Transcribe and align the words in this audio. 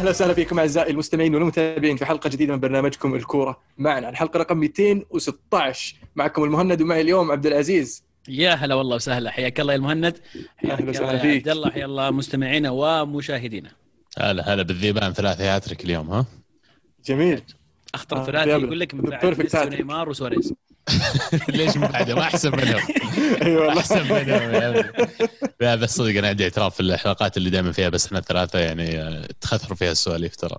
أهلا 0.00 0.10
وسهلا 0.10 0.34
فيكم 0.34 0.58
أعزائي 0.58 0.90
المستمعين 0.90 1.34
والمتابعين 1.34 1.96
في 1.96 2.04
حلقة 2.04 2.30
جديدة 2.30 2.54
من 2.54 2.60
برنامجكم 2.60 3.14
الكورة 3.14 3.60
معنا. 3.78 4.08
الحلقة 4.08 4.38
رقم 4.38 4.56
216 4.56 5.94
معكم 6.16 6.44
المهند 6.44 6.82
ومعي 6.82 7.00
اليوم 7.00 7.30
عبد 7.30 7.46
العزيز. 7.46 8.04
يا 8.28 8.54
هلا 8.54 8.74
والله 8.74 8.96
وسهلا. 8.96 9.30
حياك 9.30 9.60
الله 9.60 9.72
يا 9.72 9.78
المهند. 9.78 10.20
حياك 10.56 10.80
الله 10.80 10.90
وسهلا 10.90 11.12
يا 11.12 11.18
فيك. 11.18 11.36
عبد 11.36 11.48
الله. 11.48 11.70
حيا 11.70 11.84
الله 11.84 12.10
مستمعينا 12.10 12.70
ومشاهدينا. 12.70 13.70
هلا 14.18 14.54
هلا 14.54 14.62
بالذيبان 14.62 15.12
ثلاثة 15.12 15.56
هاتريك 15.56 15.84
اليوم 15.84 16.10
ها؟ 16.10 16.26
جميل. 17.06 17.42
أخطر 17.94 18.16
آه، 18.20 18.24
ثلاثي. 18.24 18.50
يقول 18.50 18.80
لك 18.80 18.94
من 18.94 19.00
بعد. 19.00 19.56
ونيمار 19.66 20.08
وسواريز. 20.08 20.54
ليش 21.48 21.76
من 21.76 21.86
بعده 21.88 22.14
ما 22.14 22.20
أحسن 22.22 22.50
منهم. 22.56 22.80
اي 23.42 23.56
والله 23.56 23.78
أحسن 23.80 24.02
منهم 24.04 24.20
يا 24.54 24.68
ابني. 24.80 25.08
لا 25.60 25.74
بس 25.74 25.96
صدق 25.96 26.18
أنا 26.18 26.28
عندي 26.28 26.44
اعتراف 26.44 26.74
في 26.74 26.80
الحلقات 26.80 27.36
اللي 27.36 27.50
دائما 27.50 27.72
فيها 27.72 27.88
بس 27.88 28.06
إحنا 28.06 28.18
الثلاثة 28.18 28.58
يعني 28.58 28.98
آه، 29.00 29.28
تخثر 29.40 29.74
فيها 29.74 29.92
السواليف 29.92 30.36
ترى. 30.36 30.56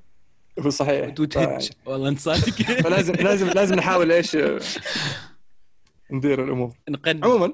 هو 0.60 0.70
صحيح. 0.70 1.14
وتهج 1.20 1.70
والله 1.86 2.10
أنت 2.10 2.20
صادق. 2.20 2.54
فلازم 2.84 3.14
لازم 3.14 3.48
لازم 3.50 3.76
نحاول 3.76 4.12
إيش 4.12 4.36
آه، 4.36 4.60
ندير 6.12 6.44
الأمور. 6.44 6.74
نقن 6.90 7.24
عموما. 7.24 7.54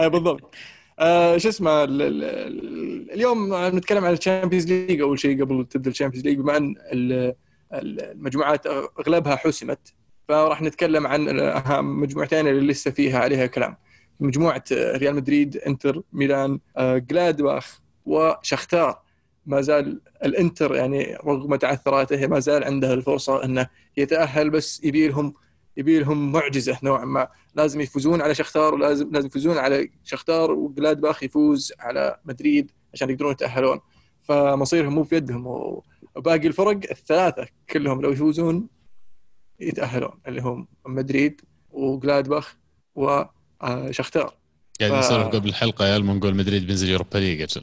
آه 0.00 0.08
بالضبط. 0.08 0.54
آه 0.98 1.36
شو 1.38 1.48
اسمه 1.48 1.84
ال- 1.84 2.02
ال- 2.02 2.24
ال- 2.24 3.12
اليوم 3.12 3.54
نتكلم 3.76 4.04
عن 4.04 4.12
ال 4.12 4.17
Champions 4.17 4.66
League. 4.72 5.00
أول 5.00 5.18
شيء 5.18 5.44
قبل 5.44 5.66
تبدأ 5.70 5.90
ال 5.90 5.94
Champions 5.94 6.26
League 6.26 6.38
بما 6.38 6.56
أن 6.56 6.74
ال- 6.92 7.34
ال- 7.74 8.00
المجموعات 8.10 8.66
أغلبها 9.00 9.36
حسمت 9.36 9.92
فراح 10.28 10.62
نتكلم 10.62 11.06
عن 11.06 11.40
اهم 11.40 12.00
مجموعتين 12.00 12.48
اللي 12.48 12.72
لسه 12.72 12.90
فيها 12.90 13.18
عليها 13.18 13.46
كلام. 13.46 13.76
مجموعة 14.20 14.64
آه، 14.72 14.96
ريال 14.96 15.14
مدريد 15.14 15.56
إنتر 15.56 16.02
ميلان 16.12 16.60
آه، 16.76 16.98
جلادباخ 16.98 17.80
وشختار. 18.06 19.06
ما 19.46 19.60
زال 19.60 20.00
الإنتر 20.24 20.74
يعني 20.74 21.16
رغم 21.24 21.56
تعثراته 21.56 22.26
ما 22.26 22.38
زال 22.40 22.64
عنده 22.64 22.94
الفرصة 22.94 23.44
إنه 23.44 23.66
يتأهل 23.96 24.50
بس 24.50 24.84
يبي 24.84 25.08
لهم 25.08 25.34
يبي 25.76 25.98
لهم 25.98 26.32
معجزة 26.32 26.78
نوعا 26.82 27.04
ما. 27.04 27.28
لازم 27.54 27.80
يفوزون 27.80 28.22
على 28.22 28.34
شختار 28.34 28.74
ولازم 28.74 29.10
لازم 29.12 29.26
يفوزون 29.26 29.58
على 29.58 29.90
شختار 30.04 30.50
وجلادباخ 30.52 31.22
يفوز 31.22 31.72
على 31.80 32.16
مدريد 32.24 32.70
عشان 32.94 33.10
يقدرون 33.10 33.32
يتأهلون. 33.32 33.80
فمصيرهم 34.22 34.94
مو 34.94 35.04
في 35.04 35.16
يدهم 35.16 35.46
وباقي 36.16 36.46
الفرق 36.46 36.80
الثلاثة 36.90 37.46
كلهم 37.70 38.00
لو 38.00 38.10
يفوزون 38.10 38.68
يتأهلون 39.60 40.20
اللي 40.28 40.40
هم 40.40 40.68
مدريد 40.86 41.40
وجلادباخ 41.70 42.56
وشختار 42.94 44.34
قاعد 44.80 44.92
ف- 44.92 44.94
نسولف 44.94 45.26
قبل 45.26 45.48
الحلقة 45.48 45.86
يا 45.86 45.98
نقول 45.98 46.34
مدريد 46.34 46.66
بينزل 46.66 46.88
Europa 46.88 47.18
League 47.18 47.42
أجل 47.42 47.62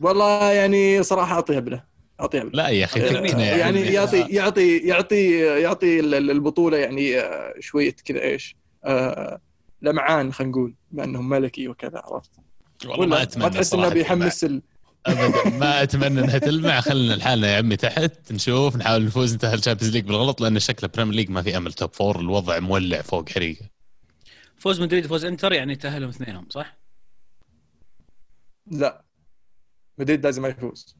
والله 0.00 0.52
يعني 0.52 1.02
صراحة 1.02 1.34
اعطيها 1.34 1.60
بله 1.60 1.84
اعطيها 2.20 2.44
بله 2.44 2.52
لا 2.62 2.68
يا 2.68 2.84
أخي 2.84 3.00
يا 3.00 3.56
يعني. 3.56 3.80
يعطي 3.80 4.20
يعطي 4.34 4.76
يعطي 4.78 5.38
يعطي 5.40 6.00
ال- 6.00 6.14
ال- 6.14 6.30
البطولة 6.30 6.76
يعني 6.76 7.18
آه، 7.20 7.54
شوية 7.60 7.96
كذا 8.04 8.20
إيش 8.22 8.56
آه، 8.84 9.40
لمعان 9.82 10.32
خلينا 10.32 10.50
نقول 10.52 10.74
بما 10.90 11.04
انهم 11.04 11.28
ملكي 11.28 11.68
وكذا 11.68 12.02
عرفت؟ 12.04 12.30
والله 12.86 13.06
ما 13.06 13.22
أتمنى 13.22 13.44
ما 13.44 13.50
تحس 13.50 13.74
إنه 13.74 13.88
بيحمس 13.88 14.44
ال... 14.44 14.62
ابدا. 15.06 15.58
ما 15.58 15.82
أتمنى 15.82 16.20
إنها 16.20 16.38
تلمع. 16.38 16.80
خلينا 16.80 17.14
لحالنا 17.14 17.52
يا 17.52 17.58
عمي 17.58 17.76
تحت. 17.76 18.32
نشوف 18.32 18.76
نحاول 18.76 19.04
نفوز. 19.04 19.32
ننتهي 19.32 19.54
ال 19.54 19.58
Champions 19.58 19.94
League 19.94 20.04
بالغلط 20.04 20.40
لأن 20.40 20.58
شكله 20.58 20.90
Premier 20.94 21.14
League 21.14 21.30
ما 21.30 21.42
في 21.42 21.56
أمل. 21.56 21.72
top 21.72 21.94
four 21.94 22.20
الوضع 22.20 22.58
مولع 22.58 23.02
فوق 23.02 23.28
حريقة. 23.28 23.70
فوز 24.58 24.80
مدريد 24.80 25.06
فوز 25.06 25.24
إنتر 25.24 25.52
يعني 25.52 25.76
تاهلهم 25.76 26.08
اثنينهم 26.08 26.48
صح؟ 26.50 26.78
لا. 28.70 29.04
مدريد 29.98 30.24
لازم 30.24 30.42
ما 30.42 30.48
يفوز. 30.48 30.96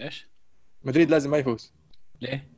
إيش؟ 0.00 0.28
مدريد 0.82 1.10
لازم 1.10 1.30
ما 1.30 1.38
يفوز. 1.38 1.72
ليه؟ 2.20 2.50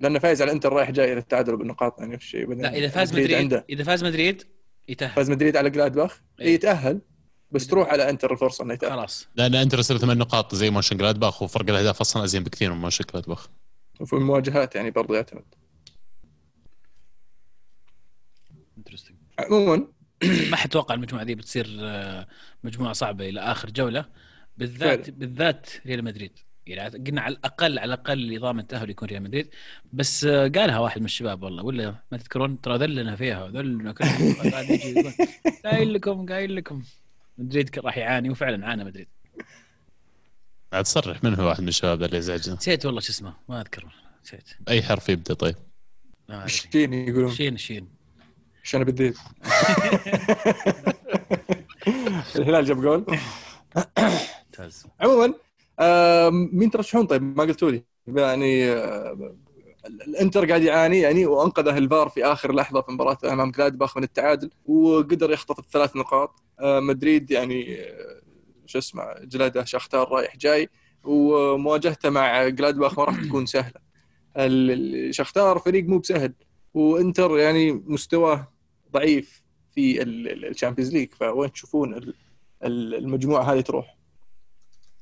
لأنه 0.00 0.18
فايز 0.18 0.42
على 0.42 0.50
الانتر 0.50 0.72
رايح 0.72 0.90
جاي 0.90 1.14
للتعادل 1.14 1.56
بالنقاط 1.56 2.00
يعني 2.00 2.14
نفس 2.14 2.24
الشيء 2.24 2.54
لا 2.54 2.74
إذا 2.74 2.88
فاز 2.88 3.12
مدريد 3.12 3.32
عنده. 3.32 3.66
إذا 3.70 3.84
فاز 3.84 4.04
مدريد 4.04 4.42
يتأهل. 4.88 5.14
فاز 5.14 5.30
مدريد 5.30 5.56
على 5.56 5.70
جلادباخ 5.70 6.20
إيه. 6.40 6.54
يتأهل. 6.54 7.00
بس 7.50 7.66
تروح 7.66 7.88
على 7.88 8.10
انتر 8.10 8.32
الفرصه 8.32 8.64
انه 8.64 8.74
يتاهل 8.74 8.92
خلاص. 8.92 9.28
لأن 9.36 9.54
انتر 9.54 9.78
يصير 9.78 9.98
ثمان 9.98 10.18
نقاط 10.18 10.54
زي 10.54 10.70
مونشن 10.70 10.96
جلادباخ 10.96 11.42
وفرق 11.42 11.70
الأهداف 11.70 12.00
أصلا 12.00 12.24
أزين 12.24 12.44
بكثير 12.44 12.72
من 12.72 12.80
مونشن 12.80 13.04
جلادباخ 13.12 13.48
وفي 14.00 14.12
المواجهات 14.12 14.74
يعني 14.74 14.90
برضه 14.90 15.14
يعتمد. 15.16 15.44
Interesting. 18.78 19.14
عموما. 19.38 19.86
ما 20.50 20.56
حتوقع 20.56 20.94
المجموعة 20.94 21.24
دي 21.24 21.34
بتصير 21.34 21.76
آه، 21.80 22.28
مجموعة 22.64 22.92
صعبة 22.92 23.28
إلى 23.28 23.40
آخر 23.40 23.70
جولة. 23.70 24.04
بالذات 24.56 25.04
فعلا. 25.06 25.18
بالذات 25.18 25.70
ريال 25.86 26.04
مدريد. 26.04 26.38
يعني 26.66 27.04
قلنا 27.04 27.20
على 27.20 27.34
الأقل 27.34 27.78
على 27.78 27.94
الأقل 27.94 28.40
ضامن 28.40 28.60
التأهل 28.60 28.90
يكون 28.90 29.08
ريال 29.08 29.22
مدريد. 29.22 29.50
بس 29.92 30.24
آه، 30.24 30.48
قالها 30.48 30.78
واحد 30.78 30.98
من 31.00 31.04
الشباب 31.04 31.42
والله 31.42 31.62
ولا 31.62 31.94
ما 32.12 32.18
تذكرون؟ 32.18 32.60
ترى 32.60 32.78
ذلنا 32.78 33.16
فيها 33.16 33.48
ذلنا 33.48 33.92
كلنا. 33.92 34.34
قاعد 34.52 34.70
يجي 34.70 34.88
يقول 34.88 35.12
قايل 35.64 35.94
لكم 35.94 36.26
قايل 36.26 36.56
لكم. 36.56 36.82
مدريد 37.38 37.78
راح 37.78 37.98
يعاني 37.98 38.30
وفعلا 38.30 38.66
عانى 38.66 38.84
مدريد. 38.84 39.08
عاد 40.72 40.84
تصرح 40.84 41.24
من 41.24 41.34
هو 41.34 41.46
واحد 41.48 41.60
من 41.60 41.68
الشباب 41.68 42.02
اللي 42.02 42.16
يزعجنا؟ 42.16 42.54
نسيت 42.54 42.86
والله 42.86 43.00
شو 43.00 43.12
اسمه 43.12 43.34
ما 43.48 43.60
أذكر 43.60 43.86
نسيت. 44.24 44.48
أي 44.68 44.82
حرف 44.82 45.08
يبدأ 45.08 45.34
طيب. 45.34 45.56
شين 46.46 46.94
يقولون. 46.94 47.30
شين 47.30 47.56
شين. 47.56 47.88
عشان 48.64 48.84
بالديل 48.84 49.14
الهلال 52.36 52.64
جاب 52.64 52.80
جول. 52.82 53.04
ممتاز. 53.98 54.86
عموما 55.00 55.34
آه 55.80 56.30
مين 56.30 56.70
ترشحون 56.70 57.06
طيب؟ 57.06 57.22
ما 57.22 57.42
قلتوا 57.44 57.70
لي. 57.70 57.84
يعني 58.06 58.70
آه 58.72 59.36
الإنتر 59.86 60.48
قاعد 60.48 60.62
يعاني 60.62 61.00
يعني 61.00 61.26
وأنقذه 61.26 61.78
الفار 61.78 62.08
في 62.08 62.24
آخر 62.24 62.54
لحظة 62.54 62.80
في 62.80 62.92
مباراة 62.92 63.18
أمام 63.24 63.50
جلادباخ 63.50 63.96
من 63.96 64.02
التعادل 64.02 64.50
وقدر 64.66 65.30
يخطف 65.30 65.58
الثلاث 65.58 65.96
نقاط. 65.96 66.42
مدريد 66.62 67.30
يعني 67.30 67.74
آه 67.80 68.20
شو 68.66 68.78
اسمه 68.78 69.02
جلاده 69.22 69.64
شختار 69.64 70.08
رايح 70.08 70.36
جاي 70.36 70.68
ومواجهته 71.04 72.10
مع 72.10 72.48
جلادباخ 72.48 72.98
ما 72.98 73.04
راح 73.04 73.16
تكون 73.28 73.46
سهلة. 73.46 73.80
شختار 75.10 75.58
فريق 75.58 75.84
مو 75.84 75.98
بسهل 75.98 76.32
وإنتر 76.74 77.38
يعني 77.38 77.72
مستواه 77.72 78.52
ضعيف 78.92 79.42
في 79.74 80.02
ال 80.02 80.11
Champions 80.11 80.92
League 80.92 81.12
فوين 81.12 81.52
تشوفون 81.52 81.94
ال- 81.94 82.14
ال- 82.64 82.94
المجموعة 82.94 83.52
هذه 83.52 83.60
تروح؟ 83.60 83.98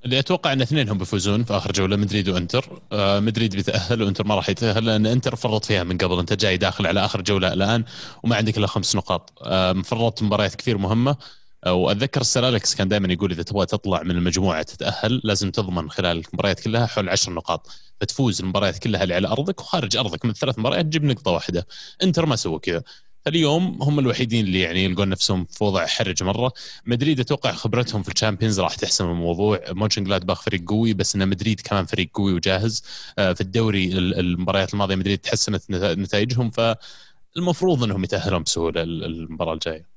اللي 0.05 0.19
أتوقع 0.19 0.53
إن 0.53 0.61
اثنينهم 0.61 0.99
بيفوزون 0.99 1.45
في 1.45 1.53
آخر 1.57 1.73
جولة 1.73 1.97
مدريد 1.97 2.29
وإنتر. 2.29 2.83
آه 2.93 3.21
مدريد 3.21 3.57
بيتأهل 3.57 4.03
وإنتر 4.03 4.27
ما 4.27 4.35
راح 4.35 4.49
يتأهل 4.49 4.85
لأن 4.87 5.07
إنتر 5.07 5.37
فرط 5.37 5.65
فيها 5.65 5.85
من 5.85 5.99
قبل. 5.99 6.19
أنت 6.19 6.33
جاي 6.33 6.57
داخل 6.57 6.87
على 6.87 7.05
آخر 7.05 7.23
جولة 7.23 7.53
الآن 7.53 7.85
وما 8.23 8.37
عندك 8.37 8.59
إلا 8.59 8.67
خمس 8.67 8.97
نقاط. 8.97 9.33
آه 9.43 9.73
فرطت 9.73 10.23
مباريات 10.23 10.55
كثير 10.55 10.79
مهمة. 10.79 11.11
آه 11.11 11.17
وأتذكر 11.67 12.21
السير 12.21 12.59
كان 12.59 12.89
دائما 12.89 13.13
يقول 13.13 13.31
إذا 13.31 13.43
تبغى 13.43 13.67
تطلع 13.67 14.03
من 14.03 14.11
المجموعة 14.11 14.63
تتأهل 14.63 15.21
لازم 15.25 15.51
تضمن 15.51 15.91
خلال 15.91 16.23
المباريات 16.29 16.61
كلها 16.61 16.87
حول 16.87 17.09
عشر 17.09 17.33
نقاط. 17.33 17.69
فتفوز 18.01 18.41
المباريات 18.41 18.79
كلها 18.79 19.03
اللي 19.03 19.15
على 19.15 19.29
أرضك 19.29 19.61
وخارج 19.61 19.97
أرضك 19.97 20.25
من 20.25 20.33
ثلاث 20.33 20.59
مباريات 20.59 20.85
تجيب 20.85 21.05
نقطة 21.05 21.31
واحدة. 21.31 21.67
إنتر 22.03 22.27
ما 22.27 22.37
سووا 22.37 22.59
كذا. 22.59 22.83
فاليوم 23.25 23.83
هم 23.83 23.99
الوحيدين 23.99 24.45
اللي 24.47 24.61
يعني 24.61 24.85
يلقون 24.85 25.09
نفسهم 25.09 25.45
في 25.45 25.65
وضع 25.65 25.87
حرج 25.87 26.23
مرة. 26.23 26.53
مدريد 26.87 27.21
أتوقع 27.21 27.53
خبرتهم 27.53 28.03
في 28.03 28.09
ال 28.09 28.14
Champions 28.14 28.61
راح 28.61 28.75
تحسم 28.75 29.11
الموضوع. 29.11 29.61
مونشن 29.69 30.05
جلادباخ 30.05 30.43
فريق 30.43 30.65
قوي 30.69 30.95
بس 30.95 31.15
إن 31.17 31.29
مدريد 31.29 31.61
كمان 31.61 31.85
فريق 31.87 32.11
قوي 32.15 32.33
وجاهز. 32.33 32.83
آه، 33.19 33.33
في 33.33 33.41
الدوري 33.41 33.87
ال- 33.93 34.19
المباريات 34.19 34.73
الماضية 34.75 34.95
مدريد 34.95 35.19
تحسنت 35.19 35.71
نت- 35.71 35.99
نتائجهم. 35.99 36.51
فالمفروض 36.51 37.83
إنهم 37.83 38.05
يتأهلون 38.05 38.43
بسهولة 38.43 38.83
ال- 38.83 39.05
المباراة 39.05 39.55
الجاية. 39.55 39.96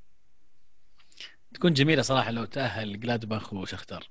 تكون 1.59 1.73
جميلة 1.73 2.01
صراحة 2.01 2.31
لو 2.31 2.45
تأهل 2.45 3.00
جلادباخ 3.00 3.53
وشختار. 3.53 4.09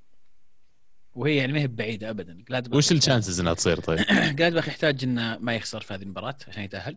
وهي 1.14 1.36
يعني 1.36 1.52
ما 1.52 1.60
هي 1.60 1.66
بعيدة 1.66 2.10
ابدا. 2.10 2.44
جلادباخ 2.48 2.76
وش 2.76 2.92
ال 2.92 2.98
chances 2.98 3.40
إنها 3.40 3.54
تصير 3.54 3.80
طيب؟ 3.80 3.98
جلادباخ 4.38 4.68
يحتاج 4.68 5.04
إنه 5.04 5.38
ما 5.40 5.54
يخسر 5.54 5.80
في 5.80 5.94
هذه 5.94 6.02
المباراة 6.02 6.36
عشان 6.48 6.62
يتأهل. 6.62 6.96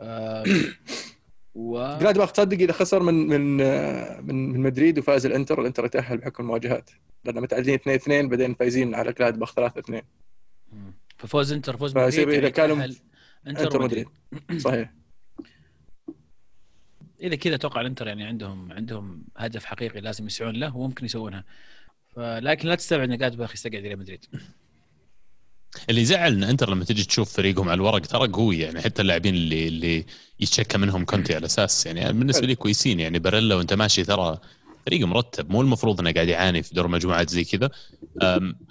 آه، 0.00 0.44
و 1.54 1.78
جلادباخ 2.00 2.32
تصدق 2.32 2.58
إذا 2.58 2.72
خسر 2.72 3.02
من 3.02 3.14
من 3.14 3.56
من 4.26 4.52
من 4.52 4.60
مدريد 4.60 4.98
وفاز 4.98 5.26
الإنتر 5.26 5.60
الإنتر 5.60 5.84
يتأهل 5.84 6.18
بحكم 6.18 6.42
المواجهات. 6.42 6.90
لأن 7.24 7.40
متعادلين 7.40 7.74
2 7.74 7.96
2 7.96 8.28
بعدين 8.28 8.54
فايزين 8.54 8.94
على 8.94 9.12
جلادباخ 9.12 9.54
3 9.54 9.78
2 9.78 10.02
مم. 10.72 10.94
ففوز 11.18 11.52
إنتر 11.52 11.76
فوز 11.76 11.96
مدريد 11.96 12.28
يعني 12.28 12.50
كانوا 12.50 12.84
إنتر, 12.84 13.00
إنتر 13.46 13.80
ومدريد 13.80 14.06
مدريد. 14.32 14.60
صحيح. 14.60 14.92
اذا 17.20 17.36
كذا 17.36 17.54
أتوقع 17.54 17.80
الإنتر 17.80 18.06
يعني 18.06 18.24
عندهم 18.24 18.72
عندهم 18.72 19.24
هدف 19.36 19.64
حقيقي 19.64 20.00
لازم 20.00 20.26
يسعون 20.26 20.54
له 20.54 20.76
وممكن 20.76 21.04
يسوونها. 21.04 21.44
فلكن 22.16 22.68
لا 22.68 22.74
تستبعد 22.74 23.10
ان 23.10 23.18
جلادباخ 23.18 23.52
يستقعد 23.52 23.82
ريال 23.82 23.98
مدريد. 23.98 24.24
اللي 25.90 26.00
يزعل 26.00 26.32
ان 26.32 26.44
إنتر 26.44 26.70
لما 26.70 26.84
تجي 26.84 27.04
تشوف 27.04 27.32
فريقهم 27.32 27.68
على 27.68 27.74
الورق 27.74 28.00
ترى 28.00 28.28
قوي 28.28 28.58
يعني 28.58 28.80
حتى 28.80 29.02
اللاعبين 29.02 29.34
اللي 29.34 29.68
اللي 29.68 30.06
يتشكى 30.40 30.78
منهم 30.78 31.04
كونتي 31.04 31.34
على 31.34 31.46
أساس 31.46 31.86
يعني 31.86 32.12
بالنسبة 32.12 32.46
لي 32.46 32.54
كويسين 32.54 33.00
يعني 33.00 33.18
باريلا 33.18 33.54
وأنت 33.54 33.72
ماشي 33.72 34.04
ترى 34.04 34.38
فريق 34.86 35.06
مرتب 35.06 35.50
مو 35.50 35.60
المفروض 35.60 36.00
إنه 36.00 36.12
قاعد 36.12 36.28
يعاني 36.28 36.62
في 36.62 36.74
دور 36.74 36.88
مجموعات 36.88 37.30
زي 37.30 37.44
كذا. 37.44 37.70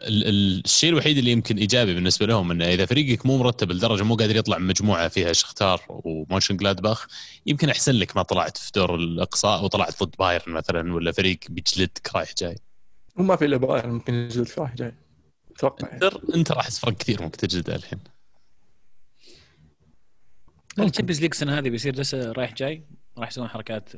الشيء 0.01 0.89
الوحيد 0.89 1.18
اللي 1.18 1.31
يمكن 1.31 1.57
إيجابي 1.57 1.94
بالنسبة 1.94 2.25
لهم 2.25 2.51
إنه 2.51 2.65
إذا 2.65 2.86
فريقك 2.86 3.25
مو 3.25 3.38
مرتب 3.38 3.71
لدرجة 3.71 4.04
مو 4.04 4.15
قادر 4.15 4.36
يطلع 4.36 4.57
من 4.57 4.68
مجموعة 4.68 5.07
فيها 5.07 5.33
شختار 5.33 5.81
ومونشن 5.89 6.57
جلادباخ 6.57 7.07
يمكن 7.45 7.69
أحسن 7.69 7.92
لك 7.92 8.18
ما 8.18 8.24
طلعت 8.24 8.57
في 8.57 8.71
دور 8.75 8.95
الأقصاء 8.95 9.63
وطلعت 9.63 10.04
ضد 10.04 10.15
بايرن 10.19 10.54
مثلا 10.54 10.94
ولا 10.94 11.12
فريق 11.12 11.39
بيجلدك 11.50 12.15
رايح 12.15 12.33
جاي. 12.38 12.56
وما 13.15 13.36
في 13.36 13.45
إلا 13.45 13.57
بايرن 13.57 13.89
ممكن 13.89 14.13
يجلد 14.13 14.50
راح 14.57 14.75
جاي. 14.75 14.95
أتوقع 15.56 15.88
يعني. 15.88 16.04
انتر 16.04 16.21
انتر 16.36 16.60
احس 16.60 16.80
فرق 16.80 16.98
كثير 16.98 17.21
ممكن 17.21 17.38
تجلده 17.38 17.75
الحين. 17.75 18.00
ال 20.80 20.84
Champions 20.84 21.22
League 21.22 21.31
السنة 21.31 21.57
هذه 21.60 21.69
بيصير 21.69 21.95
لسه 21.95 22.31
رايح 22.31 22.54
جاي 22.54 22.83
راح 23.18 23.27
يسوون 23.27 23.48
حركات 23.48 23.89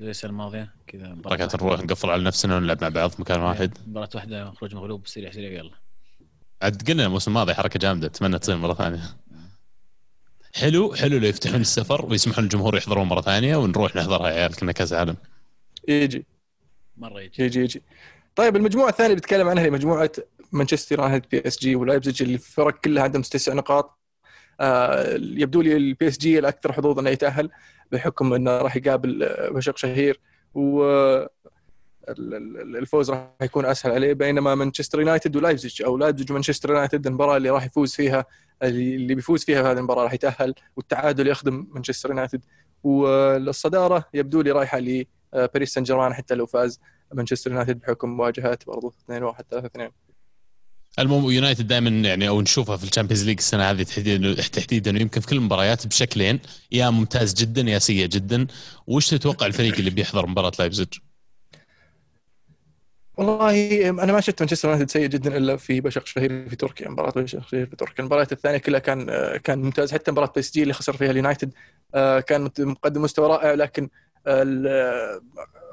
زي 0.00 0.10
السنة 0.10 0.30
الماضية 0.30 0.74
كذا 0.86 1.16
واحدة. 1.24 1.48
نروح 1.54 1.80
نقفل 1.80 2.10
على 2.10 2.24
نفسنا 2.24 2.56
ونلعب 2.56 2.82
مع 2.82 2.88
بعض 2.88 3.10
في 3.10 3.22
مكان 3.22 3.40
واحد. 3.40 3.78
مباراة 3.86 4.08
واحدة 4.14 4.50
خروج 4.50 4.74
مغلوب 4.74 5.06
سريع 5.06 5.30
سريع 5.30 5.52
يلا. 5.52 5.70
عاد 6.62 6.90
قلنا 6.90 7.06
الموسم 7.06 7.30
الماضي 7.30 7.54
حركة 7.54 7.78
جامدة 7.78 8.06
أتمنى 8.06 8.38
تصير 8.38 8.56
مرة 8.56 8.74
ثانية. 8.74 9.00
حلو 10.54 10.94
حلو 10.94 11.18
لو 11.18 11.28
يفتحون 11.28 11.60
السفر 11.60 12.06
ويسمحون 12.06 12.44
للجمهور 12.44 12.76
يحضرون 12.76 13.06
مرة 13.06 13.20
ثانية 13.20 13.56
ونروح 13.56 13.96
نحضرها 13.96 14.28
يا 14.28 14.34
عيال 14.34 14.56
كنا 14.56 14.72
كأس 14.72 14.92
عالم. 14.92 15.16
يجي. 15.88 16.26
مرة 16.96 17.20
يجي. 17.20 17.44
يجي 17.44 17.60
يجي. 17.60 17.82
طيب 18.36 18.56
المجموعة 18.56 18.88
الثانية 18.88 19.10
اللي 19.10 19.20
بتكلم 19.20 19.48
عنها 19.48 19.64
هي 19.64 19.70
مجموعة 19.70 20.10
مانشستر 20.52 20.98
يونايتد 20.98 21.28
PSG 21.30 21.76
ولايبزيج 21.76 22.22
اللي 22.22 22.34
الفرق 22.34 22.80
كلها 22.80 23.02
عندهم 23.02 23.22
تسع 23.22 23.52
نقاط. 23.52 23.98
آه 24.60 25.14
يبدو 25.14 25.60
لي 25.60 25.76
ال 25.76 26.08
PSG 26.08 26.38
الأكثر 26.38 26.72
حظوظا 26.72 27.00
إنه 27.00 27.10
يتأهل. 27.10 27.50
بحكم 27.92 28.34
إنه 28.34 28.58
راح 28.58 28.76
يقابل 28.76 29.22
آه، 29.22 29.48
بشكتاش 29.50 29.76
شهير 29.76 30.20
و 30.54 30.82
ال- 32.08 32.34
ال- 32.34 32.76
الفوز 32.76 33.10
راح 33.10 33.30
يكون 33.42 33.64
أسهل 33.66 33.92
عليه 33.92 34.12
بينما 34.12 34.54
مانشستر 34.54 35.00
يونايتد 35.00 35.36
ولايبزيج 35.36 35.82
أو 35.82 35.96
لايبزيج 35.98 36.30
ومانشستر 36.30 36.70
يونايتد 36.70 37.06
المباراة 37.06 37.36
اللي 37.36 37.50
راح 37.50 37.64
يفوز 37.66 37.94
فيها 37.94 38.24
اللي 38.62 39.14
بيفوز 39.14 39.44
فيها 39.44 39.62
في 39.62 39.68
هذه 39.68 39.78
المباراة 39.78 40.02
راح 40.04 40.12
يتأهل 40.14 40.54
والتعادل 40.76 41.28
يخدم 41.28 41.66
مانشستر 41.70 42.08
يونايتد. 42.08 42.44
والصداره 42.84 44.04
يبدو 44.14 44.40
لي 44.40 44.50
رايحة 44.50 44.78
لباريس 44.78 45.74
سان 45.74 45.82
جيرمان 45.82 46.14
حتى 46.14 46.34
لو 46.34 46.46
فاز 46.46 46.80
مانشستر 47.14 47.50
يونايتد 47.50 47.78
بحكم 47.80 48.08
مواجهات 48.16 48.66
برضو 48.66 48.92
2 49.04 49.22
1 49.22 49.44
3 49.50 49.66
2 49.66 49.90
المهم 50.98 51.30
يونايتد 51.30 51.66
دائما 51.66 51.90
يعني 51.90 52.28
أو 52.28 52.40
نشوفها 52.40 52.76
في 52.76 52.84
ال 52.84 52.88
Champions 52.88 53.24
League 53.24 53.38
السنة 53.38 53.70
هذه 53.70 53.82
تحديدا 53.82 54.42
تحديدا 54.42 54.90
يمكن 54.90 55.20
في 55.20 55.26
كل 55.26 55.36
المباريات 55.36 55.86
بشكلين. 55.86 56.40
يا 56.72 56.90
ممتاز 56.90 57.34
جدا 57.34 57.62
يا 57.62 57.78
سيء 57.78 58.06
جدا. 58.06 58.46
وش 58.86 59.10
تتوقع 59.10 59.46
الفريق 59.46 59.74
اللي 59.74 59.90
بيحضر 59.90 60.26
مباراة 60.26 60.52
لايبزيج؟ 60.58 60.88
والله 63.16 63.88
أنا 63.88 64.12
ما 64.12 64.20
شفت 64.20 64.42
مانشستر 64.42 64.68
يونايتد 64.68 64.90
سيء 64.90 65.06
جدا 65.06 65.36
إلا 65.36 65.56
في 65.56 65.80
بشق 65.80 66.06
شهير 66.06 66.48
في 66.48 66.56
تركيا 66.56 66.88
مباراة 66.88 67.10
بشق 67.10 67.48
شهير 67.48 67.66
في 67.66 67.76
تركيا. 67.76 68.00
المباريات 68.00 68.32
الثانية 68.32 68.58
كلها 68.58 68.80
كان 68.80 69.06
كان 69.44 69.58
ممتاز. 69.62 69.92
حتى 69.92 70.10
مباراة 70.10 70.32
PSG 70.34 70.62
اللي 70.62 70.74
خسر 70.74 70.96
فيها 70.96 71.10
اليونايتد 71.10 71.52
آه، 71.94 72.20
كان 72.20 72.50
مقدم 72.58 73.02
مستوى 73.02 73.28
رائع 73.28 73.54
لكن 73.54 73.88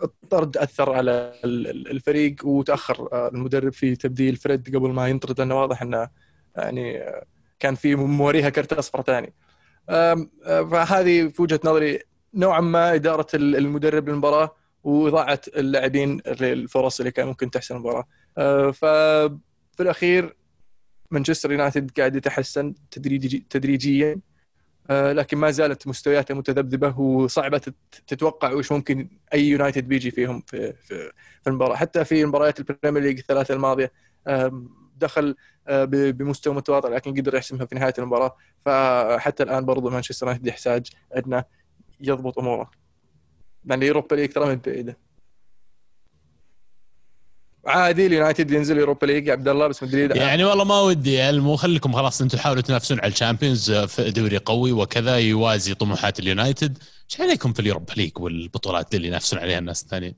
الطرد 0.03 0.57
أثر 0.57 0.93
على 0.93 1.33
ال- 1.45 1.67
ال- 1.67 1.91
الفريق 1.91 2.45
وتأخر 2.45 3.09
آه، 3.13 3.27
المدرب 3.27 3.73
في 3.73 3.95
تبديل 3.95 4.35
فريد 4.35 4.75
قبل 4.75 4.89
ما 4.89 5.07
ينطرد 5.07 5.39
لأنه 5.39 5.61
واضح 5.61 5.81
إنه 5.81 6.09
يعني 6.55 7.01
كان 7.59 7.75
فيه 7.75 7.95
موريها 7.95 8.49
كرت 8.49 8.73
اصفر 8.73 9.01
ثاني 9.01 9.33
آه، 9.89 10.27
فهذه 10.45 11.27
في 11.27 11.41
وجهة 11.41 11.59
نظري 11.63 11.99
نوعا 12.33 12.61
ما 12.61 12.93
إدارة 12.93 13.27
ال- 13.33 13.55
المدرب 13.55 14.09
للمباراة 14.09 14.55
وإضاعة 14.83 15.41
اللاعبين 15.57 16.21
الفرص 16.27 16.99
اللي 16.99 17.11
كان 17.11 17.27
ممكن 17.27 17.51
تحسن 17.51 17.75
المباراة. 17.75 18.07
آه، 18.37 18.71
ففي 18.71 19.79
الأخير 19.79 20.35
مانشستر 21.11 21.51
يونايتد 21.51 21.91
قاعد 21.97 22.15
يتحسن 22.15 22.73
تدريجي 22.91 23.45
تدريجيا. 23.49 24.19
لكن 24.89 25.37
ما 25.37 25.51
زالت 25.51 25.87
مستوياته 25.87 26.33
متذبذبة. 26.35 26.99
وصعبه 26.99 27.57
تت- 27.57 27.75
تتوقع 28.07 28.51
وش 28.51 28.71
ممكن 28.71 29.09
أي 29.33 29.47
يونايتد 29.47 29.87
بيجي 29.87 30.11
فيهم 30.11 30.43
في 30.47 30.73
في, 30.73 31.11
في 31.43 31.47
المباراة. 31.49 31.75
حتى 31.75 32.05
في 32.05 32.25
مباريات 32.25 32.59
ال 32.59 32.65
Premier 32.65 33.03
League 33.03 33.17
الثلاثة 33.19 33.53
الماضية 33.53 33.91
دخل 34.97 35.35
آه، 35.67 35.85
بمستوى 35.85 36.53
متواضع 36.55 36.89
لكن 36.89 37.11
قدر 37.13 37.35
يحسمها 37.35 37.65
في 37.65 37.75
نهاية 37.75 37.93
المباراة. 37.99 38.35
فحتى 38.65 39.43
الآن 39.43 39.65
برضو 39.65 39.89
مانشستر 39.89 40.25
يونايتد 40.27 40.47
يحتاج 40.47 40.87
أنه 41.17 41.43
يضبط 42.01 42.39
أموره. 42.39 42.71
لأن 43.65 43.83
ال 43.83 43.88
Europa 43.88 44.15
League 44.15 44.29
ترى 44.31 44.55
بعيدة. 44.55 44.97
عادي 47.65 48.05
اليونايتد 48.05 48.51
ينزل 48.51 48.77
Europa 48.77 49.05
League 49.05 49.27
يا 49.27 49.31
عبد 49.31 49.47
الله 49.47 49.67
بس 49.67 49.83
مدريد. 49.83 50.15
يعني 50.15 50.43
والله 50.43 50.63
ما 50.63 50.81
ودي 50.81 51.29
المو 51.29 51.55
خليكم 51.55 51.93
خلاص 51.93 52.21
أنتم 52.21 52.37
حاولوا 52.37 52.61
تنافسون 52.61 52.99
على 52.99 53.11
ال 53.11 53.17
Champions 53.17 53.71
في 53.71 54.11
دوري 54.11 54.37
قوي 54.37 54.71
وكذا 54.71 55.17
يوازي 55.17 55.73
طموحات 55.73 56.19
اليونايتد. 56.19 56.77
إيش 57.11 57.21
عليكم 57.21 57.53
في 57.53 57.59
ال 57.59 57.64
Europa 57.64 57.93
League 57.93 58.19
والبطولات 58.19 58.95
اللي 58.95 59.07
ينافسون 59.07 59.39
عليها 59.39 59.59
الناس 59.59 59.83
الثانيين؟ 59.83 60.15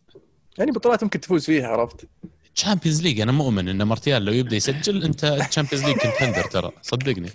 يعني 0.57 0.71
بطولات 0.71 1.03
ممكن 1.03 1.19
تفوز 1.19 1.45
فيها 1.45 1.67
عرفت؟ 1.67 2.07
Champions 2.55 3.01
League 3.01 3.19
أنا 3.19 3.31
مؤمن 3.31 3.69
إن 3.69 3.83
مارتيال 3.83 4.25
لو 4.25 4.33
يبدأ 4.33 4.55
يسجل 4.55 5.03
أنت 5.03 5.25
Champions 5.49 5.85
League 5.85 5.97
contender 5.97 6.43
ترى 6.43 6.71
صدقني. 6.81 7.29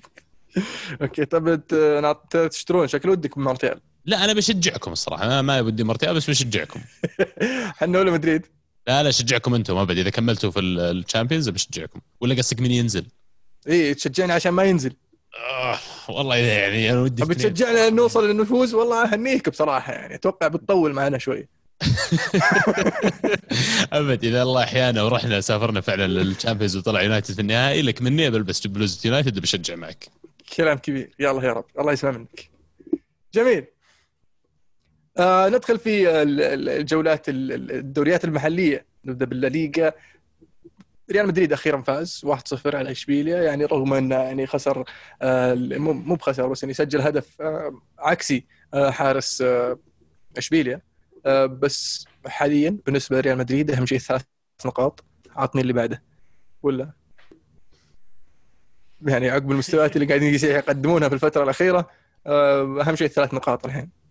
okay 1.02 1.24
طب 1.24 1.60
تشترون 2.50 2.88
شكل 2.88 3.08
ودك 3.10 3.38
بمارتيال 3.38 3.80
لا 4.04 4.24
أنا 4.24 4.32
بشجعكم 4.32 4.92
الصراحة 4.92 5.24
أنا 5.24 5.42
ما 5.42 5.60
ودي 5.60 5.84
مارتيال 5.84 6.14
بس 6.14 6.30
بشجعكم. 6.30 6.80
حنا 7.78 7.98
ولا 7.98 8.10
مدريد؟ 8.10 8.46
لا 8.86 9.02
لا 9.02 9.10
شجعكم 9.10 9.54
أنتم 9.54 9.76
أبد. 9.76 9.98
إذا 9.98 10.10
كملتوا 10.10 10.50
في 10.50 10.60
ال 10.60 10.69
Champions 10.69 11.48
بشجعكم 11.48 12.00
ولا 12.20 12.34
قصدك 12.34 12.60
مين 12.60 12.70
ينزل؟ 12.70 13.06
إي 13.68 13.94
تشجعني 13.94 14.32
عشان 14.32 14.52
ما 14.52 14.64
ينزل. 14.64 14.92
آه 15.50 15.78
والله 16.08 16.36
يعني 16.36 16.92
أنا 16.92 17.00
ودي 17.00 17.22
طب 17.22 17.30
اثنين. 17.30 17.54
تشجعنا 17.54 17.88
إن 17.88 17.94
نوصل 17.94 18.28
لل 18.28 18.41
نفوز؟ 18.41 18.74
والله 18.74 19.12
أهنيك 19.12 19.48
بصراحة 19.48 19.92
يعني. 19.92 20.14
أتوقع 20.14 20.48
بتطول 20.48 20.92
معنا 20.92 21.18
شوي. 21.18 21.48
أبد 23.92 24.24
إذا 24.24 24.42
الله 24.42 24.62
أحيانا 24.62 25.02
ورحنا 25.02 25.40
سافرنا 25.40 25.80
فعلا 25.80 26.06
لل 26.06 26.19
Champions 26.19 26.76
وطلع 26.76 27.02
يونايتد 27.02 27.34
في 27.34 27.40
النهائي 27.40 27.82
لك 27.82 28.02
مني 28.02 28.30
بلبس 28.30 28.66
بلوزة 28.66 29.00
يونايتد 29.04 29.38
بشجع 29.38 29.74
معك. 29.76 30.08
كلام 30.56 30.78
كبير. 30.78 31.14
يلا 31.18 31.44
يا 31.44 31.52
رب. 31.52 31.64
الله 31.78 31.92
يسمع 31.92 32.10
منك 32.10 32.50
جميل. 33.34 33.64
آه 35.18 35.48
ندخل 35.48 35.78
في 35.78 36.22
ال- 36.22 36.40
ال- 36.40 36.68
الجولات 36.68 37.28
ال- 37.28 37.52
ال- 37.52 37.72
الدوريات 37.72 38.24
المحلية. 38.24 38.86
نبدأ 39.04 39.26
بالليغا. 39.26 39.92
ريال 41.12 41.26
مدريد 41.26 41.52
أخيرا 41.52 41.82
فاز 41.82 42.22
1-0 42.24 42.76
على 42.76 42.90
إشبيليا. 42.90 43.42
يعني 43.42 43.64
رغم 43.64 43.92
انه 43.94 44.14
يعني 44.16 44.46
خسر 44.46 44.84
آه 45.22 45.54
مو 45.54 46.14
بخسر 46.14 46.48
بس 46.48 46.62
يعني 46.62 46.74
سجل 46.74 47.00
هدف 47.00 47.42
آه 47.42 47.80
عكسي 47.98 48.44
آه 48.74 48.90
حارس 48.90 49.42
آه 49.42 49.78
إشبيليا. 50.38 50.80
آه 51.26 51.46
بس 51.46 52.06
حاليا 52.26 52.78
بالنسبة 52.86 53.18
لريال 53.18 53.38
مدريد 53.38 53.70
أهم 53.70 53.86
شيء 53.86 53.98
ثلاث 53.98 54.22
نقاط. 54.66 55.04
عطني 55.36 55.60
اللي 55.62 55.72
بعده. 55.72 56.02
ولا؟ 56.62 56.90
يعني 59.06 59.30
عقب 59.30 59.50
المستويات 59.52 59.96
اللي 59.96 60.06
قاعدين 60.06 60.34
يقدمونها 60.34 61.08
في 61.08 61.14
الفترة 61.14 61.42
الأخيرة 61.44 61.90
آه، 62.26 62.82
أهم 62.82 62.96
شيء 62.96 63.06
الثلاث 63.06 63.34
نقاط 63.34 63.64
الحين. 63.66 64.01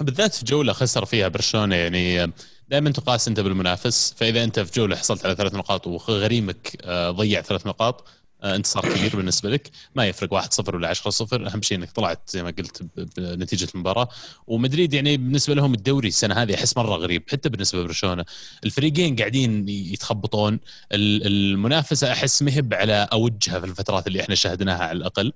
بالذات 0.00 0.34
في 0.34 0.44
جولة 0.44 0.72
خسر 0.72 1.04
فيها 1.04 1.28
برشلونة 1.28 1.76
يعني 1.76 2.32
دائما 2.68 2.90
تقاس 2.90 3.28
أنت 3.28 3.40
بالمنافس 3.40 4.14
فإذا 4.16 4.44
أنت 4.44 4.60
في 4.60 4.72
جولة 4.80 4.96
حصلت 4.96 5.24
على 5.26 5.34
ثلاث 5.34 5.54
نقاط 5.54 5.86
وغريمك 5.86 6.76
آه، 6.84 7.10
ضيع 7.10 7.42
ثلاث 7.42 7.66
نقاط 7.66 8.04
آه، 8.42 8.56
انتصار 8.56 8.94
كبير 8.94 9.16
بالنسبة 9.16 9.50
لك 9.50 9.70
ما 9.94 10.06
يفرق 10.08 10.34
1-0 10.34 10.74
ولا 10.74 10.88
10-0 10.94 11.32
أهم 11.32 11.62
شيء 11.62 11.78
إنك 11.78 11.90
طلعت 11.90 12.20
زي 12.30 12.42
ما 12.42 12.50
قلت 12.58 12.82
بنتيجة 13.16 13.68
المباراة. 13.74 14.08
ومدريد 14.46 14.94
يعني 14.94 15.16
بالنسبة 15.16 15.54
لهم 15.54 15.74
الدوري 15.74 16.08
السنة 16.08 16.34
هذه 16.42 16.54
أحس 16.54 16.76
مرة 16.76 16.96
غريب 16.96 17.22
حتى 17.30 17.48
بالنسبة 17.48 17.80
لبرشلونة. 17.80 18.24
الفريقين 18.64 19.16
قاعدين 19.16 19.68
يتخبطون. 19.68 20.60
ال- 20.92 21.26
المنافسة 21.26 22.12
أحس 22.12 22.42
مهب 22.42 22.74
على 22.74 23.08
أوجها 23.12 23.60
في 23.60 23.66
الفترات 23.66 24.06
اللي 24.06 24.20
إحنا 24.20 24.34
شاهدناها 24.34 24.84
على 24.84 24.96
الأقل. 24.98 25.32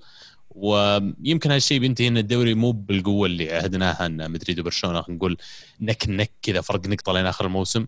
ويمكن 0.55 1.51
هالشيء 1.51 1.79
بينتهي 1.79 2.09
إن 2.09 2.19
الدوري 2.19 2.55
مو 2.55 2.73
بالقوة 2.73 3.27
اللي 3.27 3.53
عهدناها 3.53 4.07
إن 4.07 4.31
مدريد 4.31 4.61
وبرشلونة 4.61 5.03
خلينا 5.03 5.19
نقول 5.19 5.37
نك 5.81 6.09
نك 6.09 6.31
كذا 6.43 6.61
فرق 6.61 6.87
نقطة 6.87 7.13
لين 7.13 7.27
آخر 7.27 7.47
الموسم. 7.47 7.87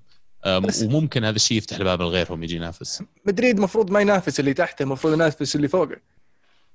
وممكن 0.82 1.24
هذا 1.24 1.36
الشيء 1.36 1.58
يفتح 1.58 1.76
الباب 1.76 2.02
لغيرهم 2.02 2.42
يجي 2.42 2.56
ينافس. 2.56 3.02
مدريد 3.24 3.56
المفروض 3.56 3.90
ما 3.90 4.00
ينافس 4.00 4.40
اللي 4.40 4.54
تحته 4.54 4.82
المفروض 4.82 5.12
ينافس 5.12 5.56
اللي 5.56 5.68
فوقه. 5.68 5.96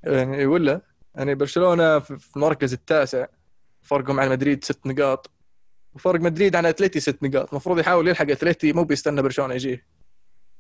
يعني 0.04 0.46
ولا؟ 0.46 0.82
يعني 1.16 1.36
برشلونة 1.36 2.00
في 2.00 2.20
في 2.20 2.36
المركز 2.36 2.74
التاسع 2.74 3.26
فرقهم 3.82 4.20
عن 4.20 4.30
مدريد 4.30 4.64
ست 4.64 4.86
نقاط. 4.86 5.30
وفرق 5.94 6.20
مدريد 6.20 6.56
عن 6.56 6.66
أتلتي 6.66 7.00
ست 7.00 7.18
نقاط. 7.24 7.50
المفروض 7.50 7.80
يحاول 7.80 8.08
يلحق 8.08 8.30
أتلتي 8.30 8.74
مو 8.74 8.84
بيستنى 8.84 9.22
برشلونة 9.22 9.54
يجيه 9.54 9.86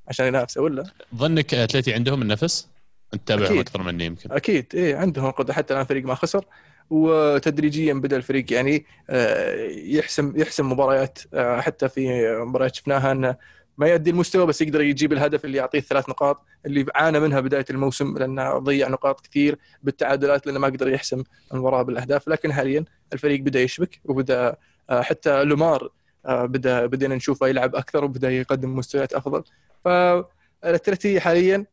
عشان 0.08 0.26
ينافسه 0.26 0.62
ولا؟ 0.62 0.84
ظنك 1.16 1.54
أتلتي 1.54 1.94
عندهم 1.94 2.22
النفس؟ 2.22 2.68
تتابعهم 3.12 3.46
أكيد. 3.46 3.60
أكثر 3.60 3.84
مني 3.84 4.06
يمكن. 4.06 4.32
أكيد. 4.32 4.66
إيه 4.74 4.96
عندهم 4.96 5.32
قدرة. 5.32 5.54
حتى 5.54 5.74
الآن 5.74 5.86
فريق 5.86 6.06
ما 6.06 6.16
خسر. 6.16 6.46
وتدريجيا 6.90 7.94
بدأ 7.94 8.18
الفريق 8.18 8.54
يعني 8.54 8.86
آه، 9.10 9.66
يحسم 9.70 10.34
يحسم 10.36 10.72
مباريات. 10.72 11.20
آه، 11.34 11.62
حتى 11.62 11.90
في 11.90 12.32
مباريات 12.46 12.76
شفناها 12.76 13.12
انه 13.12 13.36
ما 13.78 13.88
يؤدي 13.88 14.10
المستوى 14.10 14.46
بس 14.46 14.62
يقدر 14.62 14.82
يجيب 14.82 15.14
الهدف 15.14 15.46
اللي 15.46 15.58
يعطيه 15.58 15.80
الثلاث 15.80 16.10
نقاط 16.10 16.46
اللي 16.66 16.86
عانى 16.96 17.20
منها 17.20 17.40
بداية 17.40 17.66
الموسم 17.70 18.18
لأنه 18.18 18.58
ضيع 18.58 18.88
نقاط 18.90 19.22
كثير 19.28 19.58
بالتعادلات 19.84 20.48
لأنه 20.48 20.60
ما 20.60 20.68
قدر 20.68 20.90
يحسم 20.90 21.24
المباراة 21.54 21.82
بالأهداف. 21.82 22.28
لكن 22.28 22.54
حاليا 22.54 22.86
الفريق 23.14 23.40
بدأ 23.42 23.62
يشبك 23.62 24.00
وبدأ 24.06 24.56
آه، 24.90 25.02
حتى 25.02 25.44
لومار 25.44 25.90
بدأ 26.26 26.86
بدينا 26.86 27.16
نشوفه 27.16 27.48
يلعب 27.48 27.76
أكثر 27.76 28.04
وبدأ 28.04 28.32
يقدم 28.32 28.76
مستويات 28.76 29.14
أفضل. 29.14 29.44
فالأتلتي 29.86 31.20
حاليا 31.20 31.66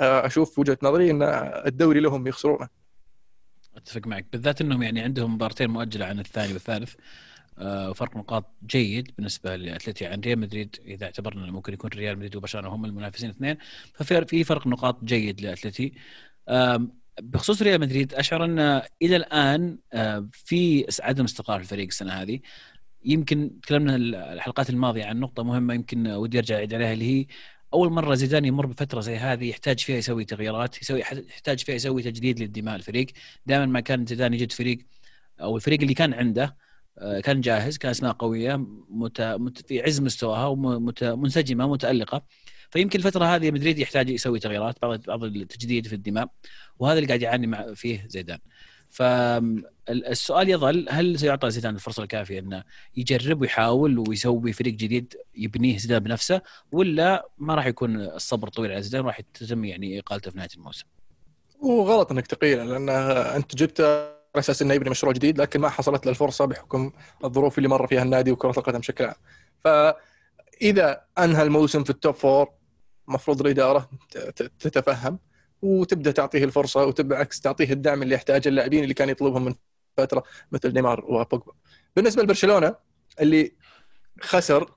أشوف 0.00 0.58
وجهة 0.58 0.78
نظري 0.82 1.10
إن 1.10 1.22
الدوري 1.66 2.00
لهم 2.00 2.26
يخسرونه. 2.26 2.68
أتفق 3.76 4.06
معك. 4.06 4.26
بالذات 4.32 4.60
إنهم 4.60 4.82
يعني 4.82 5.00
عندهم 5.00 5.34
مباراتين 5.34 5.70
مؤجلة 5.70 6.06
عن 6.06 6.18
الثاني 6.18 6.52
والثالث 6.52 6.94
آه، 7.58 7.90
وفرق 7.90 8.16
نقاط 8.16 8.54
جيد 8.66 9.12
بالنسبة 9.16 9.56
لاتلتي 9.56 10.06
عن 10.06 10.20
ريال 10.20 10.38
مدريد 10.38 10.76
إذا 10.84 11.04
اعتبرنا 11.04 11.52
ممكن 11.52 11.72
يكون 11.72 11.90
ريال 11.90 12.16
مدريد 12.16 12.36
وبرشلونة 12.36 12.68
هم 12.68 12.84
المنافسين 12.84 13.30
الاثنين 13.30 13.56
ففي 13.94 14.24
في 14.24 14.44
فرق 14.44 14.66
نقاط 14.66 15.04
جيد 15.04 15.40
لاتلتي 15.40 15.92
بخصوص 17.20 17.62
ريال 17.62 17.80
مدريد 17.80 18.14
أشعر 18.14 18.44
إن 18.44 18.58
إلى 19.02 19.16
الآن 19.16 19.78
آه، 19.92 20.28
في 20.32 20.86
عدم 21.02 21.24
استقرار 21.24 21.60
الفريق 21.60 21.86
السنة 21.86 22.12
هذه. 22.12 22.40
يمكن 23.04 23.60
تكلمنا 23.62 23.96
الحلقات 24.32 24.70
الماضية 24.70 25.04
عن 25.04 25.20
نقطة 25.20 25.42
مهمة 25.42 25.74
يمكن 25.74 26.06
ودي 26.06 26.38
أرجع 26.38 26.56
أعيد 26.56 26.74
عليها 26.74 26.92
اللي 26.92 27.04
هي 27.04 27.26
أول 27.74 27.92
مرة 27.92 28.14
زيدان 28.14 28.44
يمر 28.44 28.66
بفترة 28.66 29.00
زي 29.00 29.16
هذه 29.16 29.48
يحتاج 29.48 29.80
فيها 29.80 29.96
يسوي 29.96 30.24
تغييرات 30.24 30.82
يسوي 30.82 31.00
يحتاج 31.00 31.64
فيها 31.64 31.74
يسوي 31.74 32.02
تجديد 32.02 32.40
للدماء 32.40 32.76
الفريق. 32.76 33.06
دائما 33.46 33.66
ما 33.66 33.80
كان 33.80 34.06
زيدان 34.06 34.34
يجد 34.34 34.52
فريق 34.52 34.78
أو 35.40 35.56
الفريق 35.56 35.80
اللي 35.80 35.94
كان 35.94 36.14
عنده 36.14 36.56
آه، 36.98 37.20
كان 37.20 37.40
جاهز 37.40 37.78
كان 37.78 37.90
أسماء 37.90 38.12
قوية 38.12 38.56
مت... 38.90 39.20
مت... 39.20 39.66
في 39.66 39.82
عز 39.82 40.00
مستواها 40.00 40.46
ومنسجمه 40.46 41.68
متألقة. 41.68 42.22
فيمكن 42.70 42.98
الفترة 42.98 43.24
هذه 43.24 43.50
مدريد 43.50 43.78
يحتاج 43.78 44.10
يسوي 44.10 44.38
تغييرات 44.38 44.76
بعض 44.82 45.00
بعض 45.00 45.24
التجديد 45.24 45.86
في 45.86 45.94
الدماء 45.94 46.28
وهذا 46.78 46.98
اللي 46.98 47.08
قاعد 47.08 47.22
يعاني 47.22 47.76
فيه 47.76 48.06
زيدان. 48.08 48.38
فالسؤال 48.90 50.48
يظل 50.48 50.86
هل 50.90 51.18
سيعطى 51.18 51.50
زيدان 51.50 51.74
الفرصة 51.74 52.02
الكافية 52.02 52.38
إنه 52.38 52.64
يجرب 52.96 53.40
ويحاول 53.40 54.04
ويسوي 54.08 54.52
فريق 54.52 54.74
جديد 54.74 55.14
يبنيه 55.34 55.78
زيدان 55.78 55.98
بنفسه 55.98 56.42
ولا 56.72 57.28
ما 57.38 57.54
راح 57.54 57.66
يكون 57.66 57.96
الصبر 58.00 58.48
طويل 58.48 58.72
على 58.72 58.82
زيدان 58.82 59.04
راح 59.04 59.20
تتم 59.20 59.64
يعني 59.64 59.98
إقالته 59.98 60.30
في 60.30 60.36
نهاية 60.36 60.48
الموسم؟ 60.56 60.84
وغلط 61.60 62.12
إنك 62.12 62.26
تقيله 62.26 62.64
لأن 62.64 62.88
أنت 63.36 63.56
جبت 63.56 63.80
على 63.80 64.40
أساس 64.40 64.62
إنه 64.62 64.74
يبني 64.74 64.90
مشروع 64.90 65.12
جديد 65.12 65.40
لكن 65.40 65.60
ما 65.60 65.68
حصلت 65.68 66.06
له 66.06 66.10
الفرصة 66.10 66.44
بحكم 66.44 66.92
الظروف 67.24 67.58
اللي 67.58 67.68
مر 67.68 67.86
فيها 67.86 68.02
النادي 68.02 68.30
وكرة 68.30 68.58
القدم 68.58 68.78
بشكل 68.78 69.04
عام. 69.04 69.14
فاذا 69.64 71.04
أنهى 71.18 71.42
الموسم 71.42 71.84
في 71.84 71.90
التوب 71.90 72.14
فور 72.14 72.48
المفروض 73.08 73.40
الإدارة 73.40 73.90
تتفهم 74.58 75.18
وتبدأ 75.62 76.10
تعطيه 76.10 76.44
الفرصة 76.44 76.84
وبالعكس 76.86 77.40
تعطيه 77.40 77.72
الدعم 77.72 78.02
اللي 78.02 78.14
يحتاجه 78.14 78.48
اللاعبين 78.48 78.82
اللي 78.82 78.94
كان 78.94 79.08
يطلبهم 79.08 79.44
من 79.44 79.54
فترة 79.96 80.22
مثل 80.52 80.72
نيمار 80.74 81.04
وبوجبا. 81.04 81.52
بالنسبة 81.96 82.22
لبرشلونة 82.22 82.74
اللي 83.20 83.52
خسر 84.20 84.70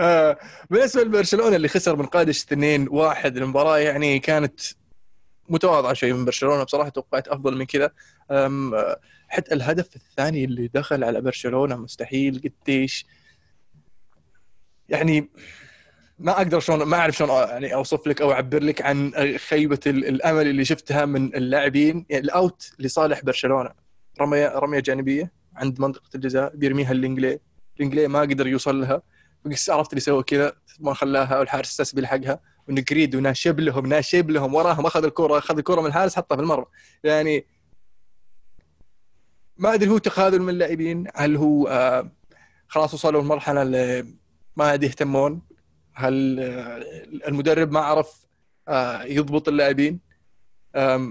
آه، 0.00 0.38
بالنسبة 0.70 1.02
لبرشلونة 1.02 1.56
اللي 1.56 1.68
خسر 1.68 1.96
من 1.96 2.06
قادش 2.06 2.42
2 2.42 2.88
1 2.90 3.36
المباراة 3.36 3.78
يعني 3.78 4.18
كانت 4.18 4.60
متواضعة 5.48 5.92
شوي 5.92 6.12
من 6.12 6.24
برشلونة 6.24 6.64
بصراحة 6.64 6.88
توقعت 6.88 7.28
أفضل 7.28 7.56
من 7.56 7.64
كذا 7.64 7.90
حتى 9.28 9.54
الهدف 9.54 9.96
الثاني 9.96 10.44
اللي 10.44 10.70
دخل 10.74 11.04
على 11.04 11.20
برشلونة 11.20 11.76
مستحيل 11.76 12.52
قديش 12.64 13.06
يعني 14.92 15.30
ما 16.18 16.32
أقدر 16.32 16.60
شلون 16.60 16.82
ما 16.82 16.96
أعرف 16.96 17.16
شلون 17.16 17.30
يعني 17.30 17.74
أوصف 17.74 18.06
لك 18.06 18.22
أو 18.22 18.32
أعبر 18.32 18.62
لك 18.62 18.82
عن 18.82 19.12
خيبة 19.38 19.80
الأمل 19.86 20.46
اللي 20.46 20.64
شفتها 20.64 21.04
من 21.04 21.36
اللاعبين. 21.36 22.06
يعني 22.10 22.24
الأوت 22.24 22.72
لصالح 22.78 23.24
برشلونة. 23.24 23.70
رميه 24.20 24.58
رمية 24.58 24.80
جانبية 24.80 25.32
عند 25.56 25.80
منطقة 25.80 26.08
الجزاء 26.14 26.56
بيرميها 26.56 26.92
الانجلي 26.92 27.38
الإنجلي 27.76 28.08
ما 28.08 28.20
قدر 28.20 28.46
يوصل 28.46 28.80
لها. 28.80 29.02
عرفت 29.68 29.90
اللي 29.90 30.00
سوى 30.00 30.22
كذا 30.22 30.52
ما 30.80 30.94
خلاها 30.94 31.38
والحارس 31.38 31.70
استسبي 31.70 32.00
بيلحقها 32.00 32.40
ونجريد 32.68 33.14
وناشب 33.14 33.60
لهم 33.60 33.86
ناشب 33.86 34.30
لهم. 34.30 34.54
وراهم 34.54 34.86
أخذ 34.86 35.04
الكره 35.04 35.38
أخذ 35.38 35.58
الكرة 35.58 35.80
من 35.80 35.86
الحارس 35.86 36.16
حطها 36.16 36.36
في 36.36 36.42
المرمى. 36.42 36.66
يعني 37.04 37.46
ما 39.56 39.74
أدري 39.74 39.90
هو 39.90 39.98
تخاذل 39.98 40.42
من 40.42 40.48
اللاعبين. 40.48 41.06
هل 41.14 41.36
هو 41.36 41.68
آه 41.68 42.10
خلاص 42.68 42.94
وصلوا 42.94 43.22
لمرحله 43.22 43.62
ما 44.56 44.64
عاد 44.64 44.82
يهتمون. 44.82 45.42
هل 45.94 46.40
آه 46.40 46.82
المدرب 47.28 47.72
ما 47.72 47.80
عرف 47.80 48.26
آه 48.68 49.02
يضبط 49.02 49.48
اللاعبين؟ 49.48 50.00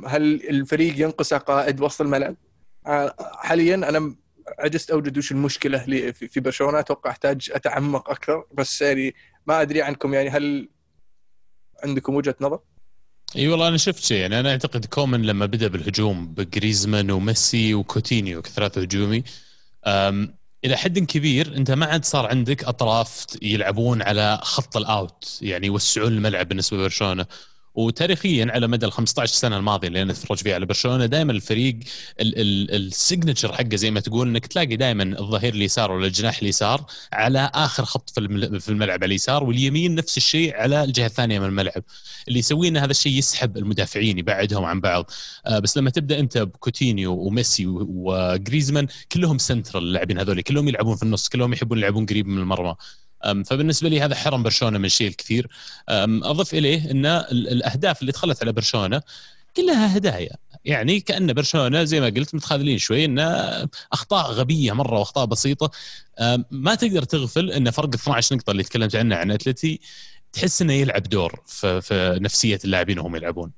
هل 0.06 0.50
الفريق 0.50 1.00
ينقص 1.00 1.34
قائد 1.34 1.82
وسط 1.82 2.02
الملعب؟ 2.02 2.36
آه، 2.88 3.16
حاليا 3.20 3.76
أنا 3.76 4.16
عجزت 4.60 4.92
أوجد 4.92 5.18
وش 5.18 5.32
المشكلة 5.32 5.78
في 6.12 6.40
برشلونة. 6.40 6.80
أتوقع 6.80 7.10
أحتاج 7.10 7.52
أتعمق 7.54 8.10
أكثر 8.10 8.46
بس 8.54 8.82
يعني 8.82 9.16
ما 9.48 9.62
أدري 9.62 9.82
عنكم 9.82 10.14
يعني 10.14 10.30
هل 10.30 10.70
عندكم 11.84 12.16
وجهة 12.16 12.36
نظر؟ 12.42 12.60
إي 13.36 13.48
والله 13.48 13.68
أنا 13.68 13.78
شفت 13.78 14.04
شيء. 14.04 14.18
يعني 14.18 14.40
أنا 14.40 14.52
أعتقد 14.52 14.86
كومن 14.86 15.22
لما 15.22 15.46
بدأ 15.46 15.68
بالهجوم 15.68 16.28
بجريزمان 16.28 17.12
وميسي 17.12 17.74
وكوتينيو 17.74 18.42
كثلاثه 18.42 18.82
هجومي. 18.82 19.24
إلى 20.66 20.78
حد 20.78 21.00
كبير 21.00 21.58
أنت 21.58 21.72
ما 21.72 21.86
عاد 21.86 22.06
صار 22.06 22.26
عندك 22.28 22.64
أطراف 22.64 23.26
يلعبون 23.42 24.02
على 24.02 24.40
خط 24.44 24.78
ال 24.78 24.93
out 24.93 25.40
يعني 25.42 25.68
يوسعون 25.68 26.14
الملعب 26.14 26.48
بالنسبة 26.48 26.78
لبرشلونة. 26.78 27.26
وتاريخيا 27.76 28.48
على 28.52 28.68
مدى 28.68 28.86
ال 28.86 28.92
15 28.92 29.34
سنة 29.34 29.58
الماضية 29.58 29.88
اللي 29.88 30.02
أنا 30.02 30.12
أتفرج 30.12 30.38
فيها 30.38 30.56
على 30.56 30.66
برشلونة 30.66 31.06
دائما 31.06 31.32
الفريق 31.32 31.80
ال 32.20 32.33
signature 32.33 33.54
حقه 33.54 33.76
زي 33.76 33.92
ما 33.92 34.00
تقول 34.00 34.28
إنك 34.28 34.46
تلاقي 34.46 34.76
دائما 34.76 35.04
الظهير 35.04 35.54
اليسار 35.54 35.92
ولا 35.92 36.08
الجناح 36.08 36.40
اليسار 36.42 36.86
على 37.14 37.52
آخر 37.54 37.86
خط 37.86 38.10
في 38.60 38.70
الملعب 38.70 39.04
على 39.04 39.06
اليسار 39.06 39.44
واليمين 39.44 39.96
نفس 39.96 40.18
الشيء 40.18 40.56
على 40.56 40.84
الجهة 40.84 41.06
الثانية 41.06 41.40
من 41.40 41.46
الملعب. 41.46 41.84
اللي 42.28 42.40
يسويه 42.40 42.70
إن 42.70 42.78
هذا 42.78 42.92
الشيء 42.92 43.18
يسحب 43.18 43.58
المدافعين 43.58 44.18
يبعدهم 44.18 44.66
عن 44.66 44.82
بعض. 44.82 45.12
آه، 45.46 45.60
بس 45.60 45.78
لما 45.78 45.90
تبدأ 45.90 46.20
أنت 46.20 46.38
بكوتينيو 46.38 47.14
وميسي 47.14 47.66
وجريزمان 47.68 48.88
كلهم 49.12 49.38
سنترال 49.38 49.84
اللاعبين 49.84 50.20
هذول 50.20 50.42
كلهم 50.42 50.68
يلعبون 50.68 50.96
في 50.96 51.04
النص 51.04 51.30
كلهم 51.30 51.54
يحبون 51.54 51.78
يلعبون 51.78 52.06
قريب 52.06 52.28
من 52.28 52.38
المرمى. 52.38 52.76
فبالنسبة 53.46 53.90
لي 53.90 54.02
هذا 54.02 54.16
حرم 54.16 54.44
برشلونة 54.44 54.78
من 54.78 54.90
شيء 54.90 55.08
الكثير. 55.08 55.48
أضف 55.90 56.54
إليه 56.54 56.92
إن 56.92 57.06
الأهداف 57.32 58.02
اللي 58.02 58.12
دخلت 58.12 58.42
على 58.44 58.52
برشلونة 58.52 59.02
كلها 59.58 59.98
هدايا. 59.98 60.36
يعني 60.66 61.00
كأن 61.00 61.34
برشلونة 61.34 61.84
زي 61.84 62.00
ما 62.00 62.06
قلت 62.06 62.36
متخاذلين 62.36 62.78
شوي 62.78 63.06
إن 63.06 63.20
أخطاء 63.94 64.32
غبية 64.32 64.72
مرة 64.72 65.00
وأخطاء 65.00 65.26
بسيطة. 65.26 65.72
ما 66.52 66.76
تقدر 66.76 67.04
تغفل 67.04 67.52
إن 67.52 67.72
فرق 67.72 67.96
12 67.96 68.36
نقطة 68.36 68.52
اللي 68.52 68.64
تكلمت 68.64 68.96
عنه 68.96 69.16
عن 69.16 69.32
أتلتي 69.32 69.80
تحس 70.34 70.62
إنه 70.62 70.74
يلعب 70.74 71.04
دور 71.04 71.44
في 71.46 72.18
نفسية 72.22 72.60
اللاعبين 72.66 73.00
وهم 73.00 73.16
يلعبون. 73.16 73.52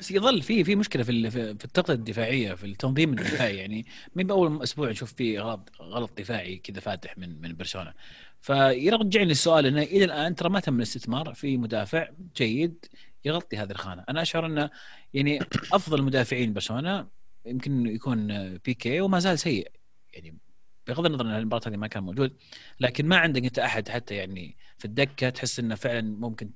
بس 0.00 0.10
يظل 0.10 0.42
في 0.42 0.64
في 0.64 0.76
مشكلة 0.76 1.02
في 1.02 1.30
في 1.30 1.64
التغطيه 1.64 1.94
الدفاعية 1.94 2.54
في 2.54 2.66
التنظيم 2.66 3.10
الدفاعي. 3.10 3.56
يعني 3.56 3.86
من 4.14 4.26
بأول 4.26 4.62
أسبوع 4.62 4.90
نشوف 4.90 5.12
في 5.12 5.38
غلط 5.38 5.70
غلط 5.80 6.18
دفاعي 6.18 6.56
كذا 6.56 6.80
فاتح 6.80 7.18
من 7.18 7.40
من 7.40 7.56
برشلونة. 7.56 7.94
فيرجعني 8.40 9.24
للسؤال 9.24 9.66
إنه 9.66 9.82
إلى 9.82 10.04
الآن 10.04 10.34
ترى 10.34 10.48
ما 10.48 10.60
تم 10.60 10.76
الاستثمار 10.76 11.34
في 11.34 11.56
مدافع 11.56 12.08
جيد 12.36 12.84
يغطي 13.24 13.56
هذه 13.56 13.70
الخانة. 13.70 14.04
أنا 14.08 14.22
أشعر 14.22 14.46
إنه 14.46 14.70
يعني 15.14 15.38
أفضل 15.72 16.02
مدافعين 16.02 16.52
برشلونة 16.52 17.08
يمكن 17.46 17.86
يكون 17.86 18.48
بيكي 18.58 19.00
وما 19.00 19.18
زال 19.18 19.38
سيء. 19.38 19.72
يعني 20.14 20.38
بغض 20.86 21.06
النظر 21.06 21.24
إن 21.26 21.30
المباراة 21.30 21.68
هذه 21.68 21.76
ما 21.76 21.86
كان 21.86 22.02
موجود 22.02 22.36
لكن 22.80 23.06
ما 23.06 23.16
عندك 23.16 23.44
أنت 23.44 23.58
أحد 23.58 23.88
حتى 23.88 24.14
يعني 24.14 24.56
في 24.78 24.84
الدكة 24.84 25.30
تحس 25.30 25.58
إنه 25.58 25.74
فعلا 25.74 26.02
ممكن 26.02 26.50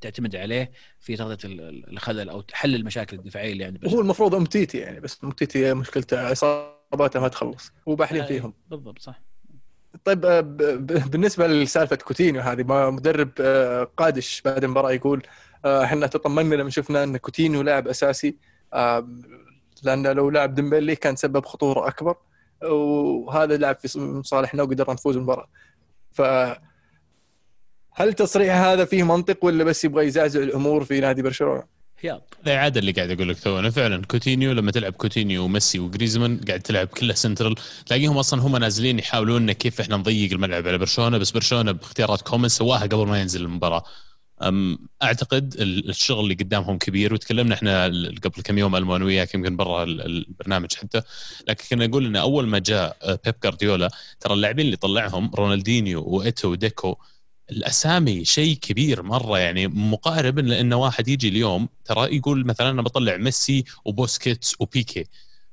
تعتمد 0.00 0.36
عليه 0.36 0.70
في 1.00 1.16
تغطيه 1.16 1.48
الخلل 1.88 2.28
أو 2.30 2.44
حل 2.52 2.74
المشاكل 2.74 3.16
الدفاعية 3.16 3.52
اللي 3.52 3.64
عند 3.64 3.88
هو 3.88 4.00
المفروض 4.00 4.34
أمتيتي 4.34 4.78
يعني 4.78 5.00
بس 5.00 5.18
أمتيتي 5.24 5.74
مشكلته 5.74 6.32
اصاباته 6.32 7.20
ما 7.20 7.28
تخلص 7.28 7.72
وباحلين 7.86 8.26
فيهم. 8.26 8.54
بالضبط 8.70 8.98
صح. 8.98 9.20
طيب 10.04 10.24
آه، 10.24 10.40
بالنسبة 11.06 11.46
لسالفة 11.46 11.96
كوتينيو 11.96 12.42
هذه 12.42 12.62
ما 12.62 12.90
مدرب 12.90 13.30
آه، 13.40 13.84
قادش 13.84 14.42
بعد 14.44 14.64
المباراة 14.64 14.90
يقول 14.92 15.22
آه، 15.64 15.84
إحنا 15.84 16.06
تطمنا 16.06 16.54
لما 16.54 16.70
شفنا 16.70 17.04
إن 17.04 17.16
كوتينيو 17.16 17.62
لاعب 17.62 17.88
أساسي 17.88 18.36
لأن 19.82 20.06
لو 20.06 20.30
لعب 20.30 20.54
ديمبلي 20.54 20.96
كان 20.96 21.16
سبب 21.16 21.46
خطورة 21.46 21.88
أكبر 21.88 22.16
وهذا 22.62 23.56
لعب 23.56 23.78
في 23.78 24.22
صالحنا 24.24 24.62
وقدرنا 24.62 24.92
نفوز 24.92 25.14
بالمباراه 25.14 25.48
ف 26.12 26.22
هل 28.00 28.08
التصريح 28.08 28.56
هذا 28.56 28.84
فيه 28.84 29.02
منطق 29.02 29.44
ولا 29.44 29.64
بس 29.64 29.84
يبغى 29.84 30.06
يزعزع 30.06 30.40
الأمور 30.40 30.84
في 30.84 31.00
نادي 31.00 31.22
برشلونة؟ 31.22 31.62
هياط 31.98 32.36
هذا 32.46 32.56
عاد 32.56 32.76
اللي 32.76 32.92
قاعد 32.92 33.10
أقول 33.10 33.28
لك 33.28 33.38
تو 33.38 33.58
أنا 33.58 33.70
فعلا 33.70 34.06
كوتينيو 34.06 34.52
لما 34.52 34.70
تلعب 34.70 34.92
كوتينيو 34.92 35.44
وميسي 35.44 35.78
وجريزمان 35.78 36.40
قاعد 36.48 36.60
تلعب 36.60 36.86
كلها 36.86 37.14
سنترال 37.14 37.54
تلاقيهم 37.86 38.18
أصلا 38.18 38.42
هم 38.42 38.56
نازلين 38.56 38.98
يحاولون 38.98 39.52
كيف 39.52 39.80
إحنا 39.80 39.96
نضيق 39.96 40.32
الملعب 40.32 40.68
على 40.68 40.78
برشلونة 40.78 41.18
بس 41.18 41.30
برشلونة 41.30 41.72
باختيارات 41.72 42.22
كومن 42.22 42.48
سواها 42.48 42.82
قبل 42.82 43.06
ما 43.06 43.20
ينزل 43.20 43.42
المباراة 43.42 43.84
أعتقد 45.02 45.54
الشغل 45.58 46.20
اللي 46.20 46.34
قدامهم 46.34 46.78
كبير 46.78 47.14
وتكلمنا 47.14 47.54
إحنا 47.54 47.84
قبل 48.24 48.42
كم 48.44 48.58
يوم 48.58 48.76
أنا 48.76 49.04
وياك 49.04 49.34
يمكن 49.34 49.56
برا 49.56 49.84
البرنامج 49.84 50.74
حتى 50.74 51.02
لكن 51.48 51.64
كنا 51.70 51.86
نقول 51.86 52.06
إن 52.06 52.16
أول 52.16 52.46
ما 52.46 52.58
جاء 52.58 52.96
بيب 53.24 53.34
جارديولا 53.44 53.90
ترى 54.20 54.34
اللاعبين 54.34 54.66
اللي 54.66 54.76
طلعهم 54.76 55.30
رونالدينيو 55.34 56.04
وإيتو 56.06 56.48
وديكو 56.48 56.96
الأسامي 57.50 58.24
شيء 58.24 58.56
كبير 58.56 59.02
مرة 59.02 59.38
يعني 59.38 59.68
مقارب 59.68 60.38
لأنه 60.38 60.76
واحد 60.76 61.08
يجي 61.08 61.28
اليوم 61.28 61.68
ترى 61.84 62.16
يقول 62.16 62.46
مثلا 62.46 62.70
أنا 62.70 62.82
بطلع 62.82 63.16
ميسي 63.16 63.64
وبوسكيتس 63.84 64.54
وبيكي. 64.60 65.04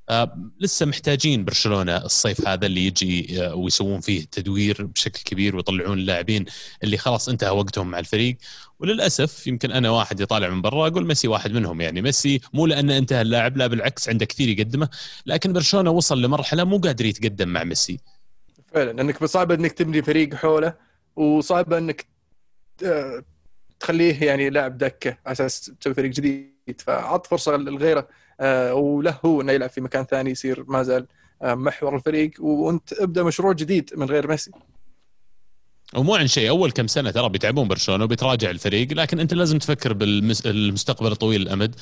آه 0.10 0.52
لسه 0.60 0.86
محتاجين 0.86 1.46
برشلونة 1.46 1.98
الصيف 1.98 2.48
هذا 2.48 2.66
اللي 2.66 2.86
يجي 2.86 3.44
آه 3.44 3.56
ويسوون 3.56 4.02
فيه 4.02 4.26
تدوير 4.32 4.86
بشكل 4.86 5.24
كبير 5.24 5.56
ويطلعون 5.56 6.00
اللاعبين 6.00 6.46
اللي 6.84 6.98
خلاص 6.98 7.30
انتهى 7.30 7.50
وقتهم 7.50 7.92
مع 7.92 8.00
الفريق. 8.00 8.38
وللأسف 8.80 9.48
يمكن 9.48 9.72
أنا 9.72 9.90
واحد 9.90 10.20
يطالع 10.20 10.50
من 10.50 10.62
برا 10.62 10.88
أقول 10.88 11.08
ميسي 11.08 11.28
واحد 11.28 11.52
منهم. 11.52 11.82
يعني 11.82 12.02
ميسي 12.02 12.42
مو 12.54 12.66
لأنه 12.66 12.98
انتهى 12.98 13.22
اللاعب 13.22 13.58
لا 13.58 13.68
بالعكس 13.68 14.10
عنده 14.10 14.26
كثير 14.26 14.50
يقدمه 14.50 14.90
لكن 15.26 15.54
برشلونة 15.54 15.92
وصل 15.92 16.22
لمرحلة 16.22 16.64
مو 16.64 16.78
قادر 16.78 17.06
يتقدم 17.06 17.48
مع 17.48 17.64
ميسي. 17.64 18.00
فعلا 18.74 19.02
انك 19.02 19.26
صعب 19.26 19.52
إنك 19.52 19.72
تبني 19.72 20.02
فريق 20.02 20.36
حوله. 20.36 20.87
وصعب 21.18 21.74
انك 21.74 22.06
آه، 22.86 23.24
تخليه 23.80 24.24
يعني 24.24 24.50
لاعب 24.50 24.78
دكة 24.78 25.18
على 25.26 25.32
أساس 25.32 25.72
تسوي 25.80 25.94
فريق 25.94 26.12
جديد. 26.12 26.58
فعط 26.78 27.28
فرصة 27.28 27.58
لغيره 27.58 28.08
آه، 28.40 28.74
وله 28.74 29.20
هو 29.26 29.42
إنه 29.42 29.52
يلعب 29.52 29.70
في 29.70 29.82
مكان 29.82 30.04
ثاني 30.04 30.32
يصير 30.32 30.64
ما 30.68 30.84
زال 30.84 31.08
آه، 31.42 31.56
محور 31.56 31.96
الفريق. 31.96 32.32
وأنت 32.40 32.94
ابدأ 32.94 33.24
مشروع 33.24 33.54
جديد 33.54 33.90
من 33.96 34.10
غير 34.10 34.28
ميسي. 34.28 34.52
ومو 35.96 36.16
عن 36.16 36.28
شيء 36.28 36.50
أول 36.50 36.72
كم 36.72 36.88
سنة 36.88 37.12
ترى 37.12 37.30
بيتعبون 37.30 37.68
برشلونة 37.68 38.04
وبيتراجع 38.04 38.50
الفريق 38.50 38.94
لكن 38.94 39.20
أنت 39.20 39.34
لازم 39.34 39.58
تفكر 39.58 39.94
بالمستقبل 39.94 41.12
الطويل 41.12 41.42
الأمد. 41.42 41.76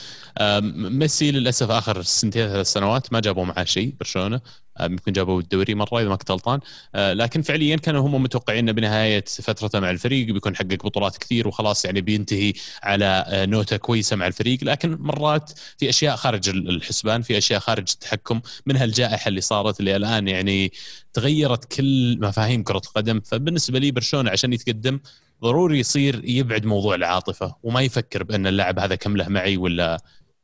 ميسي 0.76 1.32
للأسف 1.32 1.72
آخر 1.72 2.02
سنتين 2.02 2.48
ثلاث 2.48 2.68
سنوات 2.68 3.14
ما 3.14 3.20
جابوا 3.20 3.46
معاه 3.46 3.64
شيء 3.64 3.94
برشلونة. 4.00 4.42
يمكن 4.82 5.12
جابوا 5.12 5.42
الدوري 5.42 5.76
مرة 5.76 6.00
اذا 6.02 6.10
ما 6.10 6.16
كنت 6.16 6.32
غلطان 6.32 6.60
آه، 6.96 7.14
لكن 7.14 7.42
فعليا 7.42 7.76
كانوا 7.76 8.08
هم 8.08 8.24
متوقعين 8.24 8.72
بنهاية 8.72 9.24
فترته 9.26 9.80
مع 9.80 9.90
الفريق 9.90 10.34
بيكون 10.34 10.56
حقق 10.56 10.86
بطولات 10.86 11.18
كثير 11.18 11.48
وخلاص 11.48 11.86
يعني 11.86 12.02
بينتهي 12.02 12.54
على 12.84 13.26
آه، 13.28 13.46
نوتة 13.46 13.78
كويسة 13.78 14.16
مع 14.16 14.28
الفريق. 14.28 14.64
لكن 14.64 14.98
مرات 15.00 15.52
في 15.78 15.90
أشياء 15.90 16.16
خارج 16.16 16.50
الحسبان 16.50 17.22
في 17.22 17.38
أشياء 17.38 17.60
خارج 17.60 17.92
التحكم 17.94 18.42
منها 18.66 18.84
الجائحه 18.84 19.28
اللي 19.30 19.42
صارت 19.42 19.80
اللي 19.80 19.96
الآن 19.96 20.28
يعني 20.28 20.72
تغيرت 21.14 21.74
كل 21.74 22.18
مفاهيم 22.22 22.64
كرة 22.64 22.82
القدم. 22.86 23.22
فبالنسبة 23.22 23.80
لي 23.80 23.92
برشلونة 23.92 24.32
عشان 24.32 24.54
يتقدم 24.54 25.00
ضروري 25.44 25.80
يصير 25.80 26.22
يبعد 26.26 26.66
موضوع 26.66 26.96
العاطفة 26.96 27.56
وما 27.64 27.82
يفكر 27.82 28.24
بأن 28.24 28.48
اللاعب 28.48 28.80
هذا 28.80 28.96
كم 28.96 29.18
له 29.18 29.28
معي 29.28 29.58
ولا 29.58 30.02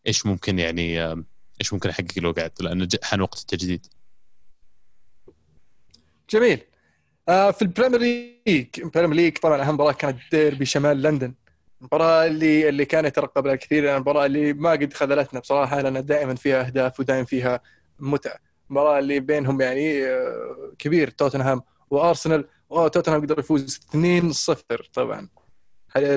إيش 0.08 0.26
ممكن 0.26 0.60
يعني 0.60 1.02
آه، 1.04 1.24
إيش 1.62 1.74
ممكن 1.74 1.90
أحقق 1.90 2.20
له 2.20 2.32
قاعد 2.34 2.52
لأن 2.62 2.88
حان 3.04 3.22
وقت 3.22 3.40
التجديد. 3.40 3.88
جميل. 6.32 6.60
آه 7.30 7.52
في 7.52 7.62
ال 7.62 7.66
Premier 7.66 8.00
League 8.00 8.68
ال 8.78 8.82
Premier 8.82 9.16
League 9.16 9.38
طبعا 9.38 9.62
أهم 9.62 9.74
مباراة 9.74 9.92
كانت 9.92 10.18
ديربي 10.32 10.66
شمال 10.66 11.02
لندن. 11.02 11.34
المباراه 11.82 12.26
اللي 12.26 12.70
اللي 12.70 12.86
كان 12.86 13.06
يترقب 13.06 13.48
لها 13.48 13.56
كثير 13.56 13.96
المباراه 13.96 14.26
اللي 14.26 14.54
ما 14.54 14.72
قد 14.72 14.94
خذلتنا 14.94 15.40
بصراحة 15.40 15.82
لأن 15.82 16.06
دائما 16.06 16.36
فيها 16.36 16.68
أهداف 16.68 17.00
ودائما 17.00 17.26
فيها 17.26 17.62
متعة. 18.00 18.36
المباراه 18.70 19.00
اللي 19.00 19.20
بينهم 19.20 19.62
يعني 19.62 20.06
آه، 20.06 20.74
كبير 20.80 21.10
توتنهام 21.10 21.62
وأرسنال. 21.90 22.48
توتنهام 22.70 23.22
قدر 23.22 23.40
يفوز 23.40 23.80
2-0 23.96 24.90
طبعا. 24.94 25.30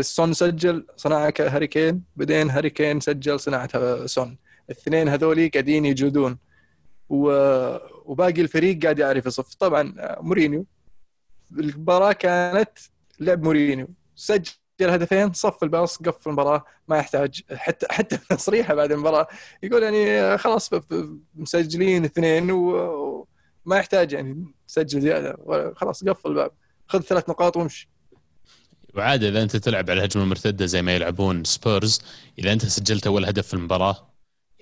سون 0.00 0.32
سجل 0.32 0.86
صناعة 0.96 1.34
هاري 1.40 1.66
كين؟ 1.66 2.02
بعدين 2.16 2.50
هاري 2.50 2.70
كين 2.70 3.00
سجل 3.00 3.40
صناعه 3.40 4.06
سون. 4.06 4.38
الاثنين 4.70 5.08
هذولي 5.08 5.48
قاعدين 5.48 5.84
يجودون. 5.84 6.38
وباقي 7.08 8.40
الفريق 8.40 8.82
قاعد 8.82 8.98
يعرف 8.98 9.26
يصف. 9.26 9.54
طبعا 9.54 9.94
مورينيو 10.20 10.66
المباراة 11.52 12.12
كانت 12.12 12.70
لعب 13.20 13.42
مورينيو. 13.42 13.88
سجل 14.16 14.50
هدفين 14.80 15.32
صف 15.32 15.62
الباص 15.62 15.96
قفل 15.96 16.30
المباراة 16.30 16.64
ما 16.88 16.96
يحتاج 16.98 17.42
حتى 17.52 17.86
حتى 17.90 18.16
تصريحه 18.36 18.74
بعد 18.74 18.92
المباراة. 18.92 19.26
يقول 19.62 19.82
يعني 19.82 20.38
خلاص 20.38 20.70
مسجلين 21.34 22.04
اثنين 22.04 22.50
وما 22.50 23.76
يحتاج 23.76 24.12
يعني 24.12 24.54
تسجل 24.68 25.00
زيادة. 25.00 25.36
خلاص 25.76 26.04
قفل 26.04 26.28
الباب. 26.28 26.50
خذ 26.88 27.00
ثلاث 27.00 27.28
نقاط 27.28 27.56
وامشي. 27.56 27.94
وعادة 28.96 29.28
إذا 29.28 29.42
أنت 29.42 29.56
تلعب 29.56 29.90
على 29.90 29.98
الهجمة 29.98 30.22
المرتدة 30.22 30.66
زي 30.66 30.82
ما 30.82 30.94
يلعبون 30.94 31.44
سبيرز 31.44 32.02
إذا 32.38 32.52
أنت 32.52 32.66
سجلت 32.66 33.06
أول 33.06 33.24
هدف 33.24 33.46
في 33.46 33.54
المباراة 33.54 34.13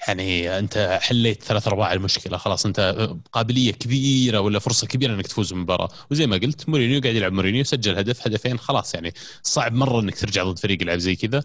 يعني 0.09 0.59
انت 0.59 0.99
حليت 1.03 1.43
ثلاث 1.43 1.69
أرباع 1.69 1.93
المشكلة 1.93 2.37
خلاص 2.37 2.67
انت 2.67 3.09
قابلية 3.33 3.73
كبيرة 3.73 4.41
ولا 4.41 4.59
فرصة 4.59 4.87
كبيرة 4.87 5.15
إنك 5.15 5.27
تفوز 5.27 5.53
بالمباراه 5.53 5.89
وزي 6.11 6.27
ما 6.27 6.37
قلت 6.37 6.69
مورينيو 6.69 7.01
قاعد 7.01 7.15
يلعب 7.15 7.33
مورينيو 7.33 7.65
سجل 7.65 7.99
هدف 7.99 8.27
هدفين 8.27 8.59
خلاص 8.59 8.95
يعني 8.95 9.15
صعب 9.43 9.73
مرة 9.75 10.01
إنك 10.01 10.19
ترجع 10.19 10.45
ضد 10.45 10.59
فريق 10.59 10.83
يلعب 10.83 10.99
زي 10.99 11.17
كذا. 11.17 11.43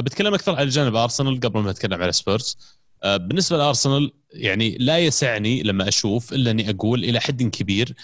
بتكلم 0.00 0.34
أكثر 0.34 0.56
على 0.56 0.68
جانب 0.68 0.96
أرسنال 0.96 1.40
قبل 1.40 1.60
ما 1.60 1.70
اتكلم 1.70 2.02
على 2.02 2.12
سبيرز. 2.12 2.58
أه، 3.04 3.16
بالنسبة 3.16 3.56
لأرسنال 3.56 4.12
يعني 4.32 4.76
لا 4.80 4.98
يسعني 4.98 5.62
لما 5.62 5.88
أشوف 5.88 6.32
إلا 6.32 6.50
إني 6.50 6.70
أقول 6.70 7.04
إلى 7.04 7.20
حد 7.20 7.42
كبير 7.42 7.94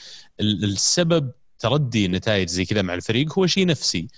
السبب 0.41 1.33
تردي 1.59 2.09
نتائج 2.09 2.49
زي 2.49 2.65
كذا 2.65 2.83
مع 2.83 2.95
الفريق 2.95 3.39
هو 3.39 3.47
شيء 3.47 3.67
نفسي. 3.67 4.09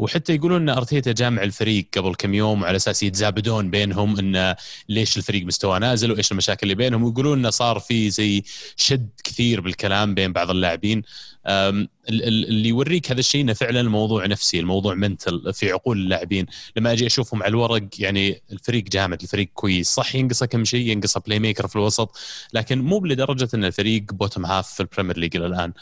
وحتى 0.00 0.34
يقولون 0.34 0.62
إن 0.62 0.68
أرتيتا 0.68 1.12
جامع 1.12 1.42
الفريق 1.42 1.86
قبل 1.96 2.14
كم 2.14 2.34
يوم 2.34 2.64
على 2.64 2.76
أساس 2.76 3.02
يتزابدون 3.02 3.70
بينهم 3.70 4.18
انه 4.18 4.56
ليش 4.88 5.16
الفريق 5.16 5.46
مستواه 5.46 5.78
نازل 5.78 6.12
وإيش 6.12 6.32
المشاكل 6.32 6.60
اللي 6.62 6.74
بينهم. 6.74 7.02
ويقولون 7.02 7.38
انه 7.38 7.50
صار 7.50 7.80
في 7.80 8.10
زي 8.10 8.44
شد 8.76 9.08
كثير 9.24 9.60
بالكلام 9.60 10.14
بين 10.14 10.32
بعض 10.32 10.50
اللاعبين. 10.50 11.02
اللي 11.46 12.68
يوريك 12.68 13.10
هذا 13.10 13.20
الشيء 13.20 13.40
إنه 13.40 13.52
فعلا 13.52 13.80
الموضوع 13.80 14.26
نفسي 14.26 14.60
الموضوع 14.60 14.94
منتل 14.94 15.52
في 15.54 15.72
عقول 15.72 15.98
اللاعبين. 15.98 16.46
لما 16.76 16.92
أجي 16.92 17.06
أشوفهم 17.06 17.42
على 17.42 17.50
الورق 17.50 17.88
يعني 17.98 18.42
الفريق 18.52 18.84
جامد 18.84 19.22
الفريق 19.22 19.48
كويس. 19.54 19.88
صح 19.88 20.14
ينقصه 20.14 20.46
كم 20.46 20.64
شيء 20.64 20.86
ينقصه 20.86 21.20
playmaker 21.20 21.68
في 21.68 21.76
الوسط 21.76 22.16
لكن 22.52 22.78
مو 22.78 23.06
لدرجه 23.06 23.48
إن 23.54 23.64
الفريق 23.64 24.02
bottom 24.12 24.46
half 24.46 24.74
في 24.74 24.80
ال 24.80 24.85
Premier 24.85 25.18
League 25.18 25.36
إلى 25.36 25.46
الآن. 25.46 25.72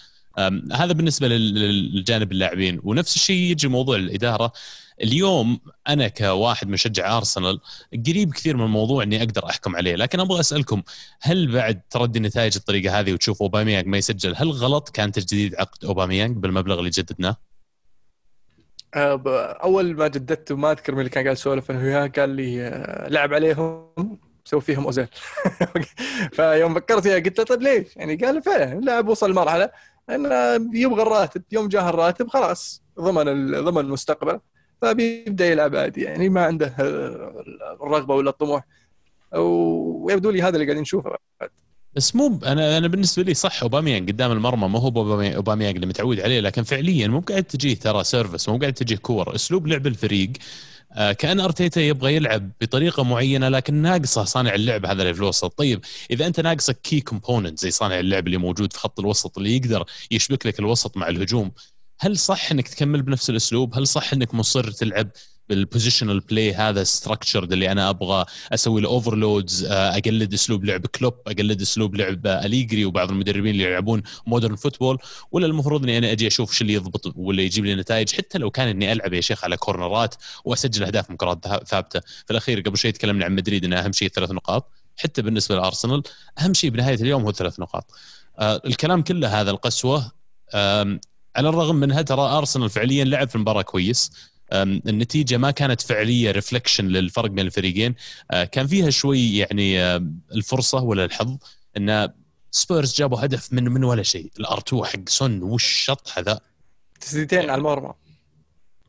هذا 0.72 0.92
بالنسبة 0.92 1.28
للجانب 1.28 2.32
اللاعبين. 2.32 2.80
ونفس 2.84 3.16
الشيء 3.16 3.50
يجي 3.50 3.68
موضوع 3.68 3.96
الإدارة. 3.96 4.52
اليوم 5.02 5.60
أنا 5.88 6.08
كواحد 6.08 6.68
مشجع 6.68 7.16
أرسنال 7.16 7.60
قريب 8.06 8.32
كثير 8.32 8.56
من 8.56 8.64
الموضوع 8.64 9.02
إني 9.02 9.18
أقدر 9.18 9.46
أحكم 9.46 9.76
عليه. 9.76 9.94
لكن 9.94 10.20
أبغى 10.20 10.40
أسألكم 10.40 10.82
هل 11.20 11.52
بعد 11.52 11.80
تردي 11.90 12.20
نتائج 12.20 12.56
الطريقة 12.56 13.00
هذه 13.00 13.12
وتشوف 13.12 13.42
أوباميانج 13.42 13.86
ما 13.86 13.98
يسجل 13.98 14.34
هل 14.36 14.50
غلط 14.50 14.88
كان 14.88 15.12
تجديد 15.12 15.54
عقد 15.54 15.84
أوباميانج 15.84 16.36
بالمبلغ 16.36 16.78
اللي 16.78 16.90
جددناه؟ 16.90 17.36
أه، 18.94 19.22
أول 19.62 19.96
ما 19.96 20.08
جددته 20.08 20.56
ما 20.56 20.70
أذكر 20.70 20.92
من 20.92 20.98
اللي 20.98 21.10
كان 21.10 21.24
قاعد 21.24 21.36
يسولف 21.36 21.70
إنه 21.70 21.82
وياه 21.82 22.06
قال 22.06 22.30
لي 22.30 22.62
أه، 22.62 23.08
لعب 23.08 23.34
عليهم 23.34 23.88
سوي 24.44 24.60
فيهم 24.60 24.84
أوزيل. 24.84 25.06
فيوم 26.36 26.74
فكرت 26.74 27.02
فيها 27.02 27.18
قلت 27.18 27.38
له 27.38 27.44
طيب 27.44 27.62
ليش؟ 27.62 27.96
يعني 27.96 28.16
قال 28.16 28.42
فعلا 28.42 28.72
اللاعب 28.72 29.08
وصل 29.08 29.32
مرحلة. 29.32 29.70
انه 30.10 30.70
يبغى 30.74 31.02
الراتب 31.02 31.42
يوم 31.52 31.68
جاه 31.68 31.88
الراتب 31.88 32.28
خلاص 32.28 32.82
ضمن 33.00 33.50
ضمن 33.64 33.84
مستقبله 33.84 34.40
فبيبدأ 34.82 35.46
يلعب 35.46 35.76
عادي 35.76 36.02
يعني 36.02 36.28
ما 36.28 36.44
عنده 36.44 36.74
الرغبة 37.82 38.14
ولا 38.14 38.30
الطموح. 38.30 38.64
ويبدو 39.36 40.30
لي 40.30 40.42
هذا 40.42 40.54
اللي 40.54 40.64
قاعدين 40.64 40.82
نشوفه 40.82 41.10
بعد. 41.40 41.50
بس 41.94 42.16
مو 42.16 42.40
أنا 42.46 42.78
أنا 42.78 42.88
بالنسبة 42.88 43.22
لي 43.22 43.34
صح 43.34 43.62
اوباميان 43.62 44.06
قدام 44.06 44.32
المرمى. 44.32 44.68
ما 44.68 44.78
هو 44.78 44.88
أوباميانج 45.36 45.76
اللي 45.76 45.86
متعود 45.86 46.20
عليه 46.20 46.40
لكن 46.40 46.62
فعليا 46.62 47.08
مو 47.08 47.20
قاعد 47.20 47.44
تجيه 47.44 47.74
ترى 47.74 48.04
service 48.04 48.48
مو 48.48 48.58
قاعد 48.58 48.72
تجيه 48.72 48.96
كور. 48.96 49.34
أسلوب 49.34 49.66
لعب 49.66 49.86
الفريق 49.86 50.32
كأن 50.96 51.40
أرتيتا 51.40 51.80
يبغى 51.80 52.16
يلعب 52.16 52.50
بطريقة 52.60 53.02
معينة 53.02 53.48
لكن 53.48 53.74
ناقصه 53.74 54.24
صانع 54.24 54.54
اللعب 54.54 54.86
هذا 54.86 55.02
اللي 55.02 55.14
في 55.14 55.20
الوسط 55.20 55.58
طيب 55.58 55.80
إذا 56.10 56.26
أنت 56.26 56.40
ناقصك 56.40 56.80
key 56.80 57.00
component 57.00 57.58
زي 57.58 57.70
صانع 57.70 57.98
اللعب 57.98 58.26
اللي 58.26 58.38
موجود 58.38 58.72
في 58.72 58.78
خط 58.78 59.00
الوسط 59.00 59.38
اللي 59.38 59.56
يقدر 59.56 59.84
يشبك 60.10 60.46
لك 60.46 60.58
الوسط 60.58 60.96
مع 60.96 61.08
الهجوم 61.08 61.52
هل 62.00 62.18
صح 62.18 62.50
إنك 62.50 62.68
تكمل 62.68 63.02
بنفس 63.02 63.30
الأسلوب؟ 63.30 63.74
هل 63.74 63.86
صح 63.86 64.12
إنك 64.12 64.34
مصر 64.34 64.70
تلعب 64.70 65.08
بال 65.48 65.60
positional 65.60 66.20
play 66.20 66.54
هذا 66.54 66.84
structured 66.84 67.52
اللي 67.52 67.72
أنا 67.72 67.90
أبغى 67.90 68.24
أسوي 68.54 68.80
ال 68.80 68.89
overloads 68.89 69.64
أقلد 69.64 70.34
أسلوب 70.34 70.64
لعب 70.64 70.86
كلوب 70.86 71.14
أقلد 71.26 71.60
أسلوب 71.60 71.96
لعب 71.96 72.26
أليجري 72.26 72.84
وبعض 72.84 73.10
المدربين 73.10 73.50
اللي 73.50 73.64
يلعبون 73.64 74.02
modern 74.26 74.56
football 74.56 74.98
ولا 75.32 75.46
المفروض 75.46 75.82
إني 75.82 75.98
أنا 75.98 76.12
أجي 76.12 76.26
أشوف 76.26 76.52
شو 76.52 76.62
اللي 76.62 76.72
يضبط 76.72 77.12
ولا 77.16 77.42
يجيب 77.42 77.64
لي 77.64 77.74
نتائج 77.74 78.12
حتى 78.12 78.38
لو 78.38 78.50
كان 78.50 78.68
إني 78.68 78.92
ألعب 78.92 79.12
يا 79.12 79.20
شيخ 79.20 79.44
على 79.44 79.56
كورنرات 79.56 80.14
وأسجل 80.44 80.84
أهداف 80.84 81.10
من 81.10 81.16
كرات 81.16 81.64
ثابتة. 81.64 82.00
في 82.00 82.30
الأخير 82.30 82.60
قبل 82.60 82.78
شوي 82.78 82.92
تكلمنا 82.92 83.24
عن 83.24 83.34
مدريد 83.34 83.64
إنه 83.64 83.76
أهم 83.76 83.92
شيء 83.92 84.08
ثلاث 84.08 84.30
نقاط. 84.30 84.70
حتى 84.96 85.22
بالنسبة 85.22 85.54
لأرسنال 85.56 86.02
أهم 86.38 86.54
شيء 86.54 86.70
بنهاية 86.70 86.94
اليوم 86.94 87.22
هو 87.22 87.32
ثلاث 87.32 87.60
نقاط. 87.60 87.90
آه 88.38 88.60
الكلام 88.66 89.02
كله 89.02 89.40
هذا 89.40 89.50
القسوة 89.50 90.12
على 91.36 91.48
الرغم 91.48 91.76
منها 91.76 92.02
ترى 92.02 92.20
أرسنال 92.20 92.70
فعليا 92.70 93.04
لعب 93.04 93.28
في 93.28 93.34
المباراه 93.34 93.62
كويس. 93.62 94.10
النتيجة 94.52 95.36
ما 95.36 95.50
كانت 95.50 95.80
فعلية 95.80 96.30
reflection 96.30 96.88
للفرق 96.88 97.30
بين 97.30 97.46
الفريقين. 97.46 97.94
آه، 98.30 98.44
كان 98.44 98.66
فيها 98.66 98.90
شوي 98.90 99.36
يعني 99.36 99.96
الفرصة 100.34 100.82
ولا 100.82 101.04
الحظ 101.04 101.36
إن 101.76 102.08
سبيرز 102.50 102.94
جابوا 102.94 103.24
هدف 103.24 103.52
من 103.52 103.64
من 103.64 103.84
ولا 103.84 104.02
شيء. 104.02 104.30
ال 104.40 104.58
R2 104.58 104.84
حق 104.84 105.08
سون 105.08 105.42
وش 105.42 105.64
شط 105.64 106.12
هذا. 106.18 106.40
تسديدين 107.00 107.50
على 107.50 107.54
المرمى. 107.54 107.94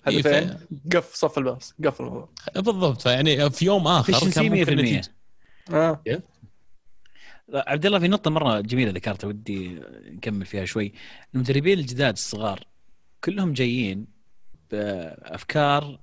هدفين. 0.04 0.58
قف 0.94 1.16
صف 1.16 1.38
الباص. 1.38 1.74
قف 1.86 2.02
الموضوع 2.02 2.30
بالضبط. 2.56 3.02
فيعني 3.02 3.50
في 3.50 3.66
يوم 3.66 3.88
آخر 3.88 4.30
كان 4.30 4.60
ممكن 4.60 5.02
آه. 5.74 6.02
عبد 7.54 7.86
الله 7.86 8.00
في 8.00 8.08
نقطة 8.08 8.32
مرة 8.32 8.60
جميلة 8.60 8.92
ذكرتها 8.92 9.28
ودي 9.28 9.82
نكمل 10.06 10.46
فيها 10.46 10.66
شوي. 10.66 10.94
المدربين 11.36 11.80
الجداد 11.80 12.14
الصغار 12.14 12.64
كلهم 13.24 13.54
جايين 13.54 14.19
بأفكار 14.72 16.00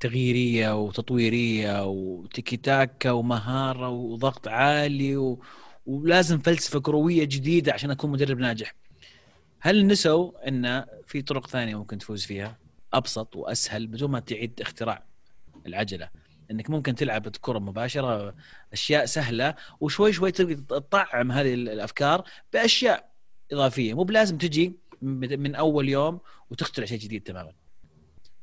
تغييرية 0.00 0.82
وتطويرية 0.82 1.86
وتيكي 1.86 2.56
تاكا 2.56 3.10
ومهارة 3.10 3.88
وضغط 3.88 4.48
عالي 4.48 5.16
و... 5.16 5.42
ولازم 5.86 6.38
فلسفة 6.38 6.80
كروية 6.80 7.24
جديدة 7.24 7.72
عشان 7.72 7.90
أكون 7.90 8.10
مدرب 8.10 8.38
ناجح. 8.38 8.74
هل 9.60 9.86
نسوا 9.86 10.48
أن 10.48 10.84
في 11.06 11.22
طرق 11.22 11.46
ثانية 11.46 11.76
ممكن 11.78 11.98
تفوز 11.98 12.24
فيها؟ 12.24 12.58
أبسط 12.92 13.36
وأسهل 13.36 13.86
بدون 13.86 14.10
ما 14.10 14.20
تعيد 14.20 14.60
اختراع 14.60 15.04
العجلة. 15.66 16.10
إنك 16.50 16.70
ممكن 16.70 16.94
تلعب 16.94 17.26
الكره 17.26 17.58
مباشرة 17.58 18.34
أشياء 18.72 19.04
سهلة 19.04 19.54
وشوي 19.80 20.12
شوي 20.12 20.30
تبي 20.32 20.54
تطعم 20.54 21.32
هذه 21.32 21.54
الأفكار 21.54 22.24
بأشياء 22.52 23.10
إضافية. 23.52 23.94
مو 23.94 24.02
بلازم 24.02 24.38
تجي 24.38 24.72
من 25.02 25.54
أول 25.54 25.88
يوم 25.88 26.20
وتخترع 26.50 26.86
شيء 26.86 26.98
جديد 26.98 27.22
تماما. 27.22 27.52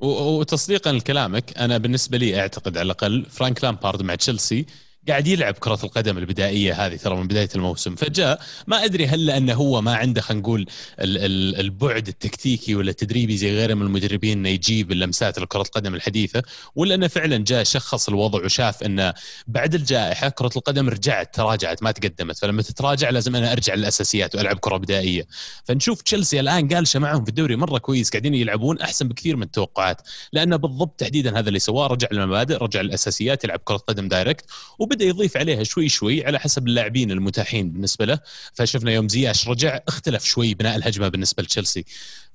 وتصديقا 0.02 0.92
لكلامك 0.92 1.58
أنا 1.58 1.78
بالنسبة 1.78 2.18
لي 2.18 2.40
أعتقد 2.40 2.78
على 2.78 2.86
الأقل 2.86 3.26
فرانك 3.30 3.64
لامبارد 3.64 4.02
مع 4.02 4.16
تشيلسي 4.16 4.66
قاعد 5.08 5.28
يلعب 5.28 5.54
كرة 5.54 5.80
القدم 5.84 6.18
البدائية 6.18 6.86
هذه 6.86 6.96
ترى 6.96 7.16
من 7.16 7.28
بداية 7.28 7.50
الموسم. 7.56 7.96
فجاء 7.96 8.42
ما 8.68 8.86
أدري 8.86 9.08
هل 9.08 9.26
لأنه 9.26 9.54
هو 9.54 9.82
ما 9.82 9.96
عنده 9.96 10.22
خلينا 10.22 10.42
نقول 10.42 10.66
البعد 11.00 12.08
التكتيكي 12.08 12.76
ولا 12.76 12.90
التدريبي 12.90 13.38
زي 13.38 13.56
غيره 13.58 13.74
من 13.74 13.82
المدربين 13.82 14.38
إنه 14.38 14.50
يجيب 14.50 14.92
اللمسات 14.92 15.40
لكرة 15.40 15.62
القدم 15.62 15.96
الحديثة 15.96 16.44
ولا 16.76 16.96
إنه 16.96 17.08
فعلا 17.08 17.38
جاء 17.38 17.64
شخص 17.64 18.10
الوضع 18.10 18.46
وشاف 18.46 18.84
انه 18.84 19.14
بعد 19.48 19.76
الجائحة 19.76 20.30
كرة 20.30 20.52
القدم 20.56 20.90
رجعت 20.90 21.36
تراجعت 21.36 21.84
ما 21.84 21.92
تقدمت. 21.92 22.38
فلما 22.38 22.62
تتراجع 22.62 23.10
لازم 23.10 23.36
أنا 23.36 23.52
أرجع 23.52 23.74
للأساسيات 23.74 24.36
وألعب 24.36 24.60
كرة 24.60 24.78
بدائية. 24.78 25.28
فنشوف 25.66 26.02
تشيلسي 26.02 26.40
الآن 26.40 26.68
قالشه 26.68 27.00
معهم 27.00 27.24
في 27.24 27.30
الدوري 27.30 27.56
مرة 27.56 27.78
كويس 27.78 28.10
قاعدين 28.10 28.34
يلعبون 28.34 28.80
أحسن 28.80 29.08
بكثير 29.08 29.36
من 29.36 29.44
التوقعات. 29.44 30.02
لأنه 30.34 30.56
بالضبط 30.56 31.00
تحديدا 31.00 31.40
هذا 31.40 31.48
اللي 31.48 31.60
سواه 31.60 31.88
رجع 31.88 32.08
للمبادئ 32.12 32.56
رجع 32.56 32.82
للأساسيات 32.82 33.44
يلعب 33.44 33.60
كرة 33.64 33.78
قدم 33.78 34.08
دايركت 34.08 34.46
وبدأ 34.92 35.06
يضيف 35.06 35.38
عليها 35.38 35.64
شوي 35.64 35.90
شوي 35.90 36.26
على 36.26 36.40
حسب 36.40 36.68
اللاعبين 36.68 37.12
المتاحين 37.12 37.72
بالنسبة 37.72 38.06
له. 38.06 38.20
فشفنا 38.54 38.92
يوم 38.92 39.10
زياش 39.10 39.48
رجع 39.48 39.80
اختلف 39.88 40.24
شوي 40.24 40.54
بناء 40.54 40.76
الهجمة 40.76 41.08
بالنسبة 41.08 41.44
لتشيلسي. 41.44 41.86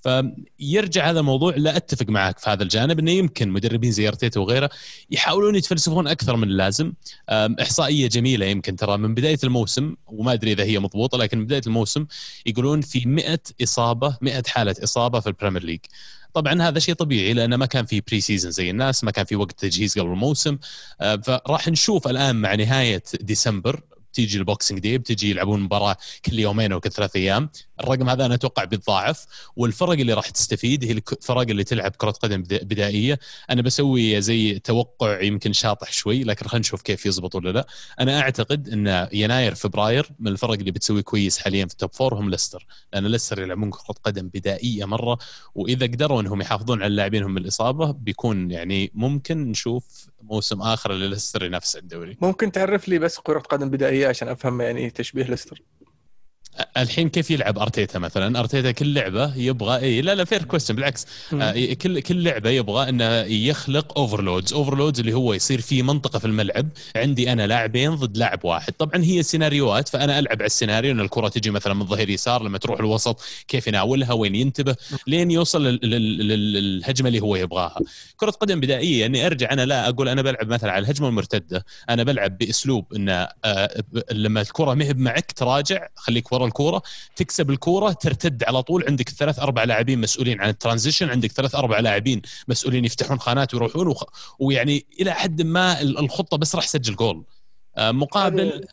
فيرجع 0.03 1.11
هذا 1.11 1.21
الموضوع 1.21 1.55
لا 1.57 1.77
أتفق 1.77 2.09
معك 2.09 2.39
في 2.39 2.51
هذا 2.51 2.63
الجانب 2.63 2.99
إنه 2.99 3.11
يمكن 3.11 3.49
مدربين 3.49 3.93
زي 3.93 4.13
وغيره 4.37 4.71
يحاولون 5.11 5.57
يتفلسفون 5.57 6.07
أكثر 6.07 6.37
من 6.37 6.49
اللازم. 6.49 6.93
إحصائية 7.31 8.09
جميلة 8.09 8.47
يمكن 8.47 8.77
ترى 8.77 8.97
من 8.97 9.15
بداية 9.15 9.39
الموسم 9.45 9.95
وما 10.07 10.33
أدري 10.33 10.53
إذا 10.53 10.65
هي 10.65 10.79
مضبوطة 10.79 11.19
لكن 11.19 11.39
من 11.39 11.47
بداية 11.47 11.63
الموسم 11.67 12.07
يقولون 12.47 12.81
في 12.81 13.09
100 13.09 13.39
إصابة 13.63 14.17
100 14.21 14.43
حالة 14.47 14.75
إصابة 14.85 15.21
في 15.21 15.27
ال 15.27 15.31
Premier 15.31 15.65
League. 15.65 15.81
طبعا 16.37 16.63
هذا 16.63 16.79
شيء 16.79 16.95
طبيعي 16.95 17.33
لأنه 17.33 17.57
ما 17.57 17.67
كان 17.67 17.85
في 17.87 18.01
pre-season 18.01 18.51
زي 18.51 18.71
الناس 18.71 19.05
ما 19.05 19.11
كان 19.11 19.25
في 19.25 19.37
وقت 19.37 19.61
تجهيز 19.61 19.99
قبل 19.99 20.09
الموسم. 20.09 20.59
آه، 21.01 21.17
فراح 21.17 21.69
نشوف 21.69 22.09
الآن 22.09 22.37
مع 22.37 22.55
نهاية 22.55 23.03
ديسمبر 23.21 23.81
بتيجي 24.13 24.39
ال 24.39 24.45
Boxing 24.45 24.81
Day 24.81 24.99
بتجي 24.99 25.31
يلعبون 25.31 25.61
مباراة 25.61 25.97
كل 26.25 26.39
يومين 26.39 26.73
أو 26.73 26.81
كل 26.81 26.91
ثلاث 26.91 27.17
أيام. 27.17 27.51
الرقم 27.81 28.09
هذا 28.09 28.27
أنا 28.27 28.35
أتوقع 28.35 28.65
بيتضاعف 28.65 29.27
والفرق 29.57 29.91
اللي 29.93 30.13
راح 30.13 30.29
تستفيد 30.31 30.85
هي 30.85 30.93
الفرق 30.93 31.41
اللي 31.41 31.65
تلعب 31.65 31.91
كرة 31.91 32.11
قدم 32.11 32.43
بدائية. 32.43 33.19
أنا 33.51 33.63
بسوي 33.63 34.21
زي 34.21 34.59
توقع 34.59 35.21
يمكن 35.21 35.53
شاطح 35.53 35.93
شوي 35.93 36.25
لكن 36.25 36.47
خلينا 36.47 36.61
نشوف 36.61 36.83
كيف 36.83 37.07
يزبط 37.07 37.35
ولا 37.35 37.51
لا. 37.51 37.67
أنا 38.01 38.21
أعتقد 38.21 38.69
إن 38.69 39.09
يناير 39.13 39.55
فبراير 39.55 40.11
من 40.19 40.29
الفرق 40.29 40.53
اللي 40.53 40.71
بتسوي 40.71 41.03
كويس 41.03 41.39
حاليا 41.39 41.67
في 41.67 41.73
ال 41.73 41.78
top 41.78 41.95
four 41.95 42.15
هم 42.15 42.31
ليستر. 42.31 42.67
لأن 42.93 43.07
ليستر 43.07 43.43
يلعبون 43.43 43.71
كرة 43.71 43.95
قدم 44.05 44.29
بدائية 44.35 44.85
مرة 44.85 45.19
وإذا 45.55 45.87
قدروا 45.87 46.21
إنهم 46.21 46.41
يحافظون 46.41 46.83
على 46.83 46.95
لاعبينهم 46.95 47.31
من 47.31 47.43
الإصابة 47.43 47.91
بيكون 47.93 48.51
يعني 48.51 48.91
ممكن 48.95 49.51
نشوف 49.51 50.07
موسم 50.23 50.63
آخر 50.63 50.93
لليستر 50.93 51.45
ينافس 51.45 51.77
الدوري. 51.77 52.17
ممكن 52.21 52.53
تعرف 52.53 52.89
لي 52.89 52.99
بس 52.99 53.19
كرة 53.19 53.39
قدم 53.39 53.71
بدائية 53.71 54.09
عشان 54.09 54.29
أفهم 54.29 54.61
يعني 54.61 54.91
تشبيه 54.91 55.25
ليستر؟ 55.25 55.63
الحين 56.77 57.09
كيف 57.09 57.31
يلعب 57.31 57.59
أرتيتا 57.59 57.99
مثلا؟ 57.99 58.41
أرتيتا 58.41 58.71
كل 58.71 58.95
لعبة 58.95 59.37
يبغى 59.37 59.79
اي 59.79 60.01
لا 60.01 60.15
لا 60.15 60.25
fair 60.25 60.43
question 60.45 60.77
بالعكس. 60.77 61.07
آه 61.33 61.73
كل 61.73 62.01
كل 62.01 62.25
لعبة 62.25 62.51
يبغى 62.51 62.89
إنه 62.89 63.21
يخلق 63.21 63.99
overloads 63.99 64.53
overloads 64.53 65.01
اللي 65.01 65.13
هو 65.13 65.33
يصير 65.33 65.61
في 65.61 65.83
منطقة 65.83 66.19
في 66.19 66.25
الملعب. 66.25 66.69
عندي 66.97 67.33
أنا 67.33 67.47
لاعبين 67.47 67.95
ضد 67.95 68.17
لاعب 68.17 68.45
واحد. 68.45 68.73
طبعا 68.73 69.05
هي 69.05 69.23
سيناريوهات 69.23 69.89
فأنا 69.89 70.19
ألعب 70.19 70.37
على 70.37 70.47
السيناريو 70.47 70.93
إن 70.93 71.01
الكرة 71.01 71.29
تجي 71.29 71.51
مثلا 71.51 71.75
من 71.75 71.87
ظهير 71.87 72.11
يسار 72.11 72.43
لما 72.43 72.59
تروح 72.59 72.81
الوسط 72.81 73.21
كيف 73.49 73.67
يناولها 73.67 74.13
وين 74.13 74.35
ينتبه 74.35 74.77
لين 75.07 75.31
يوصل 75.31 75.65
للهجمة 75.65 77.09
اللي 77.09 77.21
هو 77.21 77.37
يبغاها. 77.37 77.79
كرة 78.17 78.31
قدم 78.31 78.61
بدائية 78.61 79.07
اني 79.07 79.27
أرجع 79.27 79.53
أنا 79.53 79.67
لا 79.67 79.89
أقول 79.89 80.09
أنا 80.09 80.23
بلعب 80.23 80.49
مثلا 80.49 80.73
على 80.73 80.85
الهجمة 80.85 81.09
المرتدة. 81.09 81.65
أنا 81.91 82.03
بلعب 82.03 82.39
بأسلوب 82.39 82.95
إن 82.95 83.09
آه 83.45 83.85
لما 84.13 84.41
الكرة 84.41 84.75
ما 84.75 84.85
هي 84.85 84.95
معك 84.95 85.33
تراجع 85.33 85.89
خليك 85.95 86.33
ورا 86.33 86.46
الكورة 86.47 86.83
تكسب 87.17 87.51
الكورة 87.51 87.93
ترتد 87.93 88.45
على 88.45 88.63
طول. 88.63 88.85
عندك 88.89 89.09
ثلاث 89.09 89.39
أربع 89.39 89.65
لاعبين 89.65 90.01
مسؤولين 90.01 90.41
عن 90.41 90.49
ال 90.49 90.54
transition 90.54 91.11
عندك 91.11 91.33
ثلاث 91.33 91.55
أربع 91.55 91.81
لاعبين 91.81 92.23
مسؤولين 92.49 92.85
يفتحون 92.85 93.19
خانات 93.19 93.55
ويروحون 93.55 93.87
وخ... 93.87 94.05
ويعني 94.39 94.87
إلى 95.01 95.13
حد 95.13 95.43
ما 95.43 95.81
الخطة 95.81 96.37
بس 96.37 96.55
راح 96.55 96.65
تسجل 96.65 96.97
جول. 96.97 97.25
آه، 97.77 97.93
مقابل 97.93 98.65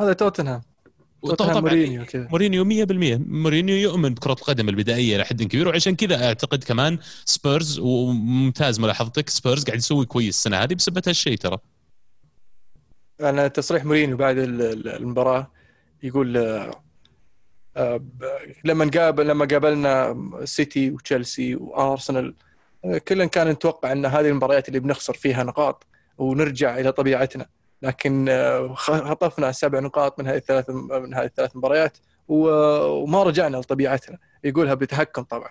هذا 0.00 0.12
توتنهام. 0.12 0.62
طبعا 1.38 1.60
مورينيو 1.60 2.04
كذا 2.04 2.28
مورينيو 2.30 2.64
100% 2.64 2.68
مورينيو 3.28 3.76
يؤمن 3.76 4.14
بكرة 4.14 4.32
القدم 4.32 4.68
البدائية 4.68 5.16
إلى 5.16 5.24
حد 5.24 5.42
كبير. 5.42 5.68
وعشان 5.68 5.96
كذا 5.96 6.26
أعتقد 6.26 6.64
كمان 6.64 6.98
سبيرز 7.24 7.78
وممتاز 7.78 8.80
ملاحظتك 8.80 9.30
سبيرز 9.30 9.64
قاعد 9.64 9.78
يسوي 9.78 10.06
كويس 10.06 10.28
السنة 10.28 10.56
هذه 10.56 10.74
بسبب 10.74 11.02
هالشيء 11.06 11.36
ترى. 11.36 11.58
أنا 13.20 13.48
تصريح 13.48 13.84
مورينيو 13.84 14.16
بعد 14.16 14.36
المباراة 14.38 15.50
يقول 16.02 16.36
آه، 16.36 16.83
لما 18.64 18.90
قابل 18.94 19.28
لما 19.28 19.44
قابلنا 19.44 20.16
سيتي 20.44 20.90
وتشيلسي 20.90 21.54
وأرسنال 21.54 22.34
آه، 22.84 22.98
كلنا 22.98 23.24
كان 23.24 23.48
نتوقع 23.48 23.92
إن 23.92 24.06
هذه 24.06 24.28
المباريات 24.28 24.68
اللي 24.68 24.80
بنخسر 24.80 25.14
فيها 25.14 25.42
نقاط 25.42 25.86
ونرجع 26.18 26.78
إلى 26.78 26.92
طبيعتنا. 26.92 27.46
لكن 27.82 28.28
آه، 28.28 28.74
خطفنا 28.74 29.52
سبع 29.52 29.80
نقاط 29.80 30.20
من 30.20 30.26
هذه 30.26 30.36
الثلاث 30.36 30.70
من 30.70 31.14
هذه 31.14 31.24
الثلاث 31.24 31.56
مباريات 31.56 31.98
وما 32.28 33.22
رجعنا 33.22 33.56
لطبيعتنا. 33.56 34.18
يقولها 34.44 34.74
بتهكم 34.74 35.22
طبعا. 35.22 35.50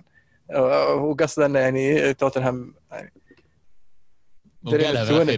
وقصده 0.95 1.45
أنه 1.45 1.59
يعني 1.59 2.13
توتنهام 2.13 2.73
يعني 2.91 3.13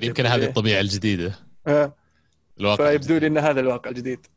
يمكن 0.03 0.25
هذه 0.25 0.45
الطبيعة 0.45 0.81
الجديدة. 0.81 1.39
آه. 1.67 1.93
فيبدو 2.75 3.17
لي 3.17 3.27
إن 3.27 3.37
هذا 3.37 3.59
الواقع 3.59 3.89
الجديد. 3.89 4.27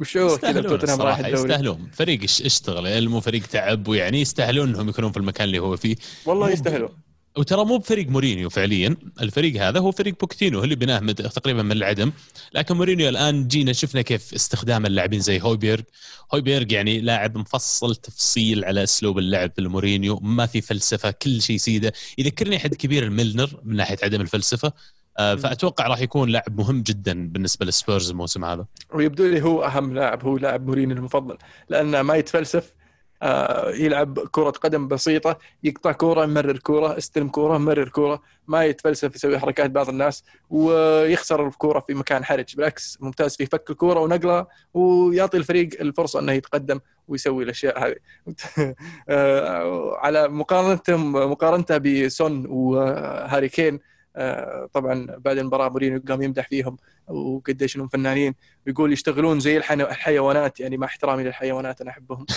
وشو 0.00 0.36
كذا 0.38 0.62
توتنهام 0.62 1.02
رايح 1.02 1.18
الدوري؟ 1.18 1.34
يستاهلون. 1.40 1.90
فريق 1.92 2.22
اشتغل 2.22 2.86
علمه 2.86 3.20
فريق 3.20 3.46
تعب 3.46 3.88
ويعني 3.88 4.20
يستاهلون 4.20 4.68
إنهم 4.68 4.88
يكونون 4.88 5.12
في 5.12 5.16
المكان 5.16 5.44
اللي 5.46 5.58
هو 5.58 5.76
فيه. 5.76 5.96
والله 6.26 6.50
يستاهلون. 6.50 6.88
وترى 7.38 7.64
مو 7.64 7.76
بفريق 7.76 8.08
مورينيو 8.08 8.50
فعليا. 8.50 8.96
الفريق 9.20 9.62
هذا 9.62 9.80
هو 9.80 9.92
فريق 9.92 10.20
بوكتينو 10.20 10.64
اللي 10.64 10.74
بناه 10.74 11.00
مد- 11.00 11.28
تقريبا 11.28 11.62
من 11.62 11.72
العدم. 11.72 12.12
لكن 12.54 12.76
مورينيو 12.76 13.08
الآن 13.08 13.48
جينا 13.48 13.72
شفنا 13.72 14.02
كيف 14.02 14.34
استخدام 14.34 14.86
اللاعبين 14.86 15.20
زي 15.20 15.40
هويبيرغ. 15.40 15.82
هويبيرغ 16.34 16.72
يعني 16.72 17.00
لاعب 17.00 17.38
مفصل 17.38 17.96
تفصيل 17.96 18.64
على 18.64 18.82
أسلوب 18.82 19.18
اللعب 19.18 19.52
المورينيو 19.58 20.20
ما 20.22 20.46
في 20.46 20.60
فلسفة 20.60 21.10
كل 21.10 21.42
شيء 21.42 21.56
سيدة. 21.56 21.92
يذكرني 22.18 22.58
حد 22.58 22.74
كبير 22.74 23.04
الميلنر 23.04 23.60
من 23.64 23.76
ناحية 23.76 23.98
عدم 24.02 24.20
الفلسفة. 24.20 24.72
فأتوقع 25.18 25.86
راح 25.86 26.00
يكون 26.00 26.28
لاعب 26.28 26.60
مهم 26.60 26.82
جدا 26.82 27.28
بالنسبة 27.28 27.66
للسبيرز 27.66 28.10
الموسم 28.10 28.44
هذا. 28.44 28.66
ويبدو 28.94 29.26
لي 29.26 29.42
هو 29.42 29.64
أهم 29.64 29.94
لاعب 29.94 30.24
هو 30.24 30.38
لاعب 30.38 30.66
مورينيو 30.66 30.96
المفضل 30.96 31.38
لأنه 31.68 32.02
ما 32.02 32.14
يتفلسف 32.16 32.72
آه، 33.22 33.70
يلعب 33.70 34.18
كرة 34.18 34.50
قدم 34.50 34.88
بسيطة 34.88 35.38
يقطع 35.62 35.92
كرة 35.92 36.24
يمرر 36.24 36.56
كرة 36.56 36.98
استلم 36.98 37.28
كرة 37.28 37.58
مرر 37.58 37.88
كرة 37.88 38.22
ما 38.48 38.64
يتفلسف 38.64 39.14
يسوي 39.14 39.38
حركات 39.38 39.70
بعض 39.70 39.88
الناس 39.88 40.24
ويخسر 40.50 41.48
الكرة 41.48 41.80
في 41.80 41.94
مكان 41.94 42.24
حرج. 42.24 42.56
بالعكس 42.56 42.98
ممتاز 43.00 43.36
في 43.36 43.46
فك 43.46 43.70
الكرة 43.70 44.00
ونقلها 44.00 44.46
ويعطي 44.74 45.36
الفريق 45.36 45.68
الفرصة 45.80 46.20
إنه 46.20 46.32
يتقدم 46.32 46.80
ويسوي 47.08 47.44
الأشياء 47.44 47.86
هذه. 47.86 47.96
آه، 49.08 49.96
على 49.96 50.28
مقارنته 50.28 50.96
مقارنته 51.26 51.78
بسون 51.78 52.46
وهاري 52.46 53.48
كين 53.48 53.74
آه، 53.74 53.93
طبعا 54.72 55.06
بعد 55.18 55.38
المباراة 55.38 55.68
مورينيو 55.68 56.02
قام 56.08 56.22
يمدح 56.22 56.48
فيهم 56.48 56.76
وقديش 57.08 57.76
إنهم 57.76 57.88
فنانين. 57.88 58.34
ويقول 58.66 58.92
يشتغلون 58.92 59.40
زي 59.40 59.56
الحيوانات 59.56 60.60
يعني 60.60 60.76
مع 60.76 60.86
احترامي 60.86 61.24
للحيوانات 61.24 61.80
أنا 61.80 61.90
أحبهم. 61.90 62.26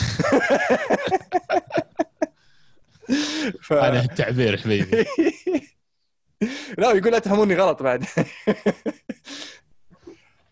ف... 3.61 3.73
هذا 3.73 3.99
التعبير 3.99 4.57
حبيبي. 4.57 5.05
لا 6.77 6.91
يقول 6.91 7.11
لا 7.11 7.19
تفهموني 7.19 7.55
غلط 7.55 7.83
بعد. 7.83 8.03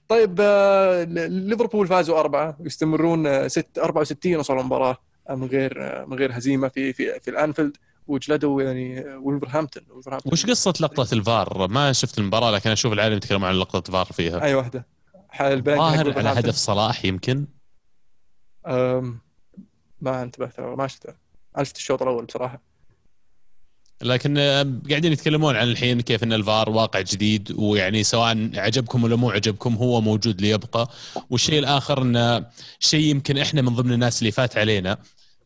طيب 0.08 0.38
آه، 0.42 1.04
ليفربول 1.28 1.88
فازوا 1.88 2.20
أربعة 2.20 2.58
يستمرون 2.60 3.28
آه، 3.28 3.48
ست 3.48 3.80
64 3.80 4.36
وصلوا 4.36 4.60
المباراة 4.60 4.98
آه، 5.30 5.36
من 5.36 5.48
غير 5.48 5.84
آه، 5.84 6.06
من 6.06 6.18
غير 6.18 6.38
هزيمة 6.38 6.68
في 6.68 6.94
في 6.94 7.20
في 7.20 7.30
الأنفيلد. 7.30 7.78
وجلدوا 8.08 8.62
يعني 8.62 9.06
ولفرهامبتون 9.16 9.84
وش 10.26 10.46
قصة 10.46 10.74
لقطة 10.80 11.14
الفار؟ 11.14 11.68
ما 11.68 11.94
شفت 11.94 12.20
المباراة 12.20 12.52
لكن 12.52 12.70
أشوف 12.70 12.94
العالم 12.94 13.18
يتكلمون 13.18 13.50
عن 13.50 13.56
لقطة 13.56 13.92
فار 13.92 14.06
فيها. 14.06 14.44
أي 14.44 14.56
واحدة. 14.56 14.88
حال 15.30 15.54
البلنتي 15.54 15.82
حق 15.82 15.88
ظاهر 15.92 16.28
على. 16.28 16.40
هدف 16.40 16.56
صلاح 16.56 17.06
يمكن؟ 17.06 17.48
أم، 18.68 19.20
ما 20.02 20.24
انتبهت 20.24 20.60
ما 20.60 20.88
شفته. 20.88 21.14
ما 21.58 21.64
شفت 21.64 21.78
الشوط 21.78 22.02
الأول 22.02 22.26
بصراحة. 22.26 22.62
لكن 24.02 24.38
قاعدين 24.90 25.12
يتكلمون 25.14 25.56
عن 25.56 25.68
الحين 25.68 26.02
كيف 26.02 26.24
إن 26.24 26.34
الفار 26.34 26.70
واقع 26.70 27.02
جديد 27.02 27.52
ويعني 27.58 28.04
سواء 28.04 28.50
عجبكم 28.56 29.04
ولا 29.04 29.16
مو 29.16 29.30
عجبكم 29.30 29.76
هو 29.76 30.02
موجود 30.02 30.42
ليبقى. 30.42 30.90
والشيء 31.30 31.60
الآخر 31.60 32.02
انه 32.02 32.46
شيء 32.80 33.06
يمكن 33.06 33.38
إحنا 33.38 33.62
من 33.62 33.76
ضمن 33.76 33.94
الناس 33.94 34.20
اللي 34.20 34.32
فات 34.32 34.58
علينا 34.58 34.98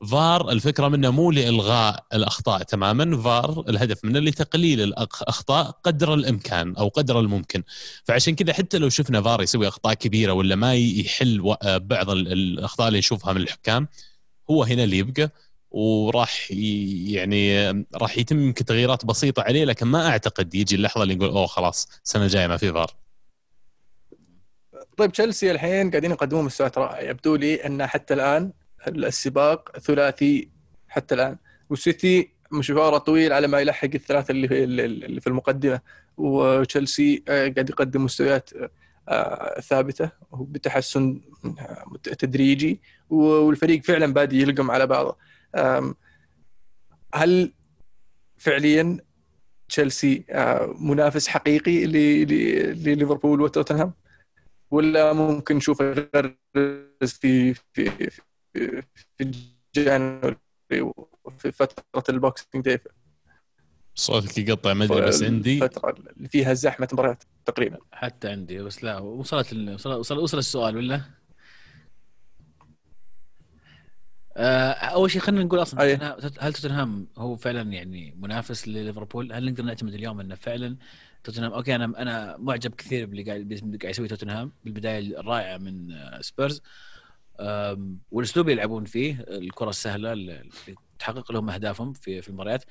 فار 0.08 0.52
الفكرة 0.52 0.88
منه 0.88 1.10
مو 1.10 1.32
لإلغاء 1.32 2.06
الأخطاء 2.14 2.64
تماما. 2.64 3.22
فار 3.22 3.64
الهدف 3.70 4.06
منه 4.06 4.20
لتقليل 4.20 4.82
الأخطاء 4.82 5.72
قدر 5.84 6.14
الإمكان 6.14 6.76
أو 6.76 6.88
قدر 6.88 7.20
الممكن. 7.20 7.64
فعشان 8.04 8.36
كذا 8.36 8.54
حتى 8.54 8.78
لو 8.78 8.90
شفنا 8.90 9.22
فار 9.22 9.42
يسوي 9.42 9.68
أخطاء 9.68 9.94
كبيرة 9.94 10.32
ولا 10.34 10.56
ما 10.56 10.76
يحل 10.76 11.56
بعض 11.66 12.10
ال- 12.10 12.32
الأخطاء 12.34 12.88
اللي 12.88 13.00
نشوفها 13.00 13.34
من 13.34 13.42
الحكام 13.42 13.88
هو 14.52 14.64
هنا 14.64 14.84
اللي 14.84 14.98
يبقى 14.98 15.30
وراح 15.72 16.48
يعني 16.52 17.70
راح 17.96 18.18
يتم 18.18 18.40
يمكن 18.40 18.66
تغييرات 18.66 19.06
بسيطة 19.06 19.42
عليه 19.44 19.66
لكن 19.66 19.88
ما 19.88 20.08
أعتقد 20.08 20.56
يجي 20.56 20.76
اللحظة 20.76 21.04
اللي 21.04 21.16
نقول 21.16 21.30
أوه 21.30 21.48
خلاص 21.48 21.88
السنة 22.06 22.24
الجاية 22.24 22.48
ما 22.48 22.58
في 22.58 22.72
فار. 22.74 22.92
طيب 24.98 25.12
تشيلسي 25.12 25.52
الحين 25.52 25.90
قاعدين 25.92 26.12
يقدمون 26.12 26.46
مستويات 26.46 26.78
رائعة. 26.78 27.10
يبدو 27.10 27.36
لي 27.36 27.66
أن 27.66 27.88
حتى 27.88 28.14
الآن 28.14 28.52
السباق 28.88 29.78
ثلاثي 29.78 30.50
حتى 30.88 31.16
الآن. 31.16 31.38
والسيتي 31.70 32.30
مشواره 32.52 32.98
طويل 32.98 33.34
على 33.34 33.48
ما 33.48 33.60
يلحق 33.60 33.90
الثلاثة 33.96 34.32
اللي 34.32 34.64
اللي 34.64 34.86
اللي 34.86 35.22
في 35.22 35.28
المقدمة. 35.28 35.82
وتشيلسي 36.18 37.24
آه، 37.28 37.48
قاعد 37.48 37.70
يقدم 37.70 38.04
مستويات 38.06 38.50
آه، 39.10 39.60
ثابتة 39.60 40.12
وبتحسن 40.32 41.22
آه، 41.46 41.86
تدريجي. 42.04 42.82
والفريق 43.10 43.84
فعلا 43.84 44.14
بادي 44.14 44.42
يلقم 44.42 44.72
على 44.72 44.88
بعضه. 44.88 45.18
هل 47.14 47.54
فعليا 48.38 48.98
تشيلسي 49.70 50.26
منافس 50.80 51.28
حقيقي 51.28 51.86
لليفربول 51.86 53.42
وتوتنهام؟ 53.42 53.94
ولا 54.72 55.14
ممكن 55.14 55.56
نشوف 55.56 55.82
الغرز 55.82 56.34
في 57.04 57.54
في 57.54 58.12
في, 58.54 58.84
في 59.18 59.32
January 59.76 60.36
في 61.38 61.52
فترة 61.52 62.04
ال 62.10 62.18
Boxing 62.18 62.66
Day 62.66 62.80
صوتك 63.96 64.38
يقطع 64.38 64.74
ما 64.74 64.86
أدري 64.86 65.02
بس 65.02 65.24
عندي 65.24 65.64
الفترة 65.64 65.96
اللي 66.18 66.30
فيها 66.30 66.54
زحمة 66.54 66.88
مباريات 66.94 67.24
تقريبا 67.46 67.78
حتى 67.92 68.30
عندي 68.30 68.60
بس 68.64 68.84
لا 68.84 68.98
وصلت 69.00 69.52
ال- 69.54 69.74
وصل 69.74 69.90
وصل, 69.94 70.18
وصل 70.18 70.38
السؤال 70.38 70.78
ولا؟ 70.78 71.02
آه، 74.38 74.72
أول 74.72 75.12
شيء 75.12 75.22
خلينا 75.22 75.44
نقول 75.44 75.62
أصلا 75.62 75.82
أي. 75.82 75.98
توتنهام- 75.98 76.32
هل 76.40 76.54
توتنهام 76.54 77.08
هو 77.18 77.36
فعلا 77.36 77.74
يعني 77.74 78.16
منافس 78.20 78.68
لليفربول؟ 78.68 79.34
هل 79.34 79.46
نقدر 79.46 79.64
نعتمد 79.64 79.94
اليوم 79.94 80.20
إنه 80.20 80.36
فعلا 80.36 80.78
توتنهام 81.24 81.54
okay 81.54 81.76
أنا 81.76 81.86
أنا 82.02 82.38
معجب 82.38 82.76
كثير 82.76 83.06
باللي 83.06 83.24
قاعد 83.24 83.52
يسوي 83.84 84.08
توتنهام 84.08 84.52
بالبداية 84.64 85.20
الرائعة 85.20 85.58
من 85.58 85.92
آه، 85.92 86.22
سبيرز 86.22 86.58
آم، 86.58 86.64
والاسلوب 88.12 88.50
اللي 88.50 88.52
يلعبون 88.62 88.86
فيه 88.86 89.26
الكرة 89.28 89.70
السهلة 89.70 90.14
اللي 90.14 90.50
تحقق 91.00 91.32
لهم 91.32 91.50
أهدافهم 91.50 91.94
في 91.94 92.22
في 92.22 92.30
المباريات. 92.30 92.64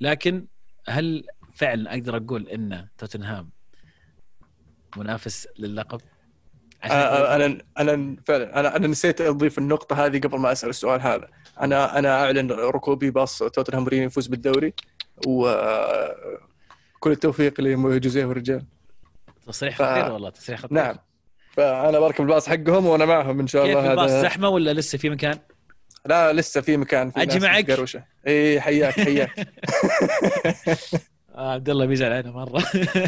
لكن 0.00 0.46
هل 0.88 1.24
فعلا 1.54 1.92
أقدر 1.94 2.16
أقول 2.16 2.48
إن 2.48 2.88
توتنهام 2.98 3.50
منافس 4.96 5.48
للقب؟ 5.58 6.00
عشان 6.82 6.96
آه، 6.96 7.36
أنا 7.36 7.58
أنا 7.78 8.16
فعلا 8.26 8.60
أنا 8.60 8.76
أنا 8.76 8.86
نسيت 8.86 9.20
أضيف 9.20 9.58
النقطة 9.58 10.06
هذه 10.06 10.20
قبل 10.20 10.38
ما 10.38 10.52
أسأل 10.52 10.68
السؤال 10.68 11.00
هذا. 11.00 11.28
أنا 11.60 11.98
أنا 11.98 12.24
أعلن 12.24 12.50
ركوبي 12.50 13.10
باص 13.10 13.38
توتنهام 13.38 13.82
مورينيو 13.82 14.06
يفوز 14.06 14.26
بالدوري 14.26 14.74
وكل 15.26 17.10
التوفيق 17.10 17.60
لجوزيه 17.60 18.24
والرجال. 18.24 18.64
تصريح 19.46 19.76
ف- 19.76 19.82
خطير 19.82 20.12
والله 20.12 20.30
تصريح 20.30 20.60
خطير. 20.60 20.74
نعم. 20.78 20.96
فأنا 21.56 21.98
بركب 21.98 22.20
الباص 22.24 22.48
حقهم 22.48 22.86
وأنا 22.86 23.04
معهم 23.04 23.40
إن 23.40 23.46
شاء 23.46 23.66
كيف 23.66 23.76
الله 23.76 23.90
الباص؟ 23.90 24.10
هذا 24.10 24.22
زحمة 24.22 24.48
ولا 24.48 24.72
لسه 24.72 24.98
في 24.98 25.10
مكان؟ 25.10 25.38
لا 26.06 26.32
لسه 26.32 26.60
في 26.60 26.76
مكان. 26.76 27.10
في 27.10 27.22
أجي 27.22 27.38
ناس 27.38 27.42
معك؟ 27.42 27.96
اي 28.26 28.60
حياك 28.60 29.00
حياك. 29.00 29.30
آه 31.36 31.52
عبد 31.52 31.70
الله 31.70 31.86
بيزعل 31.86 32.12
علينا 32.12 32.30
مرة. 32.30 32.64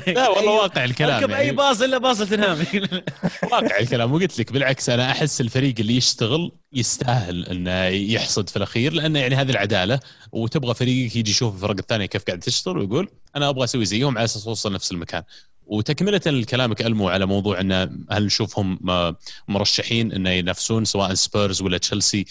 لا 0.06 0.28
والله 0.28 0.52
واقع 0.52 0.84
الكلام 0.84 1.14
أركب 1.14 1.30
أي 1.30 1.44
يعني. 1.44 1.56
باص 1.56 1.82
إلا 1.82 1.98
باص 1.98 2.18
توتنهام 2.18 2.58
واقع 3.52 3.78
الكلام. 3.78 4.12
وقلت 4.12 4.38
لك 4.38 4.52
بالعكس 4.52 4.90
أنا 4.90 5.10
أحس 5.10 5.40
الفريق 5.40 5.74
اللي 5.80 5.96
يشتغل 5.96 6.52
يستاهل 6.72 7.46
إنه 7.46 7.86
يحصد 7.86 8.48
في 8.48 8.56
الأخير 8.56 8.92
لأنه 8.92 9.18
يعني 9.18 9.34
هذه 9.34 9.50
العدالة 9.50 10.00
وتبغى 10.32 10.74
فريقك 10.74 11.16
يجي 11.16 11.30
يشوف 11.30 11.54
الفرق 11.54 11.76
الثانية 11.78 12.06
كيف 12.06 12.24
قاعد 12.24 12.38
تشتغل 12.38 12.78
ويقول 12.78 13.08
أنا 13.36 13.48
أبغى 13.48 13.64
أسوي 13.64 13.84
زيهم 13.84 14.18
على 14.18 14.24
أساس 14.24 14.46
أوصل 14.46 14.72
نفس 14.72 14.92
المكان. 14.92 15.22
وتكملة 15.68 16.20
لكلامك 16.26 16.82
المو 16.82 17.08
على 17.08 17.26
موضوع 17.26 17.60
انه 17.60 17.82
هل 18.10 18.24
نشوفهم 18.26 18.78
م- 18.80 19.14
مرشحين 19.48 20.12
انه 20.12 20.30
ينافسون 20.30 20.84
سواء 20.84 21.14
سبيرز 21.14 21.62
ولا 21.62 21.78
تشيلسي 21.78 22.24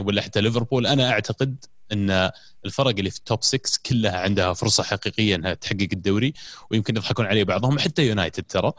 ولا 0.00 0.22
حتى 0.22 0.40
ليفربول. 0.40 0.86
أنا 0.86 1.10
أعتقد 1.10 1.64
إن 1.92 2.30
الفرق 2.64 2.88
اللي 2.98 3.10
في 3.10 3.18
ال 3.18 3.24
top 3.24 3.42
6 3.42 3.78
كلها 3.86 4.18
عندها 4.20 4.52
فرصة 4.52 4.82
حقيقية 4.82 5.34
إنها 5.34 5.54
تحقق 5.54 5.88
الدوري 5.92 6.32
ويمكن 6.70 6.96
يضحكون 6.96 7.26
عليه 7.26 7.44
بعضهم 7.44 7.78
حتى 7.78 8.06
يونايتد 8.06 8.42
ترى. 8.44 8.72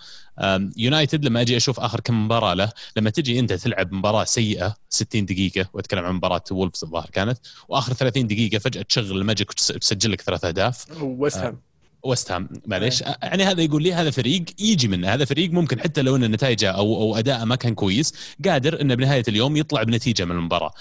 يونايتد 0.78 1.26
لما 1.26 1.42
أجي 1.42 1.58
أشوف 1.58 1.80
آخر 1.80 2.00
كم 2.00 2.26
مباراة 2.26 2.54
له 2.54 2.72
لما 2.98 3.10
تجي 3.10 3.40
أنت 3.40 3.54
تلعب 3.54 3.94
مباراة 3.94 4.24
سيئة 4.24 4.76
60 4.90 5.26
دقيقة 5.26 5.70
وأتكلم 5.74 6.06
عن 6.06 6.14
مباراة 6.14 6.44
وولفز 6.52 6.84
الظاهر 6.84 7.10
كانت 7.10 7.38
وآخر 7.70 7.94
30 7.94 8.28
دقيقة 8.28 8.58
فجأة 8.60 8.82
تشغل 8.82 9.18
ال 9.18 9.23
magic 9.23 9.50
وتسجل 9.50 10.12
لك 10.12 10.22
ثلاث 10.22 10.46
أهداف. 10.46 10.86
ويست 11.02 11.38
هام. 11.38 11.62
وست 12.04 12.32
هام 12.32 12.50
معليش. 12.66 13.02
يعني 13.02 13.44
هذا 13.44 13.62
يقول 13.62 13.84
لي 13.84 13.94
هذا 13.94 14.12
فريق 14.12 14.44
يجي 14.60 14.88
منه. 14.88 15.14
هذا 15.14 15.26
فريق 15.26 15.52
ممكن 15.52 15.80
حتى 15.80 16.02
لو 16.02 16.16
ان 16.16 16.32
نتائجه 16.32 16.72
أو 16.72 17.02
أو 17.02 17.18
أداءه 17.18 17.44
ما 17.44 17.56
كان 17.56 17.76
كويس 17.76 18.14
قادر 18.46 18.82
إنه 18.82 18.96
بنهاية 18.96 19.24
اليوم 19.28 19.58
يطلع 19.58 19.84
بنتيجة 19.84 20.26
من 20.26 20.32
المباراة. 20.32 20.74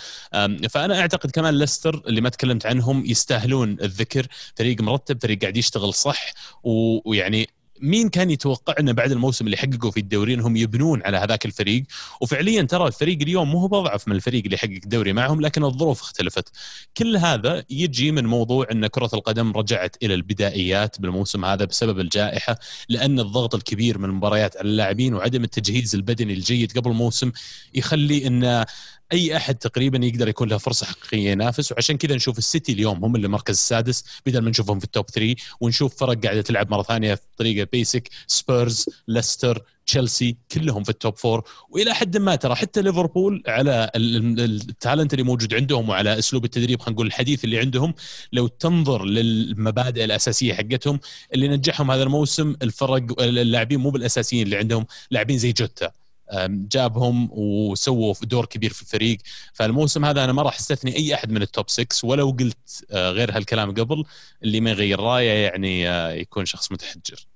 فأنا 0.70 1.00
أعتقد 1.00 1.30
كمان 1.30 1.58
ليستر 1.58 2.02
اللي 2.06 2.20
ما 2.20 2.28
تكلمت 2.28 2.66
عنهم 2.66 3.06
يستاهلون 3.06 3.76
الذكر. 3.82 4.26
فريق 4.56 4.80
مرتب 4.80 5.22
فريق 5.22 5.40
قاعد 5.40 5.56
يشتغل 5.56 5.94
صح 5.94 6.32
ويعني 6.64 7.48
مين 7.82 8.08
كان 8.08 8.30
يتوقع 8.30 8.74
انه 8.80 8.92
بعد 8.92 9.12
الموسم 9.12 9.46
اللي 9.46 9.56
حققوا 9.56 9.90
في 9.90 10.00
الدوري 10.00 10.34
إنهم 10.34 10.56
يبنون 10.56 11.02
على 11.02 11.16
هذاك 11.16 11.46
الفريق؟ 11.46 11.82
وفعليا 12.20 12.62
ترى 12.62 12.86
الفريق 12.86 13.18
اليوم 13.22 13.50
مو 13.50 13.58
هو 13.58 13.80
اضعف 13.80 14.08
من 14.08 14.16
الفريق 14.16 14.44
اللي 14.44 14.56
حقق 14.56 14.78
الدوري 14.84 15.12
معهم 15.12 15.40
لكن 15.40 15.64
الظروف 15.64 16.00
اختلفت. 16.00 16.48
كل 16.96 17.16
هذا 17.16 17.64
يجي 17.70 18.12
من 18.12 18.26
موضوع 18.26 18.66
إن 18.72 18.86
كرة 18.86 19.10
القدم 19.14 19.52
رجعت 19.52 19.96
إلى 20.02 20.14
البدائيات 20.14 21.00
بالموسم 21.00 21.44
هذا 21.44 21.64
بسبب 21.64 22.00
الجائحة 22.00 22.58
لأن 22.88 23.20
الضغط 23.20 23.54
الكبير 23.54 23.98
من 23.98 24.04
المباريات 24.04 24.56
على 24.56 24.68
اللاعبين 24.68 25.14
وعدم 25.14 25.44
التجهيز 25.44 25.94
البدني 25.94 26.32
الجيد 26.32 26.78
قبل 26.78 26.90
الموسم 26.90 27.32
يخلي 27.74 28.26
إن 28.26 28.64
أي 29.12 29.36
أحد 29.36 29.54
تقريبا 29.54 30.06
يقدر 30.06 30.28
يكون 30.28 30.48
له 30.48 30.58
فرصة 30.58 30.86
حقيقية 30.86 31.30
ينافس 31.30 31.72
وعشان 31.72 31.96
كذا 31.96 32.14
نشوف 32.14 32.38
السيتي 32.38 32.72
اليوم 32.72 33.04
هم 33.04 33.16
اللي 33.16 33.26
المركز 33.26 33.54
السادس 33.54 34.04
بدل 34.26 34.38
ما 34.40 34.50
نشوفهم 34.50 34.78
في 34.78 34.84
ال 34.84 34.91
top 34.91 35.10
3 35.10 35.34
ونشوف 35.60 35.96
فرق 35.96 36.22
قاعدة 36.24 36.42
تلعب 36.42 36.70
مرة 36.70 36.82
ثانية 36.82 37.20
بطريقه 37.34 37.68
basic 37.72 38.08
سبيرز 38.26 38.86
ليستر 39.08 39.62
تشيلسي 39.86 40.36
كلهم 40.52 40.84
في 40.84 40.90
ال 40.90 40.97
top 40.97 41.16
four 41.16 41.44
وإلى 41.70 41.94
حد 41.94 42.16
ما 42.16 42.36
ترى 42.36 42.54
حتى 42.54 42.82
ليفربول 42.82 43.42
على 43.46 43.90
التالنت 43.96 45.12
اللي 45.12 45.24
موجود 45.24 45.54
عندهم 45.54 45.88
وعلى 45.88 46.18
أسلوب 46.18 46.44
التدريب 46.44 46.80
خلينا 46.80 46.94
نقول 46.94 47.06
الحديث 47.06 47.44
اللي 47.44 47.58
عندهم 47.58 47.94
لو 48.32 48.46
تنظر 48.46 49.04
للمبادئ 49.04 50.04
الأساسية 50.04 50.54
حقتهم 50.54 51.00
اللي 51.34 51.48
نجحهم 51.48 51.90
هذا 51.90 52.02
الموسم 52.02 52.56
الفرق 52.62 53.22
اللاعبين 53.22 53.80
مو 53.80 53.90
بالأساسيين 53.90 54.42
اللي 54.42 54.56
عندهم 54.56 54.86
لاعبين 55.10 55.38
زي 55.38 55.52
جوتا. 55.52 55.99
جابهم 56.48 57.28
وسووا 57.32 58.14
دور 58.22 58.46
كبير 58.46 58.72
في 58.72 58.82
الفريق. 58.82 59.18
فالموسم 59.54 60.04
هذا 60.04 60.24
أنا 60.24 60.32
ما 60.32 60.42
راح 60.42 60.58
أستثني 60.58 60.96
أي 60.96 61.14
أحد 61.14 61.30
من 61.32 61.42
التوب 61.42 61.70
6 61.70 62.08
ولو 62.08 62.30
قلت 62.30 62.84
آه، 62.90 63.10
غير 63.10 63.36
هالكلام 63.36 63.74
قبل 63.74 64.04
اللي 64.42 64.60
ما 64.60 64.70
يغير 64.70 65.00
رأيه 65.00 65.44
يعني 65.44 65.88
آه، 65.88 66.10
يكون 66.10 66.44
شخص 66.44 66.72
متحجر. 66.72 67.26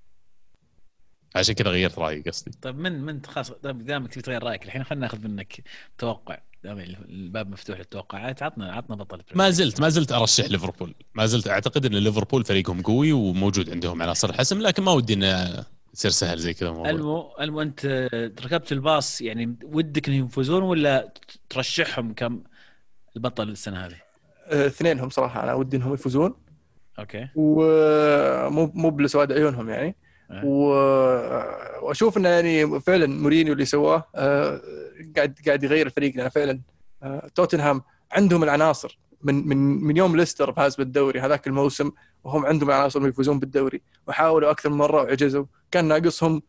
عشان 1.35 1.55
كذا 1.55 1.71
غيرت 1.71 1.99
رأيي 1.99 2.21
قصدي. 2.21 2.51
طيب 2.63 2.79
من 2.79 3.01
من 3.01 3.21
خلاص 3.27 3.53
دامك 3.63 4.13
تبي 4.13 4.23
تغير 4.23 4.43
رأيك 4.43 4.65
الحين 4.65 4.85
خلينا 4.85 5.07
ناخذ 5.07 5.29
منك 5.29 5.63
توقع. 5.99 6.39
دام 6.65 6.79
الباب 6.79 7.51
مفتوح 7.51 7.79
للتوقعات 7.79 8.43
عطنا 8.43 8.73
عطنا 8.73 8.97
بطل 8.97 9.23
ما 9.35 9.51
زلت 9.51 9.81
ما 9.81 9.89
زلت 9.89 10.13
أرشح 10.13 10.45
ليفربول. 10.45 10.95
ما 11.15 11.27
زلت 11.27 11.49
أعتقد 11.49 11.87
إن 11.87 11.95
ليفربول 11.95 12.45
فريقهم 12.45 12.83
قوي 12.83 13.13
وموجود 13.13 13.71
عندهم 13.71 14.03
عناصر 14.03 14.31
الحسم 14.31 14.61
لكن 14.61 14.83
ما 14.83 14.93
ودي 14.93 15.15
إن 15.15 15.65
يصير 15.95 16.11
سهل 16.11 16.39
زي 16.39 16.55
كذا 16.55 16.69
الموضوع 16.69 16.91
المو 16.91 17.35
المو 17.41 17.63
أنت 17.63 18.09
ركبت 18.45 18.73
الباص 18.73 19.21
يعني 19.21 19.57
ودك 19.65 20.09
إنهم 20.09 20.27
يفوزون 20.27 20.63
ولا 20.63 21.13
ترشحهم 21.51 22.15
كم 22.15 22.43
البطل 23.17 23.49
السنة 23.49 23.87
هذه؟ 23.87 23.97
أه، 24.47 24.67
اثنينهم 24.67 25.11
صراحة. 25.11 25.43
أنا 25.43 25.55
ودي 25.55 25.77
إنهم 25.77 25.95
يفوزون. 25.95 26.35
okay. 26.99 27.29
ومو 27.35 28.71
مو 28.75 28.91
بسواد 28.91 29.33
عيونهم 29.33 29.71
يعني. 29.71 29.97
أه. 30.31 30.43
و... 30.45 30.69
وأشوف 31.87 32.17
إنه 32.17 32.29
يعني 32.29 32.81
فعلا 32.81 33.07
مورينيو 33.07 33.53
اللي 33.53 33.65
سواه 33.65 34.05
أه، 34.15 34.61
قاعد 35.17 35.39
قاعد 35.47 35.63
يغير 35.63 35.87
الفريق. 35.87 36.17
لأن 36.17 36.29
فعلا 36.29 36.61
توتنهام 37.35 37.83
عندهم 38.13 38.43
العناصر. 38.43 38.99
من 39.23 39.49
من 39.49 39.57
من 39.57 39.97
يوم 39.97 40.17
ليستر 40.17 40.53
فاز 40.53 40.77
بالدوري 40.77 41.21
هذاك 41.21 41.47
الموسم. 41.47 41.91
وهم 42.25 42.47
عندهم 42.47 42.71
عناصر 42.71 43.09
يفوزون 43.09 43.39
بالدوري 43.39 43.83
وحاولوا 44.07 44.51
أكثر 44.51 44.71
من 44.71 44.77
مرة 44.77 45.03
وعجزوا 45.03 45.45
كان 45.71 45.85
ناقصهم 45.85 46.43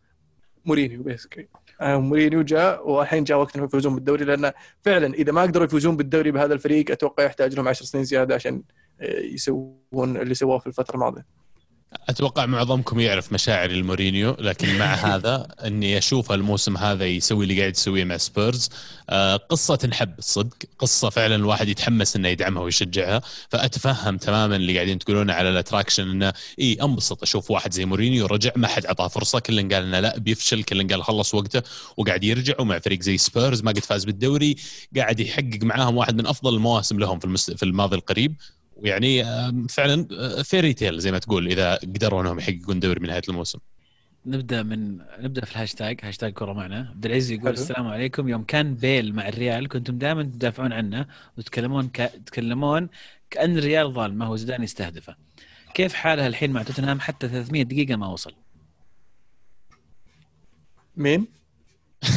مورينيو 0.65 1.03
basically 1.03 1.47
آه 1.81 1.97
مورينيو 1.97 2.41
جاء 2.41 2.89
والحين 2.89 3.23
جاء 3.23 3.37
وقت 3.37 3.55
انهم 3.55 3.67
يفوزون 3.67 3.95
بالدوري 3.95 4.25
لأن 4.25 4.51
فعلا 4.83 5.13
إذا 5.13 5.31
ما 5.31 5.41
قدروا 5.41 5.65
يفوزون 5.65 5.97
بالدوري 5.97 6.31
بهذا 6.31 6.53
الفريق 6.53 6.91
أتوقع 6.91 7.23
يحتاج 7.23 7.55
لهم 7.55 7.67
10 7.67 7.85
سنين 7.85 8.03
زيادة 8.03 8.35
عشان 8.35 8.63
آه، 9.01 9.19
يسوون 9.19 10.17
اللي 10.17 10.33
سووه 10.33 10.59
في 10.59 10.67
الفترة 10.67 10.95
الماضية. 10.95 11.25
أتوقع 12.09 12.45
معظمكم 12.45 12.99
يعرف 12.99 13.33
مشاعر 13.33 13.69
المورينيو 13.69 14.35
لكن 14.39 14.77
مع 14.77 14.93
هذا 15.15 15.47
إني 15.65 15.97
أشوف 15.97 16.31
الموسم 16.31 16.77
هذا 16.77 17.05
يسوي 17.05 17.43
اللي 17.43 17.59
قاعد 17.59 17.73
يسويه 17.73 18.03
مع 18.03 18.17
سبيرز. 18.17 18.69
آه، 19.09 19.35
قصة 19.35 19.75
تنحب 19.75 20.19
الصدق 20.19 20.55
قصة 20.79 21.09
فعلا 21.09 21.35
الواحد 21.35 21.67
يتحمس 21.67 22.15
إنه 22.15 22.27
يدعمها 22.27 22.63
ويشجعها. 22.63 23.21
فأتفهم 23.49 24.17
تماما 24.17 24.55
اللي 24.55 24.75
قاعدين 24.75 24.99
تقولونه 24.99 25.33
على 25.33 25.49
ال 25.49 25.55
attraction 25.55 26.09
إنه 26.09 26.33
إي 26.59 26.77
أنبسط 26.83 27.23
أشوف 27.23 27.51
واحد 27.51 27.73
زي 27.73 27.85
مورينيو 27.85 28.25
رجع 28.25 28.51
ما 28.55 28.67
حد 28.67 28.85
اعطاه 28.85 29.07
فرصة. 29.07 29.39
كل 29.39 29.55
قال 29.55 29.83
إنه 29.83 29.99
لا 29.99 30.19
بيفشل. 30.19 30.63
كل 30.63 30.87
قال 30.87 31.03
خلص 31.03 31.35
وقته 31.35 31.61
وقاعد 31.97 32.23
يرجع 32.23 32.53
ومع 32.59 32.79
فريق 32.79 33.01
زي 33.01 33.17
سبيرز 33.17 33.63
ما 33.63 33.71
قد 33.71 33.79
فاز 33.79 34.05
بالدوري 34.05 34.55
قاعد 34.97 35.19
يحقق 35.19 35.63
معاهم 35.63 35.97
واحد 35.97 36.15
من 36.15 36.27
أفضل 36.27 36.55
المواسم 36.55 36.99
لهم. 36.99 37.19
في 37.37 37.63
الماضي 37.63 37.95
القريب. 37.95 38.35
ويعني 38.85 39.23
فعلا 39.69 40.07
fairy 40.43 40.73
tale 40.73 40.99
زي 40.99 41.11
ما 41.11 41.19
تقول 41.19 41.47
إذا 41.47 41.75
قدروا 41.75 42.21
إنهم 42.21 42.39
يحققون 42.39 42.79
دوري 42.79 42.99
من 42.99 43.07
نهاية 43.07 43.21
الموسم. 43.29 43.59
نبدأ 44.25 44.63
من 44.63 44.97
نبدأ 45.19 45.45
في 45.45 45.51
الهاشتاج 45.51 45.99
هاشتاج 46.03 46.33
كرة 46.33 46.53
معنا. 46.53 46.89
عبد 46.89 47.05
العزيز 47.05 47.31
يقول 47.31 47.49
السلام 47.49 47.87
عليكم. 47.87 48.29
يوم 48.29 48.43
كان 48.43 48.75
بيل 48.75 49.15
مع 49.15 49.27
الريال 49.27 49.67
كنتم 49.67 49.97
دائما 49.97 50.23
تدافعون 50.23 50.73
عنه 50.73 51.05
وتتكلمون 51.37 51.87
ك... 51.87 51.97
تتكلمون 51.97 52.89
كأن 53.29 53.57
الريال 53.57 53.93
ظالمه 53.93 54.31
وزيدان 54.31 54.63
يستهدفه. 54.63 55.15
كيف 55.73 55.93
حالها 55.93 56.27
الحين 56.27 56.51
مع 56.51 56.63
توتنهام؟ 56.63 56.99
حتى 56.99 57.27
300 57.27 57.63
دقيقة 57.63 57.95
ما 57.95 58.07
وصل. 58.07 58.33
مين؟ 60.97 61.27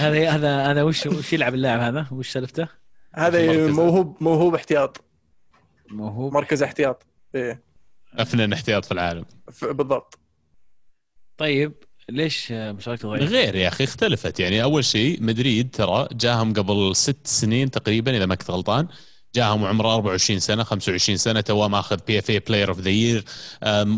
هذا 0.00 0.30
هذا 0.30 0.66
هذا 0.70 0.82
وش 0.82 1.06
وش 1.06 1.32
يلعب 1.32 1.54
اللاعب 1.54 1.80
هذا؟ 1.80 2.06
وش 2.10 2.28
سالفته؟ 2.30 2.80
هذا 3.14 3.66
موهوب 3.66 4.16
موهوب 4.20 4.54
احتياط. 4.54 5.04
موهوب؟ 5.90 6.34
مركز 6.34 6.62
احتياط. 6.62 7.06
إيه. 7.34 7.62
أفضل 8.14 8.52
احتياط 8.52 8.84
في 8.84 8.92
العالم. 8.92 9.24
بالضبط. 9.62 10.18
طيب 11.36 11.72
ليش 12.08 12.52
مشاركته 12.52 13.08
ضعيفه؟ 13.08 13.26
غير 13.26 13.54
يا 13.54 13.68
أخي 13.68 13.84
اختلفت. 13.84 14.40
يعني 14.40 14.62
أول 14.62 14.84
شيء 14.84 15.22
مدريد 15.22 15.70
ترى 15.70 16.08
جاهم 16.12 16.52
قبل 16.52 16.96
ست 16.96 17.26
سنين 17.26 17.70
تقريبا 17.70 18.16
إذا 18.16 18.26
ما 18.26 18.34
كنت 18.34 18.50
غلطان 18.50 18.88
جاهم 19.34 19.64
عمره 19.64 19.94
24 19.94 20.40
سنة 20.40 20.64
25 20.64 21.16
سنة 21.16 21.40
تو 21.40 21.68
ماخذ 21.68 21.98
PFA 22.06 22.18
Player 22.18 22.68
of 22.68 22.80
the 22.80 22.90
Year 22.90 23.24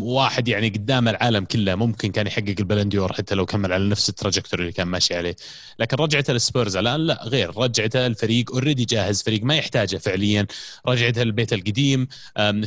واحد 0.01 0.47
يعني 0.47 0.69
قدام 0.69 1.07
العالم 1.07 1.45
كله 1.45 1.75
ممكن 1.75 2.11
كان 2.11 2.27
يحقق 2.27 2.55
البالون 2.59 2.93
دور 2.93 3.13
حتى 3.13 3.35
لو 3.35 3.45
كمل 3.45 3.73
على 3.73 3.89
نفس 3.89 4.09
ال 4.09 4.14
trajectory 4.14 4.61
اللي 4.61 4.73
كان 4.73 4.87
ماشي 4.87 5.15
عليه. 5.15 5.35
لكن 5.79 5.97
رجعته 5.97 6.33
للسبيرز 6.33 6.75
الآن 6.77 6.99
لا 6.99 7.23
غير. 7.23 7.57
رجعته 7.57 8.05
الفريق 8.05 8.51
already 8.51 8.85
جاهز 8.85 9.23
فريق 9.23 9.43
ما 9.43 9.55
يحتاجه 9.55 9.97
فعليا. 9.97 10.47
رجعته 10.87 11.21
البيت 11.21 11.53
القديم. 11.53 12.07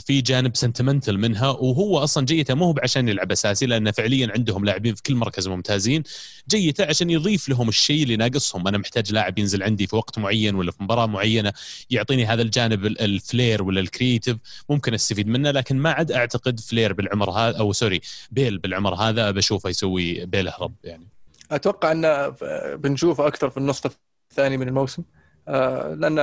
في 0.06 0.20
جانب 0.20 0.56
sentimental 0.56 1.18
منها 1.20 1.48
وهو 1.48 1.98
أصلا 1.98 2.26
جيته 2.26 2.54
مو 2.54 2.74
عشان 2.82 3.08
يلعب 3.08 3.32
أساسي 3.32 3.66
لأنه 3.66 3.90
فعليا 3.90 4.32
عندهم 4.34 4.64
لاعبين 4.64 4.94
في 4.94 5.02
كل 5.02 5.14
مركز 5.14 5.48
ممتازين. 5.48 6.02
جيته 6.50 6.84
عشان 6.84 7.10
يضيف 7.10 7.48
لهم 7.48 7.68
الشيء 7.68 8.02
اللي 8.02 8.16
ناقصهم. 8.16 8.68
أنا 8.68 8.78
محتاج 8.78 9.12
لاعب 9.12 9.38
ينزل 9.38 9.62
عندي 9.62 9.86
في 9.86 9.96
وقت 9.96 10.18
معين 10.18 10.54
ولا 10.54 10.70
في 10.70 10.82
مباراة 10.82 11.06
معينة 11.06 11.52
يعطيني 11.90 12.26
هذا 12.26 12.42
الجانب 12.56 12.86
ال 12.86 12.99
flair 12.99 13.62
ولا 13.62 13.80
ال 13.80 13.87
creative 13.87 14.36
ممكن 14.70 14.94
استفيد 14.94 15.28
منه 15.28 15.50
لكن 15.50 15.76
ما 15.76 15.90
عاد 15.90 16.12
أعتقد 16.12 16.60
فلير 16.60 16.92
بالعمر 16.92 17.30
هذا 17.30 17.58
أو 17.58 17.72
sorry 17.72 18.00
بيل 18.30 18.58
بالعمر 18.58 18.94
هذا 18.94 19.30
بشوفه 19.30 19.70
يسوي 19.70 20.26
بيل 20.26 20.48
هرب 20.48 20.74
يعني. 20.84 21.06
أتوقع 21.50 21.92
انه 21.92 22.28
بنشوفه 22.74 23.26
أكثر 23.26 23.50
في 23.50 23.56
النصف 23.56 23.98
الثاني 24.30 24.56
من 24.56 24.68
الموسم. 24.68 25.02
آه، 25.48 25.94
لأن 25.94 26.16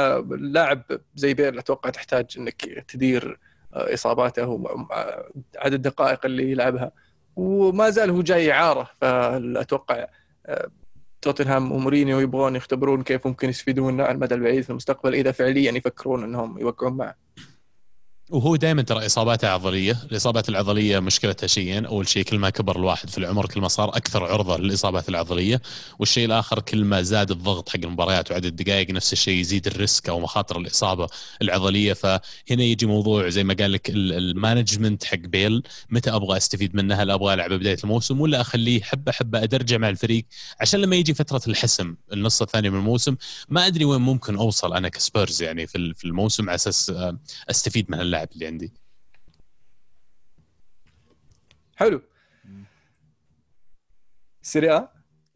لاعب 0.54 0.84
زي 1.16 1.34
بيل 1.34 1.58
أتوقع 1.58 1.90
تحتاج 1.90 2.26
إنك 2.38 2.86
تدير 2.88 3.40
آه، 3.74 3.94
إصاباته 3.94 4.48
وعدد 4.48 5.74
الدقائق 5.74 6.26
اللي 6.26 6.52
يلعبها. 6.52 6.92
وما 7.36 7.90
زال 7.90 8.10
هو 8.10 8.22
جاي 8.22 8.52
اعاره 8.52 8.90
فاتوقع 9.02 10.08
آه، 10.46 10.68
توتنهام 11.24 11.72
ومورينيو 11.72 12.20
يبغون 12.20 12.56
يختبرون 12.56 13.04
كيف 13.04 13.28
ممكن 13.28 13.50
يستفيدون 13.50 14.02
على 14.02 14.12
المدى 14.12 14.36
البعيد 14.36 14.64
في 14.64 14.70
المستقبل 14.70 15.16
إذا 15.16 15.32
فعليا 15.32 15.72
يفكرون 15.72 16.24
إنهم 16.24 16.60
يوقعون 16.60 16.98
معه. 16.98 17.16
وهو 18.30 18.56
دائما 18.56 18.82
ترى 18.82 19.06
إصاباته 19.06 19.48
عضلية، 19.48 19.98
الإصابات 20.12 20.50
العضلية 20.50 21.00
مشكلتها 21.00 21.48
شيئين، 21.48 21.86
أول 21.86 22.10
شيء 22.10 22.24
كل 22.24 22.40
ما 22.40 22.50
كبر 22.50 22.76
الواحد 22.76 23.10
في 23.10 23.18
العمر 23.18 23.46
كل 23.46 23.62
ما 23.62 23.68
صار 23.68 23.90
أكثر 23.90 24.24
عرضة 24.24 24.58
للإصابات 24.58 25.10
العضلية، 25.10 25.62
والشيء 26.00 26.26
الآخر 26.26 26.60
كل 26.60 26.86
ما 26.86 27.02
زاد 27.02 27.32
الضغط 27.32 27.70
حق 27.70 27.80
المباريات 27.84 28.32
وعدد 28.32 28.46
الدقائق 28.46 28.92
نفس 28.92 29.14
الشيء 29.14 29.40
يزيد 29.40 29.68
ال 29.68 29.76
risk 29.76 30.10
أو 30.10 30.20
مخاطر 30.20 30.58
الإصابة 30.58 31.08
العضلية، 31.42 31.94
فهنا 31.94 32.20
يجي 32.64 32.86
موضوع 32.86 33.30
زي 33.30 33.44
ما 33.44 33.54
قال 33.54 33.72
لك 33.72 33.90
ال 33.90 34.00
management 34.00 35.04
حق 35.04 35.18
بيل، 35.18 35.64
متى 35.90 36.10
أبغى 36.10 36.38
أستفيد 36.38 36.76
منها؟ 36.76 37.04
هل 37.04 37.12
أبغى 37.12 37.34
ألعب 37.34 37.54
بداية 37.54 37.78
الموسم 37.84 38.22
ولا 38.22 38.42
أخليه 38.42 38.82
حبة 38.82 39.12
حبة 39.12 39.44
ادرجه 39.44 39.78
مع 39.78 39.90
الفريق؟ 39.90 40.26
عشان 40.62 40.82
لما 40.82 40.96
يجي 40.96 41.14
فترة 41.14 41.42
الحسم 41.48 41.96
النص 42.14 42.42
الثاني 42.42 42.70
من 42.70 42.80
الموسم 42.80 43.16
ما 43.50 43.68
أدري 43.68 43.86
وين 43.86 44.02
ممكن 44.02 44.36
أوصل 44.36 44.74
أنا 44.74 44.90
كسبيرز 44.90 45.42
يعني 45.42 45.68
في 45.68 46.06
الموسم 46.06 46.50
على 46.50 46.56
أساس 46.56 46.94
أستفيد 47.50 47.92
من 47.92 48.13
اللاعب 48.14 48.30
اللي 48.34 48.46
عندي. 48.48 48.74
حلو. 51.76 52.02
سريع 54.42 54.88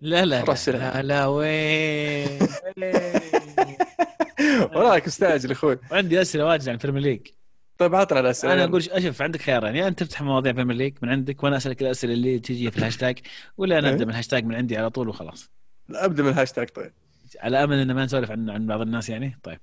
لا 0.01 0.25
لا 0.25 0.43
لا, 0.43 0.55
لا, 0.67 1.01
لا 1.01 1.25
وين؟ 1.25 2.39
وراك 4.75 5.07
مستعجل 5.07 5.51
أخوي 5.51 5.77
عندي 5.91 6.21
أسئلة 6.21 6.45
واجد 6.45 6.69
عن 6.69 6.75
ال 6.75 6.78
Premier 6.78 7.01
League 7.01 7.27
طيب 7.77 7.95
عطنا 7.95 8.19
الأسئلة. 8.19 8.53
أنا. 8.53 8.63
أقول 8.63 8.81
أشوف 8.91 9.21
عندك 9.21 9.41
خيارين. 9.41 9.75
يا 9.75 9.87
أنت 9.87 9.99
تفتح 10.03 10.21
مواضيع 10.21 10.51
Premier 10.51 10.75
League 10.75 10.97
من 11.01 11.09
عندك 11.09 11.43
وأنا 11.43 11.57
أسألك 11.57 11.81
الأسئلة 11.81 12.13
اللي 12.13 12.39
تجي 12.39 12.71
في 12.71 12.77
الهاشتاج 12.77 13.19
ولا 13.57 13.79
أنا 13.79 13.87
إيه. 13.87 13.93
أبدأ 13.93 14.05
من 14.05 14.11
الهاشتاج 14.11 14.43
من 14.45 14.55
عندي 14.55 14.77
على 14.77 14.89
طول 14.89 15.09
وخلاص. 15.09 15.51
أبدأ 15.89 16.23
من 16.23 16.29
الهاشتاج 16.29 16.69
طيب. 16.69 16.93
على 17.39 17.63
أمل 17.63 17.77
إن 17.77 17.91
ما 17.91 18.05
نسولف 18.05 18.31
عن 18.31 18.49
عن 18.49 18.67
بعض 18.67 18.81
الناس 18.81 19.09
يعني 19.09 19.39
طيب. 19.43 19.59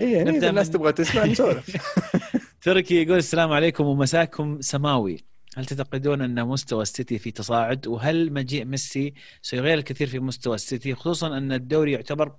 اي 0.00 0.12
يعني 0.12 0.24
نبدأ 0.30 0.38
إذا 0.38 0.50
الناس 0.50 0.66
من- 0.66 0.72
تبغى 0.72 0.92
تسمع 0.92 1.24
نسولف. 1.24 1.76
تركي 2.62 3.02
يقول 3.02 3.18
السلام 3.18 3.52
عليكم 3.52 3.84
ومساكم 3.84 4.60
سماوي. 4.60 5.24
هل 5.56 5.66
تعتقدون 5.66 6.22
أن 6.22 6.44
مستوى 6.44 6.82
السيتي 6.82 7.18
في 7.18 7.30
تصاعد؟ 7.30 7.86
وهل 7.86 8.32
مجيء 8.32 8.64
ميسي 8.64 9.14
سيغير 9.42 9.78
الكثير 9.78 10.06
في 10.06 10.18
مستوى 10.18 10.54
السيتي 10.54 10.94
خصوصا 10.94 11.26
أن 11.26 11.52
الدوري 11.52 11.92
يعتبر 11.92 12.32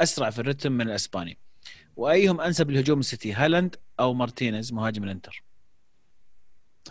أسرع 0.00 0.30
في 0.30 0.38
الرتم 0.38 0.72
من 0.72 0.88
الإسباني؟ 0.88 1.38
وأيهم 1.96 2.40
أنسب 2.40 2.70
لهجوم 2.70 3.00
السيتي 3.00 3.32
هالاند 3.32 3.76
أو 4.00 4.14
مارتينيز 4.14 4.72
مهاجم 4.72 5.04
الإنتر؟ 5.04 5.42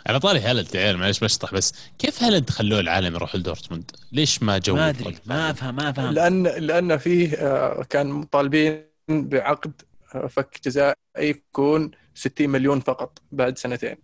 على 0.08 0.20
طاري 0.20 0.40
هالاند 0.40 0.76
يا 0.76 0.80
عيال 0.80 0.98
معلش 0.98 1.20
بشطح 1.20 1.54
بس. 1.54 1.74
كيف 2.00 2.24
هالاند 2.24 2.50
خلوه 2.50 2.80
العالم 2.80 3.16
يروح 3.16 3.36
لدورتموند؟ 3.36 3.92
ليش 4.12 4.44
ما 4.44 4.58
جو 4.58 4.76
ما 4.76 4.90
أدري 4.90 5.16
ما 5.26 5.50
أفهم 5.50 5.76
ما 5.76 5.90
أفهم. 5.90 6.14
لأن 6.14 6.44
لأن 6.44 6.98
فيه 6.98 7.34
آه، 7.36 7.84
كان 7.84 8.08
مطالبين 8.08 8.84
بعقد 9.10 9.82
آه، 10.16 10.28
فك 10.28 10.60
جزائي 10.66 10.96
يكون 11.20 11.92
60 12.16 12.50
مليون 12.50 12.80
فقط 12.80 13.22
بعد 13.32 13.58
سنتين. 13.58 13.96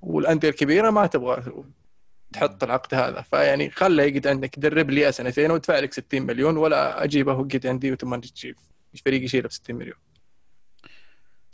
والأندية 0.00 0.48
الكبيرة 0.48 0.90
ما 0.90 1.06
تبغى 1.06 1.42
تحط 2.32 2.64
العقد 2.64 2.94
هذا. 2.94 3.22
فيعني 3.22 3.70
خله 3.70 4.02
يقعد 4.02 4.26
عندك 4.26 4.58
درب 4.58 4.90
لي 4.90 5.12
سنتين 5.12 5.50
وادفع 5.50 5.78
لك 5.78 5.92
60 5.92 6.22
مليون 6.22 6.56
ولا 6.56 7.04
أجيبه 7.04 7.34
وقعد 7.34 7.66
عندي 7.66 7.92
وثم 7.92 8.16
تجيب. 8.16 8.56
فريق 9.04 9.24
يشيله 9.24 9.48
ب 9.48 9.52
60 9.52 9.76
مليون. 9.76 9.96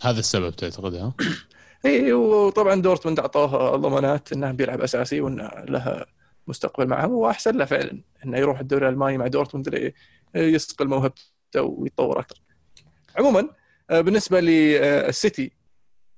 هذا 0.02 0.18
السبب 0.18 0.56
تعتقد 0.56 0.94
ها؟ 0.94 1.14
اي 1.86 2.12
وطبعا 2.12 2.74
دورتموند 2.74 3.20
أعطوه 3.20 3.76
ضمانات 3.76 4.32
إنه 4.32 4.52
بيلعب 4.52 4.80
أساسي 4.80 5.20
وإنه 5.20 5.50
له 5.68 6.04
مستقبل 6.46 6.86
معهم 6.86 7.10
واحسن 7.10 7.56
له 7.56 7.64
فعلا 7.64 8.00
إنه 8.24 8.38
يروح 8.38 8.60
الدوري 8.60 8.88
الألماني 8.88 9.18
مع 9.18 9.26
دورتموند 9.26 9.92
يصقل 10.34 10.88
موهبته 10.88 11.62
ويتطور 11.62 12.20
أكثر. 12.20 12.40
عموما 13.18 13.48
آه، 13.90 14.00
بالنسبة 14.00 14.40
للسيتي 14.40 15.52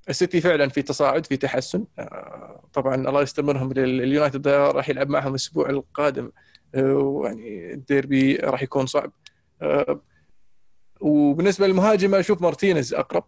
السيتي 0.08 0.40
فعلا 0.40 0.68
في 0.68 0.82
تصاعد 0.82 1.26
في 1.26 1.36
تحسن. 1.36 1.84
آه، 1.98 2.68
طبعا 2.72 2.94
الله 2.94 3.22
يستر 3.22 3.55
هم 3.55 3.72
اليونايتد 3.72 4.48
راح 4.48 4.88
يلعب 4.88 5.08
معهم 5.08 5.30
الأسبوع 5.30 5.70
القادم. 5.70 6.30
آه، 6.74 6.94
ويعني 6.94 7.72
الديربي 7.72 8.36
راح 8.36 8.62
يكون 8.62 8.86
صعب. 8.86 9.12
آه، 9.62 10.00
وبالنسبة 11.00 11.66
للمهاجم 11.66 12.14
أشوف 12.14 12.42
مارتينيز 12.42 12.94
أقرب 12.94 13.24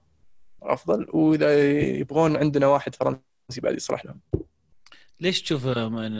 أفضل. 0.62 1.06
وإذا 1.10 1.70
يبغون 1.80 2.36
عندنا 2.36 2.66
واحد 2.66 2.94
فرنسي 2.94 3.60
بعد 3.62 3.74
يصلح 3.74 4.04
لهم. 4.04 4.20
ليش 5.20 5.42
تشوف 5.42 5.66
من 5.66 6.12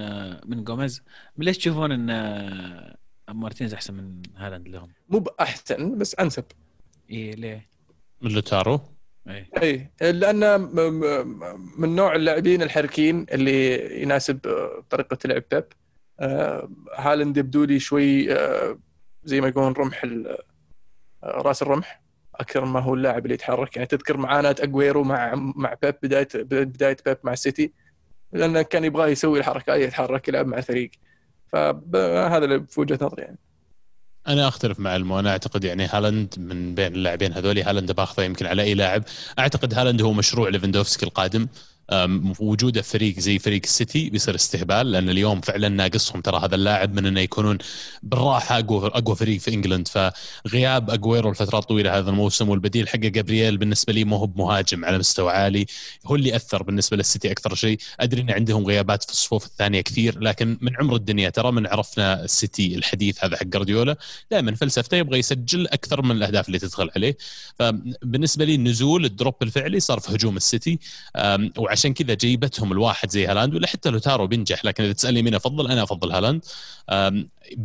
من 0.51 0.65
جوميز 0.65 1.03
ليش 1.39 1.59
تشوفون 1.59 2.11
إن 2.11 2.97
مارتينيز 3.31 3.75
أحسن 3.75 3.95
من 3.95 4.23
هالاند 4.37 4.69
لهم؟ 4.69 4.93
مو 5.09 5.19
بأحسن 5.19 5.99
بس 5.99 6.15
أنسب. 6.15 6.45
إيه 7.11 7.35
ليه؟ 7.35 7.69
من 8.23 8.31
لوتارو. 8.31 8.81
اي 9.63 9.91
لأنه 10.01 10.57
م- 10.57 10.71
م- 10.77 11.71
من 11.79 11.97
نوع 11.97 12.15
اللاعبين 12.15 12.63
الحركين 12.63 13.27
اللي 13.33 14.03
يناسب 14.03 14.47
آه، 14.47 14.85
طريقة 14.91 15.19
لعب 15.25 15.43
بيب 15.51 15.65
آه، 16.21 16.69
هالاند 16.97 17.37
يبدو 17.37 17.65
لي 17.65 17.79
شوي 17.81 18.33
آه، 18.35 18.79
زي 19.25 19.41
ما 19.41 19.49
يقولون 19.49 19.73
رمح 19.73 20.07
راس 21.25 21.63
الرمح 21.63 22.03
أكثر 22.35 22.65
ما 22.65 22.81
هو 22.81 22.95
اللاعب 22.95 23.25
اللي 23.25 23.35
يتحرك. 23.35 23.77
يعني 23.77 23.87
تذكر 23.87 24.17
معاناة 24.17 24.57
أجويرو 24.61 25.03
مع 25.05 25.35
مع 25.35 25.75
بيب 25.83 25.95
بداية 26.03 26.29
بداية 26.35 26.97
بيب 27.07 27.19
مع 27.25 27.33
السيتي 27.33 27.73
لأنه 28.33 28.63
كان 28.63 28.85
يبغاه 28.85 29.07
يسوي 29.09 29.39
الحركة 29.39 29.75
يتحرك 29.75 30.29
يلعب 30.29 30.47
مع 30.47 30.59
الفريق 30.59 30.91
فهذا 31.53 32.45
اللي 32.45 32.67
في 32.67 32.81
وجهه 32.81 32.99
نظري 33.03 33.23
يعني. 33.23 33.39
أنا 34.29 34.49
أختلف 34.49 34.81
مع 34.81 34.97
المو 34.97 35.19
أنا 35.19 35.31
أعتقد 35.31 35.65
يعني 35.65 35.87
هالاند 35.87 36.35
من 36.39 36.75
بين 36.75 36.93
اللاعبين 36.95 37.33
هذول 37.33 37.59
هالاند 37.59 37.93
باخذه 37.93 38.25
يمكن 38.25 38.47
على 38.47 38.63
أي 38.63 38.75
لاعب. 38.75 39.05
أعتقد 39.39 39.75
هالاند 39.75 40.03
هو 40.03 40.13
مشروع 40.13 40.49
ليفندوفسكي 40.49 41.07
القادم. 41.07 41.49
وجوده 42.41 42.83
فريق 42.83 43.19
زي 43.19 43.39
فريق 43.39 43.61
السيتي 43.65 44.11
بيصير 44.11 44.35
استهبال 44.35 44.93
لأن 44.93 45.11
اليوم 45.11 45.41
فعلا 45.41 45.69
ناقصهم 45.69 46.21
ترى 46.21 46.39
هذا 46.45 46.55
اللاعب 46.55 46.95
من 46.95 47.07
إنه 47.07 47.21
يكونون 47.21 47.59
بالراحة 48.03 48.59
أقوى 48.59 48.87
أقوى 48.87 49.17
فريق 49.17 49.41
في 49.41 49.55
إنجلند. 49.55 49.89
فغياب 49.89 50.91
أجويرو 50.91 51.31
لفترات 51.31 51.65
طويلة 51.65 51.99
هذا 51.99 52.11
الموسم 52.11 52.49
والبديل 52.49 52.89
حقه 52.89 52.97
جابرييل 52.99 53.57
بالنسبة 53.57 53.93
لي 53.93 54.05
ما 54.05 54.17
هو 54.17 54.27
بمهاجم 54.27 54.85
على 54.85 54.99
مستوى 54.99 55.33
عالي. 55.33 55.67
هو 56.07 56.15
اللي 56.15 56.37
أثر 56.37 56.63
بالنسبة 56.63 56.97
للسيتي 56.97 57.31
أكثر 57.31 57.55
شيء. 57.55 57.79
أدري 58.01 58.21
إن 58.23 58.31
عندهم 58.31 58.67
غيابات 58.67 59.05
في 59.05 59.13
الصفوف 59.13 59.47
الثانية 59.47 59.81
كثير 59.81 60.21
لكن 60.21 60.59
من 60.61 60.77
عمر 60.77 60.97
الدنيا 60.97 61.31
ترى 61.31 61.53
من 61.53 61.67
عرفنا 61.67 62.25
السيتي 62.25 62.75
الحديث 62.75 63.25
هذا 63.25 63.37
حق 63.37 63.45
جارديولا 63.45 63.97
دائما 64.31 64.55
فلسفته 64.55 64.97
يبغى 64.97 65.19
يسجل 65.19 65.67
أكثر 65.67 66.03
من 66.03 66.11
الأهداف 66.11 66.47
اللي 66.47 66.59
تدخل 66.59 66.91
عليه. 66.97 67.17
فبالنسبة 67.59 68.45
لي 68.45 68.55
النزول 68.55 69.05
ال 69.05 69.11
drop 69.11 69.35
الفعلي 69.43 69.81
صار 69.81 70.01
في 70.01 70.15
هجوم 70.15 70.37
السيتي. 70.37 70.79
أم، 71.17 71.53
وعشان 71.81 71.95
كذا 71.95 72.15
جيبتهم 72.15 72.73
الواحد 72.73 73.11
زي 73.11 73.27
هالاند 73.27 73.55
ولا 73.55 73.67
حتى 73.67 73.91
لوتارو 73.91 74.27
بينجح 74.27 74.65
لكن 74.65 74.85
إذا 74.85 74.93
تسألني 74.93 75.23
مين 75.23 75.35
أفضل 75.35 75.71
أنا 75.71 75.83
أفضل 75.83 76.13
هالاند. 76.13 76.45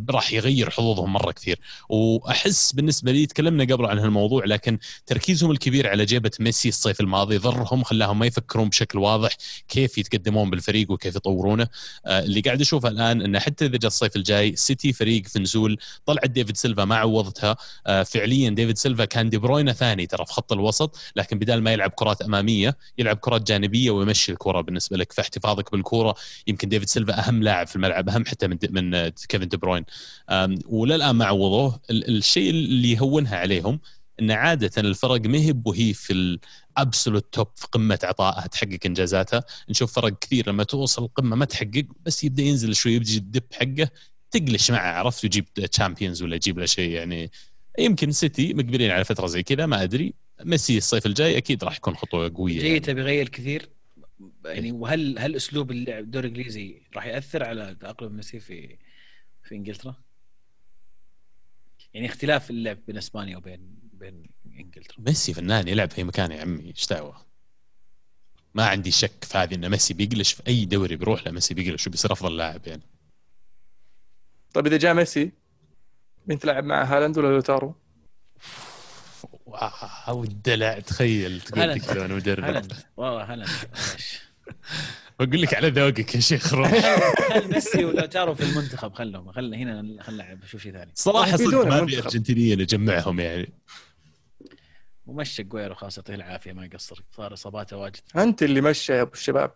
راح 0.10 0.34
يغير 0.34 0.70
حظوظهم 0.70 1.14
مرة 1.14 1.32
كثير. 1.32 1.60
وأحس 1.90 2.72
بالنسبة 2.72 3.12
لي 3.12 3.26
تكلمنا 3.26 3.64
قبل 3.64 3.86
عن 3.86 4.00
هالموضوع 4.00 4.46
لكن 4.46 4.78
تركيزهم 5.06 5.52
الكبير 5.52 5.90
على 5.90 6.06
جيبة 6.06 6.32
ميسي 6.40 6.70
الصيف 6.70 7.02
الماضي 7.02 7.38
ضرهم 7.38 7.84
خلاهم 7.84 8.20
ما 8.20 8.26
يفكرون 8.26 8.70
بشكل 8.70 9.00
واضح 9.00 9.32
كيف 9.68 9.98
يتقدمون 9.98 10.50
بالفريق 10.50 10.92
وكيف 10.92 11.16
يطورونه. 11.16 11.68
آه، 12.06 12.20
اللي 12.20 12.42
قاعد 12.42 12.62
أشوفه 12.62 12.90
الآن 12.90 13.22
إنه 13.22 13.40
حتى 13.40 13.66
إذا 13.66 13.78
جاء 13.78 13.88
الصيف 13.88 14.16
الجاي 14.16 14.56
سيتي 14.56 14.94
فريق 14.94 15.28
في 15.28 15.40
نزول 15.40 15.78
طلعت 16.06 16.30
ديفيد 16.30 16.58
سيلفا 16.58 16.86
ما 16.86 16.96
عوضتها. 16.96 17.56
آه، 17.88 18.04
فعليا 18.04 18.50
ديفيد 18.50 18.78
سيلفا 18.78 19.06
كان 19.06 19.30
دي 19.30 19.38
بروينا 19.38 19.74
ثاني 19.74 20.08
ترى 20.08 20.26
في 20.26 20.34
خط 20.34 20.54
الوسط 20.54 20.98
لكن 21.16 21.40
بدال 21.40 21.64
ما 21.64 21.74
يلعب 21.74 21.92
كرات 21.92 22.22
أمامية 22.22 22.78
يلعب 22.98 23.18
كرات 23.18 23.48
جانبية 23.48 23.92
ويمشي 23.92 24.32
الكرة 24.32 24.62
بالنسبة 24.62 24.98
لك. 24.98 25.14
فاحتفاظك 25.14 25.72
بالكرة 25.72 26.16
يمكن 26.48 26.70
ديفيد 26.70 26.90
سيلفا 26.90 27.28
أهم 27.28 27.44
لاعب 27.44 27.68
في 27.68 27.76
الملعب 27.76 28.10
أهم 28.10 28.26
حتى 28.26 28.48
من 28.48 28.58
من 28.70 28.96
آه، 28.96 29.14
كيفن 29.30 29.48
دي 29.48 29.58
بروين 29.58 29.75
آم، 30.30 30.60
وللآن 30.66 31.16
ما 31.16 31.26
عوضوه. 31.26 31.80
ال- 31.90 32.18
الشيء 32.18 32.50
اللي 32.50 32.92
يهونها 32.92 33.38
عليهم 33.38 33.80
إن 34.20 34.32
عادة 34.32 34.72
الفرق 34.82 35.22
ما 35.26 35.38
هي 35.38 35.54
وهي 35.66 35.94
في 35.94 36.14
ال 36.14 36.27
absolute 36.27 37.34
top 37.34 37.48
في 37.56 37.68
قمة 37.72 38.00
عطائها 38.04 38.48
تحقق 38.48 38.80
إنجازاتها. 38.86 39.44
نشوف 39.70 39.94
فرق 39.94 40.20
كثير 40.20 40.50
لما 40.50 40.64
توصل 40.64 41.04
القمه 41.04 41.36
ما 41.36 41.46
تحقق 41.46 41.86
بس 42.06 42.24
يبدأ 42.24 42.44
ينزل 42.44 42.76
شوي 42.76 42.94
يبدأ 42.94 43.14
ال 43.14 43.21
dip 43.21 43.44
حقه 43.54 43.90
تقلش 44.32 44.72
معه 44.72 44.92
عرفت؟ 45.00 45.24
ويجيب 45.24 45.54
Champions 45.54 46.24
ولا 46.24 46.36
يجيب 46.36 46.60
له 46.60 46.66
شيء 46.66 46.90
يعني. 46.90 47.32
يمكن 47.80 48.12
سيتي 48.12 48.54
مقبلين 48.54 48.92
على 48.92 49.04
فترة 49.06 49.28
زي 49.28 49.44
كذا 49.44 49.66
ما 49.66 49.84
أدري. 49.84 50.14
ميسي 50.44 50.78
الصيف 50.78 51.06
الجاي 51.06 51.38
أكيد 51.38 51.64
راح 51.64 51.78
يكون 51.78 51.96
خطوة 51.96 52.32
قوية 52.36 52.60
جاي 52.60 52.68
يعني. 52.68 52.80
تبي 52.80 53.02
يغير 53.02 53.30
كثير. 53.30 53.70
يعني 54.46 54.72
وهل 54.72 55.20
هل 55.20 55.36
أسلوب 55.36 55.72
اللعب 55.72 56.04
الدوري 56.04 56.28
الانجليزي 56.28 56.82
راح 56.96 57.06
يأثر 57.06 57.44
على 57.44 57.76
تأقلم 57.82 58.16
ميسي 58.16 58.40
في 58.40 58.78
في 59.46 59.56
إنجلترا؟ 59.56 59.96
يعني 61.94 62.06
اختلاف 62.08 62.50
اللعب 62.50 62.78
بين 62.88 62.98
إسبانيا 62.98 63.38
وبين 63.38 63.76
بين 63.94 64.30
إنجلترا. 64.60 64.96
ميسي 65.00 65.34
فنان 65.34 65.68
يلعب 65.68 65.92
في 65.92 65.98
أي 65.98 66.04
مكان 66.04 66.32
يا 66.32 66.42
عمي 66.42 66.66
إيش 66.66 66.88
دعوة؟ 66.88 67.26
ما 68.54 68.66
عندي 68.68 68.92
شك 68.92 69.24
في 69.24 69.38
هذه 69.38 69.56
إن 69.56 69.70
ميسي 69.70 69.94
بيقلش 69.94 70.34
في 70.34 70.48
أي 70.48 70.66
دوري 70.66 70.96
بيروح 70.96 71.26
له 71.26 71.32
ميسي 71.32 71.54
بيقلش 71.54 71.88
وبيصير 71.88 72.12
أفضل 72.12 72.38
لاعب 72.38 72.68
يعني. 72.68 72.82
طيب 74.54 74.68
إذا 74.68 74.78
جاء 74.78 74.94
ميسي 74.94 75.32
مين 76.28 76.40
تلعب 76.40 76.64
مع 76.64 76.84
هالاند 76.84 77.18
ولا 77.18 77.28
لوتارو؟ 77.28 77.76
wow 79.46 80.24
الدلع 80.24 80.80
تخيل 80.80 81.42
تقول 81.42 82.00
وأنا 82.00 82.16
مدرب. 82.16 82.72
والله 82.98 83.24
هالاند. 83.34 83.50
بقول 85.20 85.42
لك 85.42 85.54
على 85.54 85.70
ذوقك 85.70 86.16
يا 86.16 86.20
شيخ 86.20 86.54
روح 86.54 86.72
خل 87.34 87.54
ميسي 87.54 87.86
ولوتارو 87.86 88.36
في 88.36 88.44
المنتخب 88.44 88.94
خلهم 88.94 89.32
خلنا 89.32 89.58
هنا 89.58 90.04
خل 90.04 90.14
نلعب 90.14 90.46
شوف 90.46 90.62
شيء 90.62 90.72
ثاني 90.72 90.92
صراحة 90.96 91.38
صدق 91.38 91.66
ما 91.66 91.86
في. 91.86 92.00
ارجنتينيين 92.00 92.62
اجمعهم 92.62 93.20
يعني 93.20 93.54
ومشى 95.06 95.44
أجويرو 95.44 95.76
خلاص 95.76 95.98
يعطيه 95.98 96.16
العافية 96.16 96.54
ما 96.54 96.66
يقصر 96.66 97.04
صار 97.12 97.34
إصاباته 97.34 97.78
واجد 97.78 98.00
أنت 98.16 98.44
اللي 98.44 98.62
مشى 98.62 98.94
يا 98.94 99.02
أبو 99.02 99.12
الشباب 99.14 99.52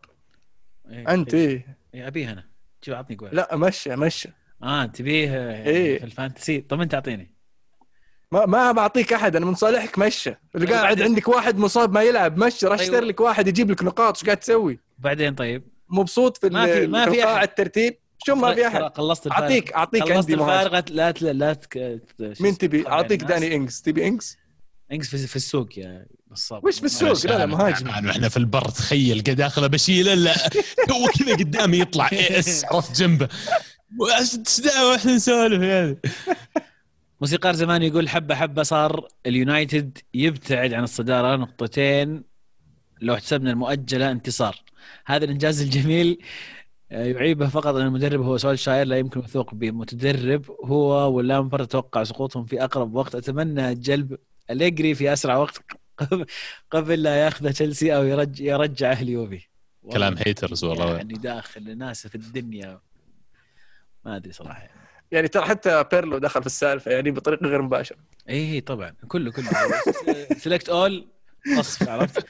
إيه، 0.89 1.13
أنت 1.13 1.33
إيه. 1.33 1.47
إيه. 1.49 1.77
إيه، 1.95 2.07
أبيه 2.07 2.31
أنا 2.31 2.49
شوف 2.81 2.95
عطني 2.95 3.15
جويرو 3.15 3.35
لا 3.35 3.55
مشى 3.55 3.95
مشى 3.95 4.29
آه 4.63 4.85
تبيه 4.85 5.29
آه، 5.29 5.65
إيه. 5.65 5.99
في 5.99 6.05
الفانتسي 6.05 6.61
طب 6.61 6.81
أنت 6.81 6.93
أعطيني 6.93 7.31
ما 8.31 8.45
ما 8.45 8.71
بعطيك 8.71 9.13
أحد 9.13 9.35
أنا 9.35 9.45
من 9.45 9.55
صالحك 9.55 9.99
مشى 9.99 10.29
اللي 10.55 10.65
طيب 10.65 10.75
قاعد 10.75 11.01
عندك 11.01 11.27
واحد 11.27 11.57
مصاب 11.57 11.93
ما 11.93 12.03
يلعب 12.03 12.37
مشى 12.37 12.67
راح. 12.67 12.79
اشتري 12.79 13.07
لك 13.07 13.19
واحد 13.19 13.47
يجيب 13.47 13.71
لك 13.71 13.83
نقاط 13.83 14.17
إيش 14.17 14.25
قاعد 14.25 14.37
تسوي؟ 14.37 14.79
بعدين 14.99 15.35
طيب. 15.35 15.63
مبسوط 15.89 16.37
في 16.37 16.49
ما 16.49 16.65
في- 16.65 16.87
ما 16.87 17.09
في 17.11 17.23
أحد. 17.25 17.47
الترتيب. 17.47 17.97
شو 18.25 18.35
ما 18.35 18.53
في 18.55 18.67
أحد. 18.67 18.97
خلصت 18.97 19.27
الفارق 19.27 19.41
اعطيك 19.43 19.73
أعطيك 19.73 20.01
خلصت 20.03 20.13
عندي 20.15 20.33
الفارق 20.33 20.91
لا 20.91 21.11
لا 21.21 21.33
لا 21.33 21.53
تك... 21.53 22.01
مين 22.39 22.57
تبي؟ 22.57 22.81
تخرع 22.81 22.93
أعطيك. 22.93 23.23
داني 23.23 23.55
إنجز. 23.55 23.81
تبي 23.81 24.07
إنجز؟ 24.07 24.37
إنجز 24.91 25.07
في, 25.07 25.17
في 25.27 25.35
السوق 25.35 25.79
يا 25.79 26.05
نصاب. 26.31 26.65
وش 26.65 26.79
بالسوق 26.79 27.25
لا 27.25 27.37
لا 27.37 27.45
مهاجم. 27.45 27.85
تعبان 27.87 28.05
وإحنا 28.07 28.29
في 28.29 28.37
البر 28.37 28.69
تخيل 28.69 29.23
قاعد 29.23 29.37
داخله 29.37 29.67
بشيله 29.67 30.13
لا 30.13 30.33
تو 30.87 31.07
كذا 31.19 31.33
قدامي 31.35 31.79
يطلع. 31.79 32.09
اي 32.11 32.39
اس 32.39 32.65
عرفت 32.65 32.97
جنبه. 33.01 33.27
إيش 34.19 34.59
دعوه 34.61 34.95
إحنا 34.95 35.15
نسولف 35.15 35.61
يعني 35.63 35.97
موسيقار 37.21 37.55
زمان 37.55 37.83
يقول 37.83 38.09
حبة 38.09 38.35
حبة 38.35 38.63
صار 38.63 39.07
اليونايتد 39.25 39.97
يبتعد 40.13 40.73
عن 40.73 40.83
الصدارة 40.83 41.35
نقطتين. 41.35 42.28
لو 43.01 43.15
حسبنا 43.15 43.51
المؤجلة 43.51 44.11
انتصار. 44.11 44.63
هذا 45.05 45.25
الإنجاز 45.25 45.61
الجميل 45.61 46.17
آه، 46.91 47.05
يعيبه 47.05 47.47
فقط 47.47 47.75
أن 47.75 47.85
المدرب 47.85 48.21
هو 48.21 48.37
سول 48.37 48.59
شاير 48.59 48.87
لا 48.87 48.97
يمكن 48.97 49.19
الوثوق 49.19 49.53
بمتدرب 49.53 50.45
هو 50.65 51.15
واللامبر 51.15 51.63
أتوقع 51.63 52.03
سقوطهم 52.03 52.45
في 52.45 52.63
أقرب 52.63 52.95
وقت. 52.95 53.15
أتمنى 53.15 53.75
جلب 53.75 54.17
أليجري 54.49 54.95
في 54.95 55.13
أسرع 55.13 55.37
وقت 55.37 55.61
قبل 56.71 57.03
لا 57.03 57.15
يأخذ 57.25 57.51
تشيلسي 57.51 57.95
أو 57.95 58.03
يرجع 58.03 58.45
يرجعه 58.45 59.01
اليوفي 59.01 59.41
والله 59.83 59.99
كلام 59.99 60.15
haters 60.17 60.63
والله. 60.63 60.97
يعني 60.97 61.13
داخل 61.13 61.77
ناس 61.77 62.07
في 62.07 62.15
الدنيا. 62.15 62.79
ما 64.05 64.15
أدري 64.15 64.33
صراحة. 64.33 64.59
يعني. 64.59 64.79
يعني 65.11 65.27
ترى 65.27 65.45
حتى 65.45 65.85
بيرلو 65.91 66.17
دخل 66.17 66.41
في 66.41 66.47
السالفة 66.47 66.91
يعني 66.91 67.11
بطريقة 67.11 67.45
غير 67.47 67.61
مباشرة. 67.61 67.97
اي 68.29 68.61
طبعا. 68.61 68.95
كله 69.07 69.31
كله. 69.31 69.49
سلكت 70.37 70.69
اول 70.69 71.07
قصف 71.57 71.89
عرفت؟ 71.89 72.25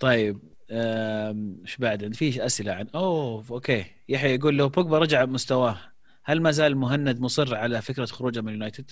طيب 0.00 0.38
إيش 0.70 1.76
بعد؟ 1.76 2.14
في 2.14 2.46
أسئلة 2.46 2.72
عن 2.72 2.88
أوه 2.94 3.44
okay. 3.50 3.84
يحيى 4.08 4.34
يقول 4.34 4.56
لو 4.56 4.68
بوجبا 4.68 4.98
رجع 4.98 5.24
مستواه 5.24 5.78
هل 6.24 6.42
ما 6.42 6.50
زال 6.50 6.76
مهند 6.76 7.20
مصر 7.20 7.54
على 7.54 7.82
فكرة 7.82 8.04
خروجه 8.06 8.40
من 8.40 8.48
اليونايتد؟ 8.48 8.90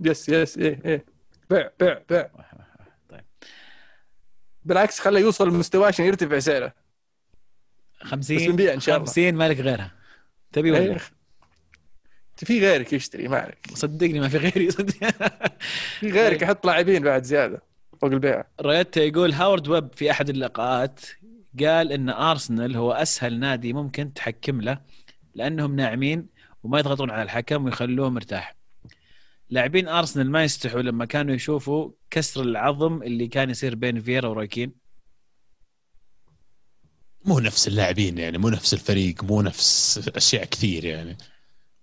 yes 0.00 0.28
yes 0.28 0.58
إيه 0.58 0.80
إيه. 0.84 1.04
بيع 1.50 1.70
بيع 1.80 2.02
بيع 2.10 2.30
طيب. 3.08 3.24
بالعكس 4.64 5.00
خليه 5.00 5.20
يوصل 5.20 5.48
لمستواه 5.48 5.86
عشان 5.86 6.04
يرتفع 6.04 6.38
سعره. 6.38 6.72
50 8.02 8.36
بس 8.36 8.42
بنبيع 8.42 8.74
إن 8.74 8.80
شاء 8.80 8.96
الله. 8.96 9.06
50 9.06 9.34
مالك 9.34 9.60
غيرها. 9.60 9.92
تبي 10.52 10.70
ولا؟ 10.70 10.80
إيه. 10.80 10.98
في 12.36 12.60
غيرك 12.60 12.92
يشتري 12.92 13.28
ما 13.28 13.38
عليك. 13.38 13.66
صدقني 13.74 14.20
ما 14.20 14.28
في 14.28 14.36
غيري. 14.36 14.70
صدق 14.70 14.94
في 16.00 16.10
غيرك 16.10 16.42
يحط 16.42 16.66
لاعبين 16.66 17.02
بعد 17.02 17.22
زيادة. 17.22 17.62
فوق 18.00 18.10
البيع 18.10 18.44
رايتا 18.60 19.02
يقول 19.02 19.32
هاوارد 19.32 19.68
ويب 19.68 19.88
في 19.94 20.10
أحد 20.10 20.28
اللقاءات 20.28 21.00
قال 21.60 21.92
إن 21.92 22.08
أرسنال 22.10 22.76
هو 22.76 22.92
أسهل 22.92 23.38
نادي 23.38 23.72
ممكن 23.72 24.12
تحكم 24.12 24.60
له 24.60 24.80
لأنهم 25.34 25.76
ناعمين 25.76 26.26
وما 26.62 26.78
يضغطون 26.78 27.10
على 27.10 27.22
الحكم 27.22 27.64
ويخلوه 27.64 28.10
مرتاح. 28.10 28.56
لاعبين 29.50 29.88
أرسنال 29.88 30.30
ما 30.30 30.44
يستحوا 30.44 30.82
لما 30.82 31.04
كانوا 31.04 31.34
يشوفوا 31.34 31.90
كسر 32.10 32.42
العظم 32.42 33.02
اللي 33.02 33.28
كان 33.28 33.50
يصير 33.50 33.74
بين 33.74 34.00
فيرا 34.00 34.28
ورايكين. 34.28 34.72
مو 37.24 37.38
نفس 37.38 37.68
اللاعبين 37.68 38.18
يعني 38.18 38.38
مو 38.38 38.48
نفس 38.48 38.74
الفريق 38.74 39.24
مو 39.24 39.42
نفس 39.42 39.98
أشياء 40.16 40.44
كثير 40.44 40.84
يعني 40.84 41.16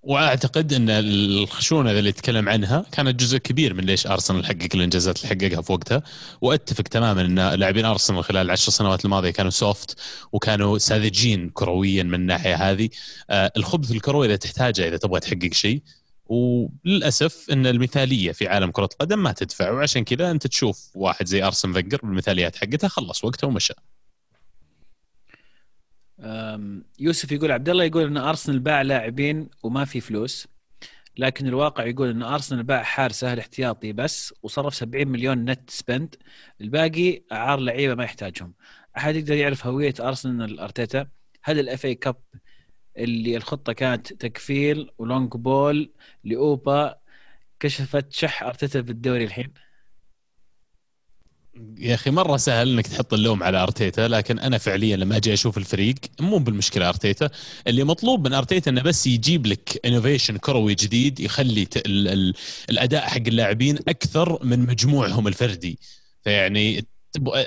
وأعتقد 0.04 0.74
إن 0.74 0.89
الخشونة 0.89 1.91
اللي 1.91 2.10
يتكلم 2.10 2.49
عنها 2.49 2.86
كانت 2.91 3.20
جزء 3.20 3.38
كبير 3.38 3.74
من 3.74 3.84
ليش 3.84 4.08
أرسنال 4.08 4.45
حقق 4.45 4.68
الإنجازات 4.76 5.18
اللي 5.18 5.28
حققها 5.28 5.62
في 5.62 5.72
وقتها. 5.72 6.04
وأتفق 6.41 6.84
تماما 6.84 7.22
إن 7.22 7.60
لاعبين 7.60 7.86
أرسنال 7.86 8.24
خلال 8.24 8.45
العشر 8.45 8.72
سنوات 8.72 9.06
الماضية 9.06 9.30
كانوا 9.30 9.51
سوفت 9.51 9.99
وكانوا 10.32 10.78
ساذجين 10.78 11.49
كرويا 11.49 12.04
من 12.04 12.14
الناحية 12.14 12.56
هذه. 12.56 12.89
آه، 13.30 13.51
الخبث 13.58 13.91
الكروي 13.91 14.28
إذا 14.28 14.36
تحتاجه 14.36 14.88
إذا 14.88 14.97
تبغى 14.97 15.20
تحقق 15.20 15.54
شيء. 15.54 15.82
وللأسف 16.26 17.47
إن 17.51 17.68
المثالية 17.68 18.32
في 18.32 18.47
عالم 18.47 18.72
كرة 18.72 18.89
القدم 18.93 19.24
ما 19.24 19.32
تدفع 19.32 19.72
وعشان 19.72 20.04
كذا 20.04 20.32
أنت 20.32 20.47
تشوف 20.47 20.89
واحد 20.95 21.28
زي 21.28 21.43
أرسن 21.43 21.74
فينجر 21.74 21.99
بالمثاليات 22.04 22.56
حقته 22.56 22.88
خلص 22.88 23.24
وقته 23.24 23.47
ومشى. 23.47 23.74
يوسف 26.99 27.32
يقول 27.32 27.51
عبد 27.51 27.69
الله 27.69 27.84
يقول 27.84 28.03
إن 28.05 28.17
أرسنال 28.17 28.59
باع 28.59 28.82
لاعبين 28.82 29.49
وما 29.63 29.86
في 29.86 29.99
فلوس 30.01 30.47
لكن 31.17 31.47
الواقع 31.47 31.86
يقول 31.86 32.09
إن 32.09 32.24
أرسنال 32.24 32.63
باع 32.63 32.84
حارسه 32.84 33.34
الاحتياطي 33.34 33.93
بس 33.93 34.34
وصرف 34.43 34.76
70 34.76 35.07
مليون 35.07 35.45
net 35.45 35.69
spend 35.69 36.15
الباقي 36.61 37.24
أعار 37.32 37.59
لعيبة 37.59 37.95
ما 37.95 38.03
يحتاجهم. 38.03 38.53
أحد 38.97 39.15
يقدر 39.15 39.34
يعرف 39.34 39.67
هوية 39.67 39.93
أرسنال 39.99 40.59
أرتيتا؟ 40.59 41.07
هل 41.43 41.59
ال 41.59 41.86
FA 41.86 41.95
Cup 41.95 42.15
اللي 42.97 43.38
الخطة 43.38 43.74
كانت 43.74 44.13
تكفيل 44.13 44.89
و 44.97 45.04
long 45.04 45.32
ball 45.32 45.91
لأوبا 46.24 46.95
كشفت 47.59 48.13
شح 48.13 48.43
أرتيتا 48.43 48.82
في 48.82 48.91
الدوري 48.91 49.24
الحين؟ 49.24 49.53
يا 51.78 51.93
أخي 51.93 52.12
مرة 52.12 52.38
سهل 52.38 52.70
إنك 52.72 52.88
تحط 52.88 53.14
اللوم 53.14 53.43
على 53.43 53.58
أرتيتا 53.64 54.08
لكن 54.08 54.39
أنا 54.39 54.58
فعليا 54.58 54.97
لما 54.97 55.18
أجي 55.18 55.34
أشوف 55.34 55.58
الفريق 55.58 55.95
مو 56.20 56.38
بالمشكلة 56.38 56.89
أرتيتا. 56.89 57.30
اللي 57.68 57.84
مطلوب 57.84 58.28
من 58.28 58.34
أرتيتا 58.34 58.72
إنه 58.72 58.82
بس 58.82 59.08
يجيب 59.08 59.45
لك 59.47 59.80
innovation 59.86 60.38
كروي 60.38 60.76
جديد 60.76 61.20
يخلي 61.20 61.66
ت- 61.66 61.78
ال 61.78 62.08
ال 62.08 62.34
الأداء 62.70 63.01
حق 63.01 63.18
اللاعبين 63.28 63.78
أكثر 63.88 64.45
من 64.45 64.60
مجموعهم 64.60 65.28
الفردي. 65.28 65.80
فيعني 66.24 66.86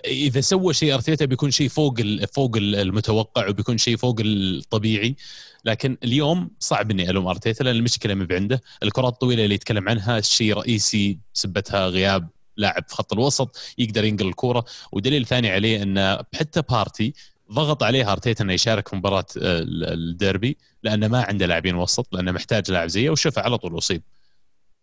إذا 0.07 0.41
سوى 0.41 0.75
شيء 0.75 0.95
أرتيتا 0.95 1.25
بيكون 1.25 1.51
شيء 1.51 1.69
فوق 1.69 2.01
فوق 2.35 2.57
ال- 2.57 2.77
المتوقع 2.77 3.49
وبيكون 3.49 3.79
شيء 3.79 3.97
فوق 3.97 4.17
الطبيعي. 4.21 5.17
لكن 5.65 5.97
اليوم 6.05 6.51
صعب 6.61 6.91
إني 6.91 7.11
ألوم 7.11 7.27
أرتيتا 7.27 7.63
لأن 7.65 7.77
المشكلة 7.77 8.15
ما 8.15 8.27
عنده. 8.31 8.61
الكرات 8.83 9.13
الطويلة 9.13 9.45
اللي 9.45 9.55
يتكلم 9.55 9.89
عنها 9.89 10.21
شيء 10.21 10.55
رئيسي 10.55 11.19
سبتها 11.33 11.89
غياب 11.89 12.29
لاعب 12.57 12.85
في 12.89 12.95
خط 12.95 13.13
الوسط 13.13 13.57
يقدر 13.79 14.05
ينقل 14.05 14.27
الكورة. 14.29 14.65
ودليل 14.93 15.27
ثاني 15.27 15.51
عليه 15.51 15.83
انه 15.83 16.19
حتى 16.35 16.63
بارتي 16.71 17.15
ضغط 17.53 17.83
عليه 17.83 18.13
ارتيتا 18.13 18.45
إنه 18.45 18.53
يشارك 18.53 18.89
في 18.89 18.97
مباراة 18.97 19.27
آه، 19.43 19.59
ال- 19.59 19.85
الديربي 20.11 20.57
لأنه 20.83 21.09
ما 21.09 21.23
عنده 21.23 21.47
لاعبين 21.47 21.75
وسط 21.75 22.09
لأنه 22.15 22.33
محتاج 22.33 22.71
لاعب 22.71 22.89
زيه 22.89 23.11
وشفه 23.11 23.43
على 23.43 23.59
طول 23.59 23.79
اصيب 23.79 24.03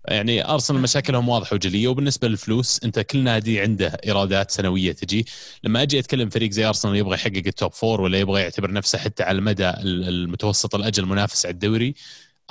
يعني 0.08 0.50
أرسنال 0.50 0.82
مشاكلهم 0.82 1.30
واضحه 1.30 1.54
وجلية. 1.54 1.88
وبالنسبة 1.88 2.28
للفلوس 2.28 2.84
أنت 2.84 3.00
كل 3.00 3.20
نادي 3.24 3.62
عنده 3.62 3.98
إيرادات 4.06 4.52
سنوية 4.52 4.92
تجي. 4.92 5.26
لما 5.64 5.82
أجي 5.82 6.00
أتكلم 6.00 6.30
فريق 6.30 6.52
زي 6.52 6.66
أرسنال 6.66 6.96
يبغى 6.96 7.14
يحقق 7.16 7.42
ال 7.48 7.54
top 7.54 7.72
four 7.74 8.02
ولا 8.02 8.20
يبغى 8.20 8.42
يعتبر 8.42 8.72
نفسه 8.72 8.98
حتى 8.98 9.24
على 9.24 9.38
المدى 9.38 9.70
ال- 9.70 10.10
المتوسط 10.10 10.76
الأجل 10.76 11.06
منافس 11.06 11.46
على 11.46 11.54
الدوري 11.54 11.96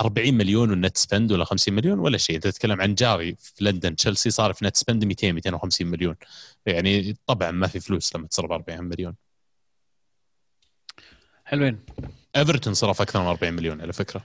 40 0.05 0.33
مليون 0.33 0.69
وال 0.69 0.80
net 0.80 0.97
spend 0.97 1.31
ولا 1.31 1.45
50 1.45 1.73
مليون 1.73 1.99
ولا 1.99 2.17
شيء. 2.17 2.35
أنت 2.35 2.47
تتكلم 2.47 2.81
عن 2.81 2.95
جاري 2.95 3.35
في 3.39 3.63
لندن 3.63 3.95
تشيلسي 3.95 4.29
صارف 4.29 4.63
net 4.63 4.75
spend 4.77 5.05
200 5.05 5.31
250 5.31 5.87
مليون. 5.87 6.15
يعني 6.65 7.17
طبعا 7.27 7.51
ما 7.51 7.67
في 7.67 7.79
فلوس 7.79 8.15
لما 8.15 8.27
تصرف 8.27 8.51
40 8.51 8.83
مليون. 8.83 9.15
حلوين. 11.45 11.79
إيفرتون 12.35 12.73
صرف 12.73 13.01
أكثر 13.01 13.19
من 13.21 13.25
40 13.25 13.53
مليون 13.53 13.81
على 13.81 13.93
فكرة. 13.93 14.23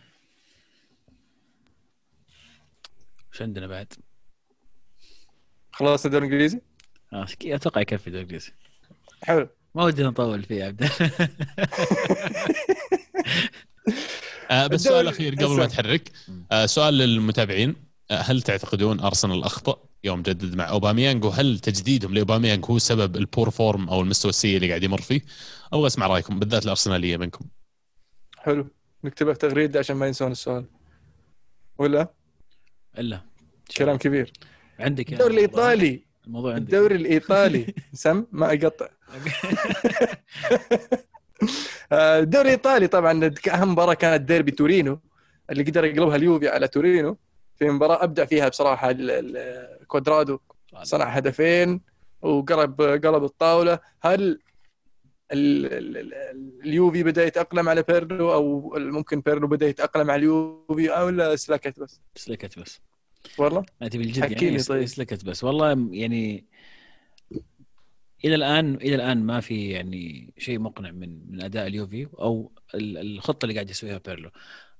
وش 3.32 3.42
عندنا 3.42 3.66
بعد؟ 3.66 3.92
خلاص 5.72 6.04
الدوري 6.04 6.26
الإنجليزي؟ 6.26 6.60
آه، 7.12 7.26
أتوقع 7.44 7.80
يكفي 7.80 8.06
الدوري 8.06 8.22
الإنجليزي. 8.22 8.52
حلو. 9.22 9.48
ما 9.74 9.84
ودنا 9.84 10.08
نطول 10.08 10.42
فيه 10.42 10.54
يا 10.54 10.66
عبد. 10.66 10.88
آه 14.50 14.66
بس 14.66 14.82
سؤال 14.82 15.08
أخير 15.08 15.34
قبل 15.34 15.56
ما. 15.56 15.66
تحرك 15.66 16.12
آه 16.52 16.66
سؤال 16.66 16.94
للمتابعين. 16.94 17.76
آه 18.10 18.18
هل 18.20 18.42
تعتقدون 18.42 19.00
أرسنال 19.00 19.44
أخطأ 19.44 19.82
يوم 20.04 20.22
جدد 20.22 20.54
مع 20.54 20.68
اوباميانج 20.68 21.24
وهل 21.24 21.58
تجديدهم 21.58 22.14
لاوباميانج 22.14 22.64
هو 22.70 22.78
سبب 22.78 23.16
ال 23.16 23.23
poor 23.23 23.50
form 23.50 23.88
أو 23.88 24.00
المستوى 24.00 24.28
السيء 24.30 24.56
اللي 24.56 24.68
قاعد 24.68 24.82
يمر 24.82 25.00
فيه؟ 25.00 25.20
أبغى 25.72 25.86
أسمع 25.86 26.06
رأيكم 26.06 26.38
بالذات 26.38 26.64
الأرسنالية 26.64 27.16
منكم. 27.16 27.44
حلو. 28.38 28.68
نكتبها 29.04 29.32
في 29.32 29.38
تغريدة 29.38 29.78
عشان 29.78 29.96
ما 29.96 30.06
ينسون 30.06 30.32
السؤال. 30.32 30.64
ولا؟ 31.78 32.12
إلا. 32.98 33.20
كلام 33.76 33.96
كبير. 33.98 34.32
عندك 34.78 35.12
الدوري 35.12 35.44
الموضوع- 35.44 35.72
الإيطالي. 35.72 36.02
الموضوع 36.26 36.54
عندك. 36.54 36.74
الدوري 36.74 36.94
الإيطالي. 36.94 37.74
سم 37.92 38.26
ما 38.32 38.46
أقطع. 38.52 38.88
الدوري 41.92 42.44
الايطالي 42.48 42.86
طبعا 42.86 43.32
أهم 43.50 43.72
مباراة 43.72 43.94
كانت 43.94 44.22
ديربي 44.22 44.50
تورينو 44.50 45.00
اللي 45.50 45.62
قدر 45.62 45.84
يقلبها 45.84 46.16
اليوفي 46.16 46.48
على 46.48 46.68
تورينو. 46.68 47.18
في 47.56 47.70
مباراة 47.70 48.04
أبدع 48.04 48.24
فيها 48.24 48.48
بصراحة 48.48 48.90
ال- 48.90 49.10
ال- 49.10 49.86
كوادرادو 49.86 50.38
صنع 50.82 51.04
هدفين 51.04 51.80
وقلب 52.22 52.82
قلب 52.82 53.24
الطاولة. 53.24 53.78
هل 54.02 54.40
ال- 55.32 55.66
ال- 55.66 55.96
ال- 55.96 56.60
اليوفي 56.64 57.02
بدأ 57.02 57.24
يتأقلم 57.26 57.68
على 57.68 57.82
بيرلو 57.82 58.32
أو 58.32 58.74
ممكن 58.76 59.20
بيرلو 59.20 59.46
بدأ 59.48 59.66
يتأقلم 59.68 60.10
على 60.10 60.18
اليوفي 60.20 60.88
أو 60.88 61.08
لا 61.08 61.36
سلكت 61.36 61.80
بس؟ 61.80 62.00
سلكت 62.16 62.58
بس. 62.58 62.80
والله؟ 63.38 63.64
ما 63.80 63.88
تبي 63.88 64.04
الجد 64.04 64.22
حكيني 64.24 64.50
يعني 64.50 64.62
طيب. 64.62 64.84
سلكت 64.86 65.24
بس. 65.24 65.44
والله 65.44 65.88
يعني 65.90 66.44
إلى 68.24 68.34
الآن 68.34 68.74
إلى 68.74 68.94
الآن 68.94 69.22
ما 69.22 69.40
في 69.40 69.70
يعني 69.70 70.32
شيء 70.38 70.58
مقنع 70.58 70.90
من 70.90 71.30
من 71.32 71.42
أداء 71.42 71.66
اليوفي 71.66 72.06
أو 72.18 72.52
ال- 72.74 72.98
الخطة 72.98 73.44
اللي 73.44 73.54
قاعد 73.54 73.70
يسويها 73.70 73.98
بيرلو. 74.06 74.30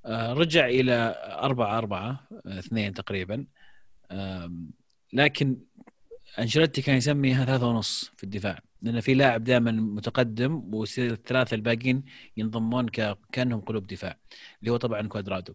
آه، 0.07 0.33
رجع 0.33 0.67
إلى 0.67 0.93
4 1.43 1.79
4 1.79 2.29
2 2.47 2.95
تقريبا. 2.95 3.47
لكن 5.13 5.57
أنشيلوتي 6.39 6.83
كان 6.83 6.97
يسميها 6.97 7.45
ثلاثة 7.45 7.67
ونص 7.67 8.13
في 8.17 8.25
الدفاع 8.25 8.59
لأن 8.83 9.01
في 9.01 9.15
لاعب 9.15 9.45
دائما 9.45 9.71
متقدم 9.73 10.75
ويصير 10.75 11.13
الثلاثة 11.13 11.55
الباقيين 11.55 12.05
ينضمون. 12.37 12.89
كأنهم 13.33 13.61
قلوب 13.61 13.87
دفاع 13.87 14.17
اللي 14.61 14.71
هو 14.73 14.77
طبعا 14.77 15.09
كوادرادو. 15.09 15.55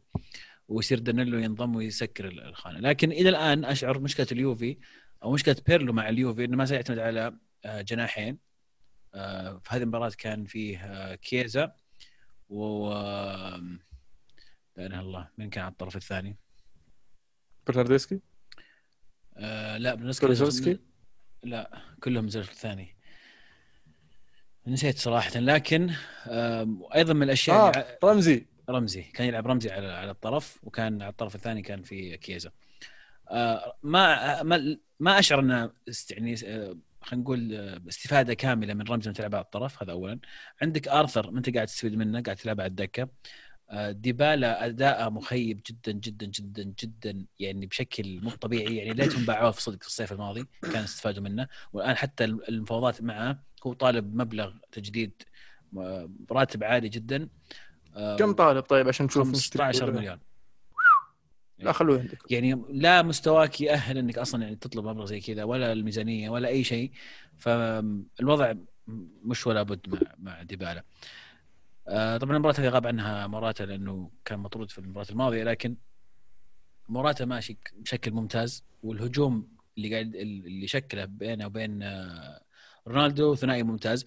ويصير 0.68 1.00
دانيلو 1.00 1.38
ينضم 1.40 1.76
ويسكر 1.76 2.28
الخانة. 2.28 2.80
لكن 2.80 3.12
إلى 3.12 3.30
الآن 3.30 3.66
أشعر 3.66 4.00
مشكلة 4.00 4.28
اليوفي 4.32 4.78
أو 5.24 5.32
مشكلة 5.32 5.56
بيرلو 5.68 5.94
مع 5.94 6.10
اليوفي 6.10 6.46
إنه 6.46 6.58
ما 6.58 6.66
سيعتمد 6.66 7.00
على 7.00 7.34
جناحين. 7.66 8.38
آه، 9.16 9.62
في 9.64 9.76
هذه 9.76 9.82
المباراة 9.82 10.12
كان 10.18 10.46
فيه 10.46 10.78
آه، 10.78 11.16
كيزا 11.16 11.76
و 12.50 12.90
لا 14.76 14.86
إله 14.86 14.86
إلا 14.86 15.00
الله 15.00 15.30
من 15.38 15.50
كان 15.50 15.64
على 15.64 15.72
الطرف 15.72 15.96
الثاني؟ 15.96 16.38
برناردسكي؟ 17.68 18.20
آه 19.38 19.78
لا 19.78 20.14
كولوسوفسكي 20.20 20.80
لا 21.44 21.82
كلهم 22.04 22.26
الزوج 22.26 22.50
الثاني. 22.50 22.96
نسيت 24.68 24.98
صراحة 24.98 25.40
لكن 25.40 25.94
آه 26.28 26.90
أيضا 26.96 27.14
من 27.14 27.24
الأشياء 27.24 27.70
اللي 27.70 27.98
رمزي. 28.04 28.48
رمزي. 28.70 29.02
كان 29.02 29.28
يلعب 29.28 29.48
رمزي 29.48 29.72
على 29.72 29.88
على 29.88 30.12
الطرف 30.12 30.60
وكان 30.64 31.02
على 31.02 31.12
الطرف 31.12 31.36
الثاني 31.36 31.62
كان 31.62 31.82
في 31.82 32.18
كيزا. 32.18 32.52
آه 33.30 33.78
ما 33.84 34.44
ما 34.44 34.78
ما 35.00 35.20
أشعر 35.20 35.40
إنه 35.40 35.74
يعني 36.10 36.36
آه، 36.46 36.78
خلينا 37.04 37.24
نقول 37.24 37.54
آه، 37.56 37.82
استفادة 37.90 38.34
كاملة 38.34 38.74
من 38.74 38.86
لما 38.86 38.98
تلعب 38.98 39.36
على 39.36 39.44
الطرف 39.44 39.84
هذا 39.84 39.92
اولا. 39.92 40.20
عندك 40.62 40.88
آرثر 40.88 41.32
ما 41.32 41.38
أنت 41.38 41.56
قاعد 41.56 41.68
تستفيد 41.68 41.96
منه 41.96 42.22
قاعد 42.22 42.38
تلعب 42.38 42.62
على 42.62 42.70
الدكة. 42.70 43.10
آه، 43.70 43.92
ديبالا 43.92 44.66
اداءه 44.66 45.10
مخيب 45.10 45.62
جدا 45.70 45.92
جدا 45.92 46.26
جدا 46.26 46.74
جدا 46.84 47.26
يعني 47.40 47.66
بشكل 47.66 48.20
مو 48.24 48.30
طبيعي 48.30 48.76
يعني 48.76 48.94
ليتهم 48.94 49.26
باعوه 49.26 49.52
في 49.52 49.62
صدق 49.62 49.80
الصيف 49.86 50.12
الماضي 50.12 50.46
كان 50.62 50.84
استفادوا 50.84 51.24
منه. 51.24 51.48
والآن 51.74 51.96
حتى 51.96 52.24
المفاوضات 52.24 53.02
معه 53.02 53.44
هو 53.68 53.74
طالب 53.74 54.16
مبلغ 54.16 54.54
تجديد 54.72 55.22
آه، 55.78 56.10
راتب 56.32 56.64
عالي 56.64 56.90
جدا. 56.90 57.30
كم 58.20 58.32
طالب 58.34 58.64
طيب 58.64 58.88
عشان 58.88 59.06
نشوف 59.06 59.28
نشتري 59.32 59.64
15 59.64 59.90
ولا- 59.90 60.00
مليون. 60.00 60.20
لا 61.66 61.72
خلوه 61.72 62.00
عندك. 62.00 62.32
يعني 62.32 62.62
لا 62.70 63.02
مستواك 63.02 63.62
يأهل 63.62 63.98
إنك 63.98 64.18
أصلا 64.18 64.44
يعني 64.44 64.56
تطلب 64.56 64.88
مبلغ 64.88 65.06
زي 65.06 65.20
كذا 65.20 65.44
ولا 65.44 65.72
الميزانية 65.72 66.30
ولا 66.30 66.48
أي 66.48 66.64
شيء. 66.64 66.92
فالوضع 67.38 68.54
مش 69.24 69.48
ولا 69.48 69.64
بد 69.64 69.90
مع 69.90 70.00
مع 70.18 70.44
ديبالا. 70.44 70.84
آه، 71.88 72.18
طبعا 72.18 72.34
المباراة 72.36 72.60
هذه 72.60 72.70
غاب 72.70 72.88
عنها 72.88 73.28
موراتا 73.28 73.64
لأنه 73.64 74.12
كان 74.26 74.40
مطرود 74.40 74.72
في 74.72 74.78
المباراة 74.78 75.08
الماضية 75.10 75.44
لكن 75.44 75.76
موراتا 76.90 77.26
ماشي 77.26 77.58
بشكل 77.78 78.12
ممتاز 78.12 78.64
والهجوم 78.84 79.48
اللي 79.78 79.92
قاعد 79.92 80.16
اللي 80.16 80.68
شكله 80.68 81.06
بينه 81.06 81.46
وبين 81.46 81.84
آه، 81.84 82.42
رونالدو 82.88 83.36
ثنائي 83.36 83.64
ممتاز. 83.64 84.06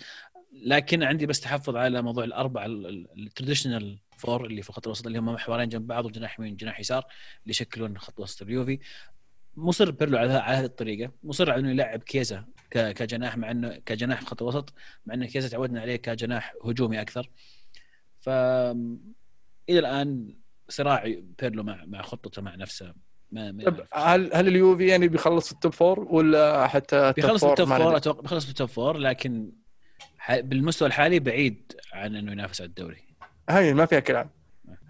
لكن 0.53 1.03
عندي 1.03 1.27
بس 1.27 1.41
تحفظ 1.41 1.77
على 1.77 2.03
موضوع 2.03 2.25
الأربعة 2.25 2.67
ال 2.67 2.78
traditional 2.78 3.99
four 4.17 4.47
اللي 4.47 4.63
في 4.63 4.69
الخط 4.71 4.87
الوسط 4.87 5.07
اللي 5.07 5.19
هم 5.19 5.27
محورين 5.27 5.69
جنب 5.69 5.87
بعض 5.87 6.05
وجناح 6.05 6.41
يمين 6.41 6.53
وجناح 6.53 6.81
يسار 6.81 7.05
اللي 7.43 7.51
يشكلون 7.51 7.99
خط 7.99 8.21
وسط 8.21 8.43
اليوفي. 8.43 8.79
مصر 9.57 9.91
بيرلو 9.91 10.19
على 10.19 10.33
على 10.33 10.57
هذه 10.57 10.65
الطريقة. 10.65 11.13
مصر 11.23 11.51
على 11.51 11.61
إنه 11.61 11.71
يلعب 11.71 12.03
كيزا 12.03 12.45
كجناح 12.71 13.37
مع 13.37 13.51
انه 13.51 13.77
كجناح 13.87 14.21
في 14.21 14.27
خط 14.27 14.43
الوسط 14.43 14.75
مع 15.07 15.15
إنه 15.15 15.27
كيزا 15.27 15.49
تعودنا 15.49 15.81
عليه 15.81 15.97
كجناح 15.97 16.55
هجومي 16.65 17.01
أكثر. 17.01 17.31
ف 18.21 18.29
إلى 19.69 19.79
الآن 19.79 20.35
صراع 20.69 21.15
بيرلو 21.43 21.63
مع 21.63 21.85
مع 21.85 22.03
خطته 22.03 22.43
مع 22.43 22.55
نفسه 22.55 22.95
ما 23.33 23.65
طب 23.67 23.87
هل 23.93 24.35
هل 24.35 24.49
اليوفي 24.49 24.87
يعني 24.87 25.09
بيخلص 25.09 25.53
ال 25.53 25.58
top 25.58 25.73
four 25.73 26.01
ولا 26.01 26.67
حتى 26.67 27.09
ال 27.09 27.13
top 27.13 27.25
بيخلص 27.25 27.45
ما 27.45 27.79
four؟ 27.79 27.97
أتوقع 27.97 28.21
بيخلص 28.21 28.47
بال 28.47 28.55
top 28.55 28.69
four 28.69 28.97
لكن 28.97 29.53
بالمستوى 30.31 30.89
الحالي 30.89 31.21
بعيد 31.21 31.73
عن 31.93 32.17
إنه 32.17 32.33
ينافس 32.33 32.61
على 32.61 32.69
الدوري. 32.69 33.06
هاي 33.49 33.75
ما 33.75 33.87
فيها 33.87 34.01
كلام. 34.01 34.31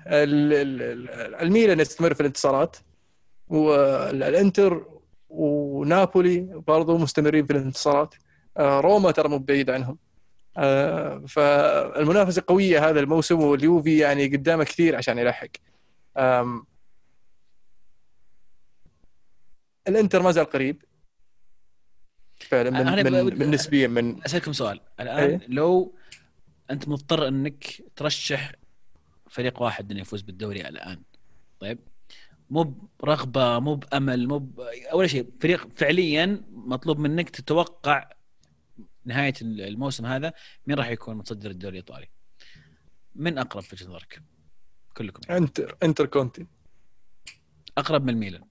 ال- 0.07 0.53
ال- 0.53 0.83
ال- 0.83 1.35
الميلان 1.35 1.81
يستمر 1.81 2.15
في 2.15 2.21
الانتصارات 2.21 2.77
والإنتر 3.49 4.87
ونابولي 5.29 6.41
برضو 6.67 6.99
مستمرين 6.99 7.47
في 7.47 7.53
الانتصارات. 7.53 8.15
آه، 8.57 8.81
روما 8.81 9.11
ترى 9.11 9.29
مو 9.29 9.39
بعيد 9.39 9.71
عنهم. 9.71 9.99
آه، 10.57 11.23
فالمنافسة 11.29 12.43
قوية 12.47 12.89
هذا 12.91 13.01
الموسم 13.01 13.41
واليوفي 13.41 13.99
يعني 13.99 14.27
قدامه 14.27 14.65
كثير 14.65 14.97
عشان 14.97 15.19
يلحق. 15.19 15.49
الإنتر 19.89 20.23
ما 20.23 20.33
زال 20.33 20.45
قريب. 20.45 20.83
فعلا 22.41 22.71
من, 22.71 23.13
من, 23.13 23.39
من 23.39 23.51
نسبيا 23.51 23.89
من 23.89 24.25
أسألكم 24.25 24.53
سؤال. 24.53 24.81
الآن 25.01 25.31
إيه. 25.31 25.41
لو 25.49 25.96
أنت 26.71 26.89
مضطر 26.89 27.29
إنك 27.29 27.83
ترشح 27.97 28.53
فريق 29.31 29.63
واحد 29.63 29.91
إنه 29.91 30.01
يفوز 30.01 30.23
بالدوري 30.23 30.69
الآن. 30.69 31.03
طيب؟ 31.61 31.79
مو 32.51 32.89
برغبة 33.01 33.59
مو 33.59 33.75
بأمل 33.75 34.29
مو 34.29 34.39
ب... 34.39 34.61
أول 34.93 35.11
شيء 35.11 35.31
فريق 35.41 35.69
فعليا 35.77 36.45
مطلوب 36.51 36.99
منك 36.99 37.31
تتوقع 37.31 38.11
نهاية 39.05 39.35
الموسم 39.43 40.07
هذا 40.07 40.33
مين 40.67 40.79
راح 40.79 40.89
يكون 40.89 41.17
متصدر 41.17 41.51
الدوري 41.51 41.79
الإيطالي؟ 41.79 42.09
من 43.15 43.39
أقرب 43.39 43.63
في 43.63 43.75
وجهة 43.75 43.87
نظرك؟ 43.87 44.23
كلكم. 44.97 45.33
إنتر 45.33 45.77
إنتر 45.83 46.07
كونتي. 46.07 46.47
أقرب 47.79 48.03
من 48.03 48.09
الميلان. 48.09 48.45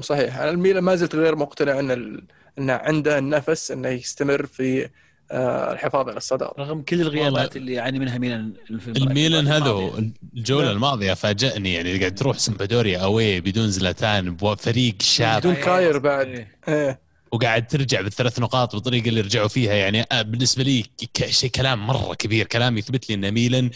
صحيح. 0.00 0.36
الميلان 0.36 0.84
ما 0.84 0.96
زلت 0.96 1.14
غير 1.14 1.36
مقتنع 1.36 1.78
إن 1.78 1.90
ال... 1.90 2.26
إنه 2.58 2.72
عنده 2.72 3.18
النفس 3.18 3.70
إنه 3.70 3.88
يستمر 3.88 4.46
في 4.46 4.90
الحفاظ 5.32 6.08
على 6.08 6.16
الصداره 6.16 6.54
رغم 6.58 6.82
كل 6.82 7.00
الغيابات. 7.00 7.56
اللي 7.56 7.72
يعاني 7.72 7.98
منها 7.98 8.18
ميلان 8.18 8.52
الميلان 8.70 9.48
هذا 9.48 9.92
الجولة 10.36 10.66
نعم. 10.66 10.76
الماضية 10.76 11.14
فاجأني 11.14 11.74
يعني 11.74 11.98
قاعد 11.98 12.14
تروح 12.14 12.38
سمبادوريا 12.38 12.98
أوي 12.98 13.40
بدون 13.40 13.70
زلاتان 13.70 14.36
بفريق 14.36 15.02
شاب 15.02 15.40
بدون 15.40 15.54
كاير 15.54 15.98
بعد. 15.98 16.26
إيه. 16.26 16.48
إيه 16.68 17.06
وقاعد 17.32 17.66
ترجع 17.66 18.00
بالثلاث 18.00 18.38
نقاط 18.38 18.74
بالطريقة 18.74 19.08
اللي 19.08 19.20
رجعوا 19.20 19.48
فيها 19.48 19.74
يعني 19.74 20.06
آه، 20.12 20.22
بالنسبة 20.22 20.62
لي 20.62 20.84
شيء 21.28 21.50
كلام 21.50 21.86
مرة 21.86 22.14
كبير 22.14 22.46
كلام 22.46 22.78
يثبت 22.78 23.08
لي 23.08 23.14
إن 23.14 23.30
ميلان 23.30 23.70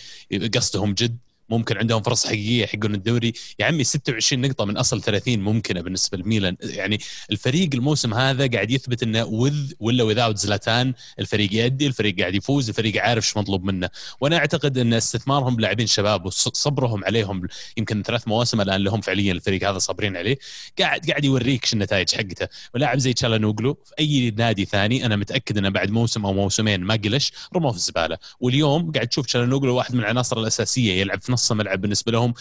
قصدهم 0.54 0.94
جد 0.94 1.18
ممكن 1.50 1.78
عندهم 1.78 2.02
فرص 2.02 2.26
حقيقية 2.26 2.62
يحقون 2.62 2.94
الدوري. 2.94 3.32
يا 3.58 3.66
عمي 3.66 3.84
26 3.84 4.40
نقطة 4.42 4.64
من 4.64 4.76
أصل 4.76 5.02
30 5.02 5.40
ممكنة 5.40 5.80
بالنسبة 5.80 6.18
لميلان. 6.18 6.56
يعني 6.62 6.98
الفريق 7.30 7.70
الموسم 7.74 8.14
هذا 8.14 8.46
قاعد 8.46 8.70
يثبت 8.70 9.02
إنه 9.02 9.24
وذ 9.24 9.72
ولا 9.80 10.04
وذاوت 10.04 10.36
زلاتان. 10.36 10.94
الفريق 11.18 11.54
يأدي 11.54 11.86
الفريق 11.86 12.20
قاعد 12.20 12.34
يفوز 12.34 12.68
الفريق 12.68 13.02
عارف 13.02 13.24
إيش 13.24 13.36
مطلوب 13.36 13.64
منه. 13.64 13.88
وأنا 14.20 14.36
أعتقد 14.36 14.78
إن 14.78 14.94
استثمارهم 14.94 15.56
بلاعبين 15.56 15.86
شباب 15.86 16.26
وصبرهم 16.26 17.04
عليهم 17.04 17.46
يمكن 17.76 18.02
ثلاث 18.02 18.28
مواسم 18.28 18.60
الآن 18.60 18.80
لهم 18.80 19.00
فعليا 19.00 19.32
الفريق 19.32 19.68
هذا 19.68 19.78
صابرين 19.78 20.16
عليه. 20.16 20.38
قاعد 20.78 21.10
قاعد 21.10 21.24
يوريك 21.24 21.64
شو 21.64 21.76
النتائج 21.76 22.14
حقته. 22.14 22.48
ولاعب 22.74 22.98
زي 22.98 23.12
تشالانوغلو 23.12 23.78
في 23.84 23.92
أي 23.98 24.30
نادي 24.30 24.64
ثاني 24.64 25.06
أنا 25.06 25.16
متأكد 25.16 25.58
إنه 25.58 25.68
بعد 25.68 25.90
موسم 25.90 26.26
أو 26.26 26.32
موسمين 26.32 26.80
ما 26.80 26.94
قلش 26.94 27.32
رموه 27.56 27.70
في 27.70 27.76
الزبالة. 27.76 28.18
واليوم 28.40 28.92
قاعد 28.92 29.08
تشوف 29.08 29.26
تشالانوغلو 29.26 29.76
واحد 29.76 29.94
من 29.94 30.00
العناصر 30.00 30.40
الأساسية 30.40 31.00
يلعب 31.00 31.22
في 31.22 31.32
نص 31.32 31.39
الملعب 31.52 31.80
بالنسبة 31.80 32.12
لهم. 32.12 32.34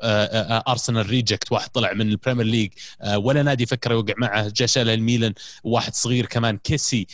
آه، 0.00 0.24
آه، 0.24 0.64
ارسنال 0.68 1.10
reject 1.10 1.52
واحد 1.52 1.70
طلع 1.70 1.92
من 1.92 2.08
ال 2.08 2.13
Premier 2.13 2.46
League 2.46 2.70
آه، 3.02 3.18
ولا 3.18 3.42
نادي 3.42 3.66
فكر 3.66 3.92
يوقع 3.92 4.14
معه. 4.18 4.48
جا 4.48 4.66
شاله 4.66 4.94
الميلان 4.94 5.34
واحد 5.64 5.94
صغير 5.94 6.26
كمان 6.26 6.58
كيسي. 6.58 7.06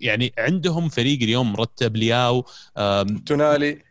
يعني 0.00 0.32
عندهم 0.38 0.88
فريق 0.88 1.22
اليوم 1.22 1.52
مرتب 1.52 1.96
لياو 1.96 2.46
تونالي. 3.26 3.89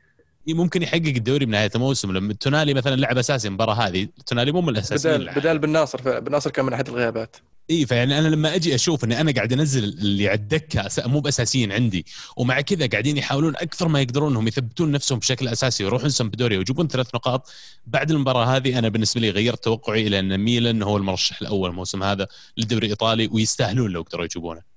ممكن 0.53 0.81
يحقق 0.83 0.95
الدوري 0.95 1.45
بنهايه 1.45 1.71
الموسم. 1.75 2.11
لما 2.11 2.33
تونالي 2.33 2.73
مثلا 2.73 2.95
لعب 2.95 3.17
أساسي 3.17 3.47
المباراة 3.47 3.73
هذه 3.73 4.07
تونالي 4.25 4.51
مو 4.51 4.61
من 4.61 4.69
الأساسيين 4.69 5.17
بدال 5.17 5.35
بدال 5.35 5.59
بالناصر 5.59 6.01
فعلا 6.01 6.19
بن 6.19 6.31
ناصر 6.31 6.49
كان 6.49 6.65
من 6.65 6.73
أحد 6.73 6.89
الغيابات. 6.89 7.35
اي 7.69 7.85
فيعني 7.85 8.19
أنا 8.19 8.27
لما 8.27 8.55
أجي 8.55 8.75
أشوف 8.75 9.03
إني 9.03 9.21
أنا 9.21 9.31
قاعد 9.31 9.53
أنزل 9.53 9.83
اللي 9.83 10.27
على 10.27 10.37
الدكة 10.37 10.89
مو 10.97 11.19
بأساسيين 11.19 11.71
عندي. 11.71 12.05
ومع 12.37 12.61
كذا 12.61 12.87
قاعدين 12.87 13.17
يحاولون 13.17 13.55
أكثر 13.55 13.87
ما 13.87 14.01
يقدرون 14.01 14.31
إنهم 14.31 14.47
يثبتون 14.47 14.91
نفسهم 14.91 15.19
بشكل 15.19 15.47
أساسي 15.47 15.83
ويروحون 15.83 16.09
سمبدوريا 16.09 16.57
ويجيبون 16.57 16.87
ثلاث 16.87 17.15
نقاط. 17.15 17.49
بعد 17.85 18.11
المباراة 18.11 18.45
هذه 18.45 18.79
أنا 18.79 18.89
بالنسبة 18.89 19.21
لي 19.21 19.29
غيرت 19.29 19.63
توقعي 19.63 20.07
إلى 20.07 20.19
إن 20.19 20.37
ميلان 20.37 20.83
هو 20.83 20.97
المرشح 20.97 21.41
الأول 21.41 21.69
الموسم 21.69 22.03
هذا 22.03 22.27
للدوري 22.57 22.85
الايطالي 22.85 23.29
ويستاهلون 23.31 23.91
لو 23.91 24.01
قدروا 24.01 24.25
يجيبونه. 24.25 24.68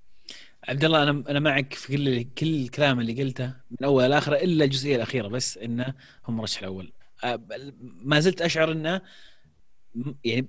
عبد 0.68 0.84
الله 0.84 1.02
أنا 1.02 1.10
أنا 1.28 1.40
معك 1.40 1.74
في 1.74 1.96
كل 1.96 2.22
كل 2.22 2.62
الكلام 2.62 3.00
اللي 3.00 3.22
قلته 3.22 3.46
من 3.46 3.84
أول 3.84 4.10
لاخره 4.10 4.36
إلا 4.36 4.64
الجزئية 4.64 4.96
الأخيرة 4.96 5.28
بس 5.28 5.58
إنه 5.58 5.94
هم 6.24 6.34
المرشح 6.34 6.58
الأول. 6.58 6.92
ما 7.82 8.20
زلت 8.20 8.42
أشعر 8.42 8.72
إنه 8.72 9.00
يعني 10.24 10.48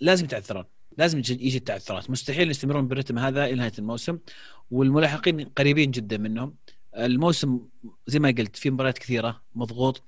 لازم 0.00 0.24
يتعثرون. 0.24 0.64
لازم 0.98 1.18
يجي 1.18 1.58
التعثرات. 1.58 2.10
مستحيل 2.10 2.50
يستمرون 2.50 2.88
بالرتم 2.88 3.18
هذا 3.18 3.44
إلى 3.44 3.54
نهاية 3.54 3.72
الموسم. 3.78 4.18
والملاحقين 4.70 5.44
قريبين 5.44 5.90
جدا 5.90 6.18
منهم. 6.18 6.56
الموسم 6.96 7.68
زي 8.06 8.18
ما 8.18 8.34
قلت 8.38 8.56
في 8.56 8.70
مباريات 8.70 8.98
كثيرة 8.98 9.42
مضغوط. 9.54 10.02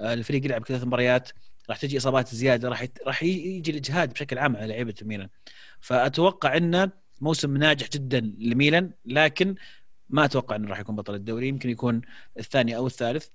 الفريق 0.00 0.44
يلعب 0.44 0.66
ثلاث 0.66 0.84
مباريات. 0.84 1.30
راح 1.68 1.76
تجي 1.76 1.96
إصابات 1.96 2.34
زيادة 2.34 2.68
راح. 2.68 2.86
راح 3.06 3.22
يجي 3.22 3.70
الإجهاد 3.70 4.12
بشكل 4.12 4.38
عام 4.38 4.56
على 4.56 4.66
لعيبة 4.66 4.94
الميلان 5.02 5.28
فأتوقع 5.80 6.56
إنه 6.56 7.05
موسم 7.20 7.56
ناجح 7.56 7.88
جدا 7.88 8.32
لميلان 8.38 8.90
لكن 9.06 9.54
ما 10.10 10.24
أتوقع 10.24 10.56
إنه 10.56 10.68
راح 10.68 10.80
يكون 10.80 10.96
بطل 10.96 11.14
الدوري 11.14 11.48
يمكن 11.48 11.70
يكون 11.70 12.00
الثاني 12.38 12.76
أو 12.76 12.86
الثالث. 12.86 13.26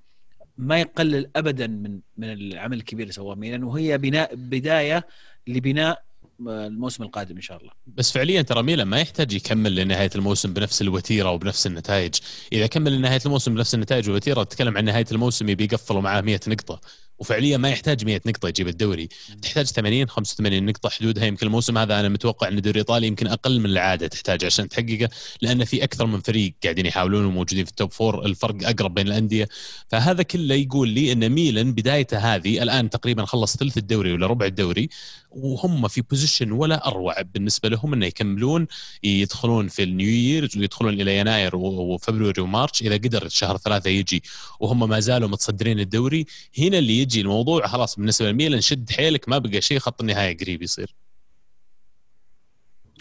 ما 0.57 0.79
يقلل 0.79 1.29
ابدا 1.35 1.67
من 1.67 1.99
من 2.17 2.33
العمل 2.33 2.77
الكبير 2.77 3.03
اللي 3.03 3.13
سواه 3.13 3.35
ميلان 3.35 3.63
وهي 3.63 3.97
بناء 3.97 4.35
بداية 4.35 5.07
لبناء 5.47 6.03
الموسم 6.47 7.03
القادم 7.03 7.35
إن 7.35 7.41
شاء 7.41 7.57
الله. 7.57 7.71
بس 7.87 8.11
فعليا 8.11 8.41
ترى 8.41 8.63
ميلان 8.63 8.87
ما 8.87 8.99
يحتاج 8.99 9.33
يكمل 9.33 9.75
لنهاية 9.75 10.09
الموسم 10.15 10.53
بنفس 10.53 10.81
الوتيرة 10.81 11.31
وبنفس 11.31 11.67
النتائج. 11.67 12.15
إذا 12.53 12.67
كمل 12.67 12.97
لنهاية 12.97 13.21
الموسم 13.25 13.53
بنفس 13.55 13.75
النتائج 13.75 14.07
والوتيرة 14.09 14.43
تتكلم 14.43 14.77
عن 14.77 14.85
نهاية 14.85 15.05
الموسم 15.11 15.49
يبي 15.49 15.63
يقفلوا 15.63 16.01
معاه 16.01 16.21
100 16.21 16.39
نقطة. 16.47 16.81
وفعليا 17.21 17.57
ما 17.57 17.69
يحتاج 17.69 18.05
100 18.05 18.21
نقطة 18.25 18.47
يجيب 18.47 18.67
الدوري. 18.67 19.09
تحتاج 19.41 19.65
80 19.65 20.09
85 20.09 20.65
نقطة 20.65 20.89
حدودها 20.89 21.25
يمكن 21.25 21.45
الموسم 21.45 21.77
هذا 21.77 21.99
أنا 21.99 22.09
متوقع 22.09 22.47
إن 22.47 22.57
الدوري 22.57 22.73
الإيطالي 22.73 23.07
يمكن 23.07 23.27
أقل 23.27 23.59
من 23.59 23.65
العادة 23.65 24.07
تحتاج 24.07 24.45
عشان 24.45 24.69
تحققه 24.69 25.09
لأن 25.41 25.65
في 25.65 25.83
أكثر 25.83 26.05
من 26.05 26.19
فريق 26.19 26.53
قاعدين 26.63 26.85
يحاولون 26.85 27.25
وموجودين 27.25 27.65
في 27.65 27.71
ال 27.71 27.76
top 27.76 27.91
four 27.91 28.25
الفرق 28.25 28.55
أقرب 28.63 28.93
بين 28.93 29.07
الأندية. 29.07 29.47
فهذا 29.87 30.23
كله 30.23 30.55
يقول 30.55 30.89
لي 30.89 31.11
إن 31.11 31.29
ميلان 31.29 31.73
بدايته 31.73 32.17
هذه 32.17 32.63
الآن 32.63 32.89
تقريبا 32.89 33.25
خلص 33.25 33.57
ثلث 33.57 33.77
الدوري 33.77 34.13
ولا 34.13 34.27
ربع 34.27 34.45
الدوري. 34.45 34.89
وهم 35.31 35.87
في 35.87 36.01
position 36.01 36.51
ولا 36.51 36.87
أروع 36.87 37.21
بالنسبة 37.21 37.69
لهم 37.69 37.93
إنه 37.93 38.05
يكملون 38.05 38.67
يدخلون 39.03 39.67
في 39.67 39.83
النيو 39.83 40.09
ييرز 40.09 40.57
ويدخلون 40.57 41.01
إلى 41.01 41.17
يناير 41.17 41.55
وفبراير 41.55 42.41
ومارش 42.41 42.81
إذا 42.81 42.95
قدر 42.95 43.27
شهر 43.27 43.57
ثلاثة 43.57 43.89
يجي. 43.89 44.23
وهم 44.59 44.89
ما 44.89 44.99
زالوا 44.99 45.29
متصدرين 45.29 45.79
الدوري. 45.79 46.25
هنا 46.59 46.77
اللي 46.77 46.99
يجي 46.99 47.21
الموضوع 47.21 47.67
خلاص 47.67 47.95
بالنسبة 47.95 48.31
لميلان 48.31 48.61
شد 48.61 48.91
حيلك 48.91 49.29
ما 49.29 49.37
بقى 49.37 49.61
شيء 49.61 49.79
خط 49.79 50.01
النهاية 50.01 50.37
قريب 50.37 50.61
يصير. 50.61 50.95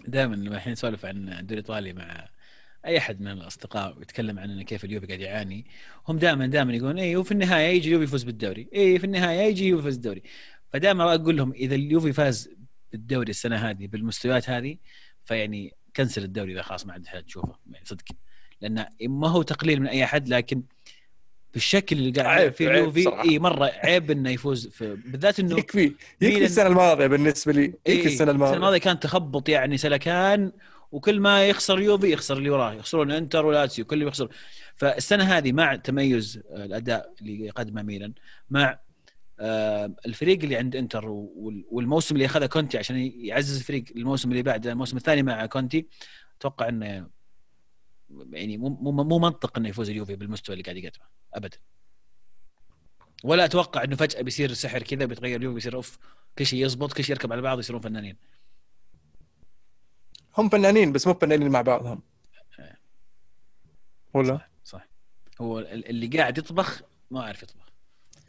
دائما 0.08 0.34
لما 0.34 0.56
الحين 0.56 0.72
نسولف 0.72 1.04
عن 1.04 1.28
الدوري 1.28 1.60
الايطالي 1.60 1.92
مع 1.92 2.28
أي 2.86 2.98
أحد 2.98 3.20
من 3.20 3.30
الأصدقاء 3.30 3.98
ويتكلم 3.98 4.38
عن 4.38 4.50
إنه 4.50 4.62
كيف 4.62 4.84
اليوفي 4.84 5.06
قاعد 5.06 5.20
يعاني 5.20 5.66
هم 6.08 6.18
دائما 6.18 6.46
دائما 6.46 6.74
يقولون 6.74 6.98
اي 6.98 7.16
وفي 7.16 7.32
النهاية 7.32 7.68
يجي 7.76 7.88
اليوفي 7.88 8.04
يفوز 8.04 8.22
بالدوري. 8.22 8.68
اي 8.74 8.98
في 8.98 9.04
النهاية 9.04 9.40
يجي 9.40 9.68
يفوز 9.68 9.94
بالدوري. 9.94 10.22
فدائما 10.72 11.14
أقول 11.14 11.36
لهم 11.36 11.52
إذا 11.52 11.74
اليوفي 11.74 12.12
فاز 12.12 12.50
بالدوري 12.92 13.30
السنة 13.30 13.56
هذه 13.56 13.86
بالمستويات 13.86 14.50
هذه 14.50 14.76
فيعني 15.24 15.74
كنسل 15.96 16.24
الدوري 16.24 16.52
إذا 16.52 16.62
خلاص 16.62 16.86
ما 16.86 16.92
عاد 16.92 17.24
تشوفه 17.26 17.58
يعني 17.70 17.84
صدق. 17.84 18.04
لأن 18.60 18.86
ما 19.02 19.28
هو 19.28 19.42
تقليل 19.42 19.80
من 19.80 19.86
أي 19.86 20.04
أحد 20.04 20.28
لكن 20.28 20.62
بالشكل 21.54 21.98
اللي 21.98 22.10
قاعد 22.10 22.52
فيه 22.52 22.68
اليوفي 22.68 23.20
إي 23.22 23.38
مرة 23.38 23.64
عيب 23.64 24.10
إنه 24.10 24.30
يفوز 24.30 24.68
في 24.68 24.94
بالذات 25.06 25.40
إنه 25.40 25.58
يكفي 25.58 25.94
يكفي 26.20 26.44
السنة 26.44 26.66
الماضية 26.66 27.06
بالنسبة 27.06 27.52
لي. 27.52 27.62
يكفي 27.62 27.80
إيه 27.86 28.06
السنة 28.06 28.30
الماضية. 28.30 28.50
السنة 28.50 28.56
الماضية 28.56 28.78
كان 28.78 29.00
تخبط 29.00 29.48
يعني 29.48 29.76
سلكان 29.76 30.52
وكل 30.92 31.20
ما 31.20 31.48
يخسر 31.48 31.80
يوفي 31.80 32.12
يخسر 32.12 32.36
اللي 32.36 32.50
وراه. 32.50 32.72
يخسرون 32.72 33.10
إنتر 33.10 33.46
ولاتسيو 33.46 33.84
كل 33.84 34.02
يخسر. 34.02 34.28
فالسنة 34.76 35.24
هذه 35.24 35.52
مع 35.52 35.76
تميز 35.76 36.42
الأداء 36.50 37.14
اللي 37.20 37.46
يقدمه 37.46 37.82
ميلان 37.82 38.12
مع 38.50 38.78
الفريق 40.06 40.42
اللي 40.42 40.56
عند 40.56 40.76
انتر 40.76 41.08
والموسم 41.70 42.14
اللي 42.14 42.26
أخذه 42.26 42.46
كونتي 42.46 42.78
عشان 42.78 42.96
يعزز 42.96 43.58
الفريق 43.58 43.84
الموسم 43.96 44.30
اللي 44.30 44.42
بعده 44.42 44.72
الموسم 44.72 44.96
الثاني 44.96 45.22
مع 45.22 45.46
كونتي 45.46 45.88
أتوقع 46.38 46.68
إنه 46.68 47.10
يعني 48.32 48.58
مو 48.58 48.68
مو 48.92 49.18
منطق 49.18 49.58
إنه 49.58 49.68
يفوز 49.68 49.90
اليوفي 49.90 50.16
بالمستوى 50.16 50.52
اللي 50.52 50.62
قاعد 50.64 50.76
يقدمه 50.76 51.04
ابدا. 51.34 51.58
ولا 53.24 53.44
أتوقع 53.44 53.84
إنه 53.84 53.96
فجأة 53.96 54.22
بيصير 54.22 54.52
سحر 54.52 54.82
كذا 54.82 55.04
بيتغير 55.04 55.36
اليوفي 55.36 55.54
بيصير 55.54 55.74
أوف 55.74 55.98
كل 56.38 56.46
شيء 56.46 56.66
يزبط 56.66 56.92
كل 56.92 57.04
شيء 57.04 57.16
يركب 57.16 57.32
على 57.32 57.42
بعض 57.42 57.58
يصيرون 57.58 57.80
فنانين. 57.80 58.16
هم 60.38 60.48
فنانين 60.48 60.92
بس 60.92 61.06
مو 61.06 61.14
فنانين 61.14 61.48
مع 61.50 61.62
بعضهم. 61.62 62.02
إيه. 62.58 62.80
ولا؟ 64.14 64.36
صح, 64.36 64.50
صح. 64.64 64.88
هو 65.40 65.58
اللي 65.58 66.06
قاعد 66.06 66.38
يطبخ 66.38 66.82
ما 67.10 67.22
عارف 67.22 67.42
يطبخ. 67.42 67.70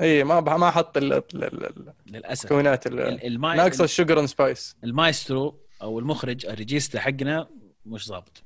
إي 0.01 0.23
ما 0.23 0.39
ما 0.39 0.71
حط 0.71 0.97
للأسف. 0.97 2.51
المكونات 2.51 2.87
ناقصه 2.87 3.83
ال 3.83 3.89
sugar 3.89 4.19
and 4.19 4.27
spice 4.27 4.75
المايسترو 4.83 5.59
أو 5.81 5.99
المخرج 5.99 6.45
ال 6.45 6.52
regista 6.52 6.99
حقنا 6.99 7.49
مش 7.85 8.07
ضابط. 8.07 8.43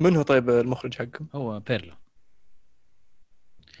من 0.00 0.16
هو 0.16 0.22
طيب 0.22 0.50
المخرج 0.50 0.94
حقهم؟ 0.94 1.28
هو 1.34 1.60
بيرلو. 1.60 1.94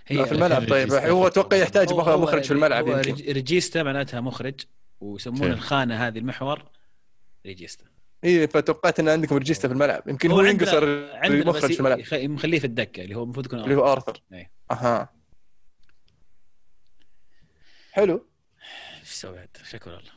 هي 0.06 0.26
في 0.26 0.32
الملعب. 0.32 0.68
طيب 0.68 0.92
هو 0.92 1.26
أتوقع 1.26 1.56
يحتاج 1.56 1.92
هو 1.92 2.18
مخرج 2.18 2.44
في 2.44 2.50
الملعب 2.50 2.88
هو 2.88 2.96
يمكن. 2.96 3.32
regista 3.32 3.82
معناتها 3.82 4.20
مخرج 4.20 4.54
ويسمون 5.00 5.50
الخانة 5.50 6.06
هذه 6.06 6.18
المحور 6.18 6.64
regista 7.46 7.84
إي 8.24 8.46
فتوقعت 8.46 9.00
إن 9.00 9.08
عندكم 9.08 9.36
regista 9.36 9.68
في 9.68 9.74
الملعب. 9.74 10.08
يمكن 10.08 10.30
هو, 10.30 10.40
هو 10.40 10.44
ينقصه 10.44 10.82
المخرج 11.24 11.72
في 11.72 11.80
الملعب. 11.80 11.98
مخليه 12.12 12.58
في 12.58 12.64
الدكة 12.64 13.02
اللي 13.02 13.14
هو 13.14 13.22
المفروض 13.22 13.46
يكون 13.46 13.60
اللي 13.60 13.74
هو 13.74 13.92
آرثر. 13.92 14.22
إيه. 14.32 14.50
أها. 14.70 15.17
حلو. 17.98 18.26
إيش 19.00 19.08
سويت. 19.08 19.56
شكرا 19.70 19.98
الله 19.98 20.12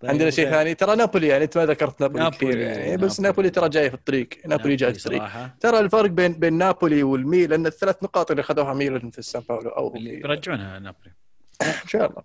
طيب 0.00 0.10
عندنا 0.10 0.30
شيء 0.30 0.50
ثاني؟ 0.50 0.74
ترى 0.74 0.96
نابولي 0.96 1.28
يعني 1.28 1.44
انت 1.44 1.58
ما 1.58 1.66
ذكرت 1.66 2.00
نابولي, 2.00 2.24
نابولي 2.24 2.52
كثير 2.52 2.58
يعني 2.58 2.96
بس 2.96 3.20
نابولي. 3.20 3.50
ترى 3.50 3.68
جاي 3.68 3.90
في 3.90 3.96
الطريق. 3.96 4.28
نابولي 4.46 4.76
جاي 4.76 4.94
في 4.94 4.98
الطريق. 4.98 5.56
ترى 5.60 5.78
الفرق 5.78 6.10
بين 6.10 6.32
بين 6.32 6.52
نابولي 6.52 7.02
والميلان 7.02 7.66
الثلاث 7.66 8.02
نقاط 8.02 8.30
اللي 8.30 8.40
اخذوها 8.40 8.74
ميلان 8.74 9.10
في 9.10 9.22
سان 9.22 9.42
باولو 9.48 9.70
أو 9.70 9.88
بيرجعونها 9.88 10.78
نابولي. 10.78 11.12
إن 11.62 11.88
شاء 11.88 12.10
الله. 12.10 12.22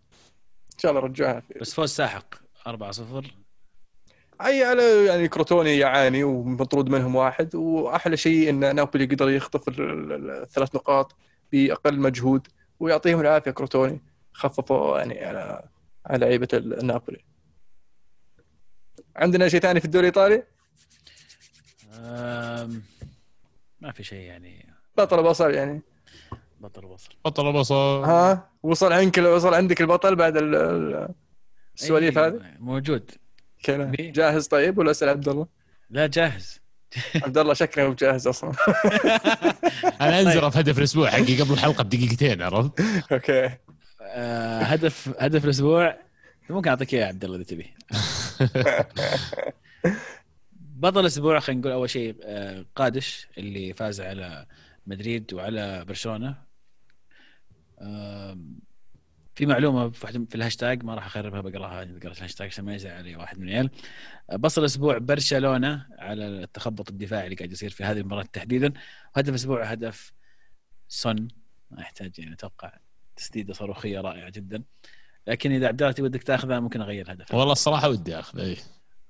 إن 0.74 0.80
شاء 0.80 0.92
الله 0.92 1.02
رجعوها. 1.04 1.44
بس 1.62 1.74
فوز 1.74 1.90
ساحق. 1.90 2.36
4-0 2.68 2.72
أي 4.42 4.64
على 4.64 5.06
يعني 5.06 5.28
كروتوني 5.28 5.78
يعاني 5.78 6.24
ومطرود 6.24 6.90
منهم 6.90 7.16
واحد 7.16 7.56
وأحلى 7.56 8.18
شيء 8.18 8.50
إن 8.50 8.76
نابولي 8.76 9.06
قدر 9.06 9.30
يخطف 9.30 9.62
الثلاث 9.70 10.76
نقاط 10.76 11.16
بأقل 11.52 12.00
مجهود. 12.00 12.48
ويعطيهم 12.80 13.20
العافية 13.20 13.52
كروتوني. 13.52 14.02
خففوا 14.34 14.98
يعني 14.98 15.26
على 15.26 15.64
على 16.06 16.26
لعيبة 16.26 16.48
نابولي 16.84 17.24
عندنا 19.16 19.50
شيء 19.50 19.60
ثاني 19.60 19.80
في 19.80 19.86
الدوري 19.86 20.08
الإيطالي؟ 20.08 20.44
ما 23.82 23.92
في 23.92 24.04
شيء 24.04 24.20
يعني. 24.20 24.74
بطل 24.98 25.24
بصل 25.24 25.54
يعني. 25.54 25.82
بطل 26.60 26.82
بصل. 26.86 27.10
بطل 27.26 27.54
بصل. 27.54 28.04
ها؟ 28.04 28.50
وصل 28.64 28.94
عندك 28.94 29.18
وصل 29.18 29.54
عندك 29.54 29.82
البطل 29.82 30.16
بعد 30.16 30.34
السواليف 31.76 32.18
أيه 32.18 32.28
هذه؟ 32.28 32.42
موجود. 32.60 33.12
كذا 33.64 33.92
جاهز 34.00 34.48
طيب 34.48 34.78
ولا 34.78 34.92
أسأل 34.92 35.10
عبد 35.10 35.30
الله؟ 35.30 35.48
لا 35.90 36.08
جاهز. 36.08 36.62
عبد 37.16 37.38
الله 37.38 37.54
شكله 37.54 37.88
مو 37.88 37.94
جاهز 37.94 38.28
أصلا. 38.28 38.52
أنا 40.02 40.22
أنزل 40.22 40.52
في 40.52 40.60
هدف 40.60 40.78
الأسبوع 40.78 41.10
حقي 41.10 41.42
قبل 41.42 41.54
الحلقة 41.54 41.84
بدقيقتين 41.84 42.42
عرفت؟ 42.42 42.82
أوكي. 43.12 43.50
آه 44.02 44.62
هدف 44.62 45.16
هدف 45.20 45.46
الأسبوع. 45.46 45.98
ممكن 46.50 46.70
أعطيك 46.70 46.94
إياه 46.94 47.08
عبد 47.08 47.26
الله 47.26 47.36
إذا 47.36 47.44
تبي. 47.44 47.74
بطل 50.60 51.00
الأسبوع 51.00 51.40
خلينا 51.40 51.62
نقول 51.62 51.74
أول 51.74 51.90
شيء 51.90 52.16
آه، 52.24 52.66
قادش 52.76 53.28
اللي 53.38 53.74
فاز 53.74 54.02
على 54.02 54.46
مدريد 54.88 55.34
وعلى 55.34 55.86
برشلونة. 55.86 56.36
في 59.38 59.46
معلومة 59.46 59.90
في 59.90 60.36
الهاشتاج 60.36 60.84
ما 60.84 60.96
راح 60.96 61.06
أخربها 61.06 61.42
بقراها 61.42 61.80
قرأت 62.04 62.18
الهاشتاج 62.18 62.48
عشان 62.48 62.66
ما 62.66 62.76
يزعل 62.76 62.98
علي 62.98 63.16
واحد 63.16 63.40
من 63.40 63.50
العيال. 63.50 63.70
بصل 64.34 64.62
الأسبوع 64.62 64.98
برشلونة 64.98 65.88
على 65.98 66.28
التخبط 66.28 66.90
الدفاعي 66.90 67.24
اللي 67.24 67.36
قاعد 67.36 67.52
يصير 67.52 67.70
في 67.70 67.84
هذه 67.84 67.98
المباراة 67.98 68.24
تحديدا. 68.34 68.74
هدف 69.16 69.30
الأسبوع 69.30 69.64
هدف 69.64 70.14
سون. 70.88 71.28
ما 71.72 71.82
يحتاج 71.82 72.20
يعني 72.20 72.34
أتوقع 72.34 72.74
تسديدة 73.16 73.54
صاروخية 73.54 74.02
رائعة 74.02 74.30
جدا. 74.30 74.64
لكن 75.28 75.52
إذا 75.52 75.68
عبد 75.68 75.84
الله 75.84 75.96
ودك 76.00 76.24
تاخذه 76.24 76.60
ممكن 76.60 76.82
أغير 76.82 77.06
الهدف. 77.06 77.34
والله 77.34 77.52
الصراحة 77.52 77.90
ودي 77.90 78.20
أخذه 78.20 78.42
اي 78.42 78.58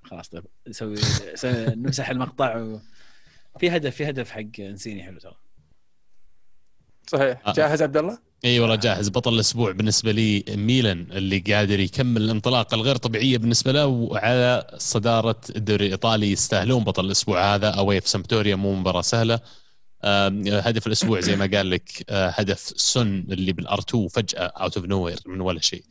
خلاص 0.04 0.30
طيب. 0.30 0.46
نسوي 0.68 0.96
نمسح 1.76 2.10
المقطع 2.10 2.58
و... 2.58 2.80
في 3.60 3.70
هدف 3.70 3.96
في 3.96 4.10
هدف 4.10 4.32
حق 4.32 4.60
انسيني 4.60 5.04
حلو 5.04 5.20
ترى. 5.20 5.36
صحيح. 7.08 7.48
آه. 7.48 7.54
جاهز 7.54 7.82
عبد 7.82 7.98
الله؟ 7.98 8.27
إي 8.46 8.60
والله 8.60 8.76
جاهز. 8.76 9.10
بطل 9.10 9.34
الأسبوع 9.34 9.72
بالنسبة 9.72 10.12
لي 10.12 10.44
ميلان 10.50 11.08
اللي 11.12 11.40
قادر 11.40 11.80
يكمل 11.80 12.22
الانطلاقه 12.22 12.76
الغير 12.76 12.96
طبيعية 12.96 13.38
بالنسبة 13.38 13.72
له 13.72 13.86
وعلى 13.86 14.78
صدارة 14.78 15.42
الدوري 15.56 15.86
الإيطالي 15.86 16.32
يستاهلون 16.32 16.84
بطل 16.84 17.06
الأسبوع 17.06 17.56
هذا. 17.56 17.70
away 17.70 18.02
في 18.02 18.10
سمبدوريا 18.10 18.56
مو 18.56 18.76
مباراة 18.76 19.02
سهلة. 19.02 19.40
هدف 20.48 20.88
الأسبوع 20.88 21.20
زي 21.20 21.36
ما 21.36 21.50
قال 21.54 21.70
لك 21.70 21.90
آه، 22.10 22.30
هدف 22.30 22.60
سون 22.76 23.26
اللي 23.30 23.52
بال 23.54 23.71
R 23.71 23.80
2 23.80 24.08
فجأة 24.08 24.40
out 24.42 24.78
of 24.78 24.86
nowhere 24.86 25.12
من 25.26 25.42
ولا 25.42 25.62
شيء. 25.62 25.84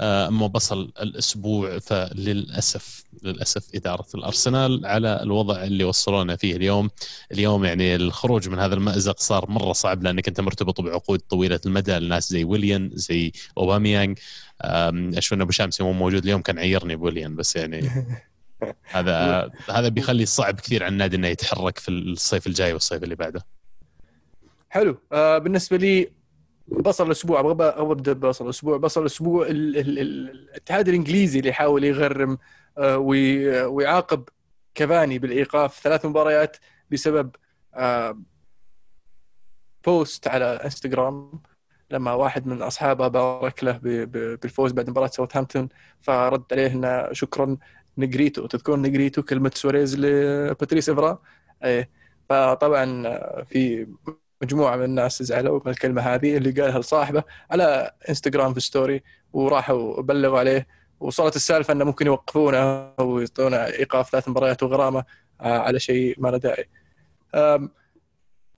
أما 0.00 0.46
بصل 0.46 0.92
الأسبوع 1.00 1.78
فللأسف 1.78 3.04
للأسف 3.22 3.74
إدارة 3.74 4.06
الأرسنال 4.14 4.86
على 4.86 5.22
الوضع 5.22 5.64
اللي 5.64 5.84
وصلونا 5.84 6.36
فيه 6.36 6.56
اليوم، 6.56 6.90
اليوم 7.32 7.64
يعني 7.64 7.94
الخروج 7.94 8.48
من 8.48 8.58
هذا 8.58 8.74
المأزق 8.74 9.20
صار 9.20 9.50
مرة 9.50 9.72
صعب 9.72 10.02
لأنك 10.02 10.28
أنت 10.28 10.40
مرتبط 10.40 10.80
بعقود 10.80 11.18
طويلة 11.18 11.60
المدى 11.66 11.98
لناس 11.98 12.30
زي 12.30 12.44
ويليان 12.44 12.90
زي 12.94 13.32
اوباميانج 13.58 14.18
أشوف 14.60 15.32
أن 15.32 15.40
أبو 15.40 15.50
شامسي 15.50 15.82
مو 15.82 15.92
موجود 15.92 16.24
اليوم 16.24 16.42
كان 16.42 16.58
عيرني 16.58 16.96
بويليان 16.96 17.36
بس 17.36 17.56
يعني 17.56 17.90
هذا 18.84 19.50
هذا 19.70 19.88
بيخلي 19.88 20.26
صعب 20.26 20.60
كثير 20.60 20.84
على 20.84 20.92
النادي 20.92 21.16
إنه 21.16 21.28
يتحرك 21.28 21.78
في 21.78 21.88
الصيف 21.88 22.46
الجاي 22.46 22.72
والصيف 22.72 23.02
اللي 23.02 23.14
بعده. 23.14 23.46
حلو. 24.68 24.98
آه 25.12 25.38
بالنسبة 25.38 25.76
لي 25.76 26.10
بصل 26.68 27.06
الأسبوع 27.06 27.40
أبغى 27.40 27.66
أبدأ 27.68 28.12
ببصل 28.12 28.44
الأسبوع 28.44 28.76
بصل 28.76 29.00
الأسبوع 29.00 29.46
الاتحاد 29.48 30.88
الإنجليزي 30.88 31.38
اللي 31.38 31.50
يحاول 31.50 31.84
يغرم 31.84 32.38
آه 32.78 32.98
ويعاقب 33.68 34.28
كفاني 34.74 35.18
بالإيقاف 35.18 35.80
ثلاث 35.80 36.06
مباريات 36.06 36.56
بسبب 36.90 37.30
آه 37.74 38.18
post 39.86 40.28
على 40.28 40.44
انستغرام 40.44 41.42
لما 41.90 42.12
واحد 42.12 42.46
من 42.46 42.62
أصحابه 42.62 43.08
بارك 43.08 43.64
له 43.64 43.80
بالفوز 43.82 44.72
بعد 44.72 44.90
مباراة 44.90 45.06
ساوثهامبتون 45.06 45.68
فرد 46.00 46.44
عليه 46.52 46.66
إنه 46.66 47.12
شكرا 47.12 47.56
negrito. 47.98 48.46
تذكرون 48.46 48.82
negrito 48.82 49.22
كلمة 49.22 49.50
سواريز 49.54 49.96
لباتريس 49.98 50.88
إفرا؟ 50.88 51.22
إيه. 51.64 51.90
فطبعا 52.28 53.02
في 53.44 53.86
مجموعة 54.44 54.76
من 54.76 54.84
الناس 54.84 55.22
زعلوا 55.22 55.60
من 55.64 55.70
الكلمة 55.72 56.02
هذه 56.02 56.36
اللي 56.36 56.50
قالها 56.50 56.78
لصاحبه 56.78 57.24
على 57.50 57.92
انستغرام 58.08 58.54
في 58.54 58.60
story 58.60 59.02
وراحوا 59.32 60.02
بلغوا 60.02 60.38
عليه 60.38 60.66
وصارت 61.00 61.36
السالفة 61.36 61.72
إنه 61.72 61.84
ممكن 61.84 62.06
يوقفونه 62.06 62.92
ويعطونه 63.00 63.56
إيقاف 63.56 64.10
ثلاث 64.10 64.28
مباريات 64.28 64.62
وغرامة 64.62 65.04
آه، 65.40 65.58
على 65.58 65.80
شيء 65.80 66.14
ما 66.18 66.28
له 66.28 66.38
داعي. 66.38 66.68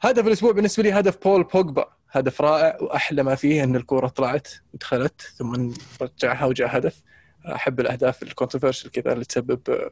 هدف 0.01 0.27
الأسبوع 0.27 0.53
بالنسبة 0.53 0.83
لي 0.83 0.93
هدف 0.93 1.23
بول 1.25 1.43
بوجبا 1.43 1.89
هدف 2.11 2.41
رائع 2.41 2.79
وأحلى 2.81 3.23
ما 3.23 3.35
فيه 3.35 3.65
إن 3.65 3.77
الكورة 3.77 4.09
طلعت 4.09 4.49
ودخلت 4.75 5.21
ثم 5.21 5.73
رجعها 6.03 6.47
وجاء 6.47 6.77
هدف. 6.77 7.03
أحب 7.47 7.81
الأهداف 7.81 8.23
ال 8.23 8.28
controversial 8.28 8.91
كذا 8.91 9.13
اللي 9.13 9.25
تسبب 9.25 9.91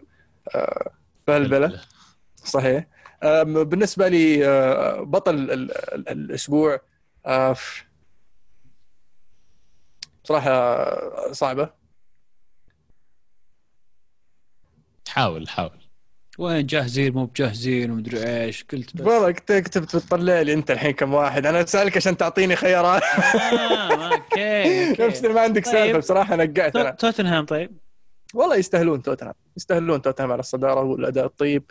آه، 0.55 0.91
بلبلة. 1.29 1.81
صحيح. 2.37 2.87
بالنسبة 3.45 4.09
لي 4.09 4.47
آه، 4.49 5.01
بطل 5.01 5.35
الأسبوع 6.09 6.81
آه، 7.27 7.57
صراحة 10.25 11.33
صعبة. 11.33 11.71
حاول 15.09 15.49
حاول. 15.49 15.71
وين 16.39 16.67
جاهزين 16.67 17.13
مو 17.15 17.25
بجاهزين 17.27 17.91
ومدري 17.91 18.43
إيش 18.45 18.65
قلت 18.65 18.97
بس. 18.97 19.01
والله 19.07 19.33
كنت 19.33 19.79
بتطلع 19.79 20.41
لي 20.41 20.53
أنت 20.53 20.71
الحين 20.71 20.91
كم 20.91 21.15
واحد. 21.15 21.47
أنا 21.47 21.61
أسألك 21.61 21.97
عشان 21.97 22.17
تعطيني 22.17 22.57
خيارات. 22.57 23.03
آه 23.03 24.15
أوكي 24.15 24.91
نفس 25.07 25.25
ما 25.25 25.41
عندك 25.41 25.65
سالفة 25.65 25.85
طيب. 25.93 25.97
بصراحة 25.97 26.37
نقعت 26.37 26.77
أنا. 26.77 26.91
توتنهام 26.91 27.47
طيب. 27.47 27.79
والله 28.35 28.57
يستاهلون 28.57 29.03
توتنهام 29.03 29.35
يستاهلون 29.57 30.03
توتنهام 30.03 30.33
على 30.33 30.41
الصدارة 30.41 30.81
والأداء 30.83 31.25
الطيب. 31.27 31.71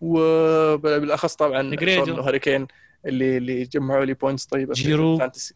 وبالأخص 0.00 1.34
طبعا 1.34 1.74
هاري 2.20 2.38
كين 2.38 2.66
اللي 3.06 3.36
اللي 3.36 3.64
جمعوا 3.64 4.04
لي 4.04 4.14
points 4.14 4.44
طيبة 4.44 4.72
جيرو. 4.74 5.18
fantasy 5.18 5.54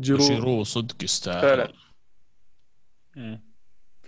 جيرو. 0.00 0.18
جيرو 0.18 0.64
صدق 0.64 1.04
يستاهل. 1.04 1.40
فعلا. 1.40 1.72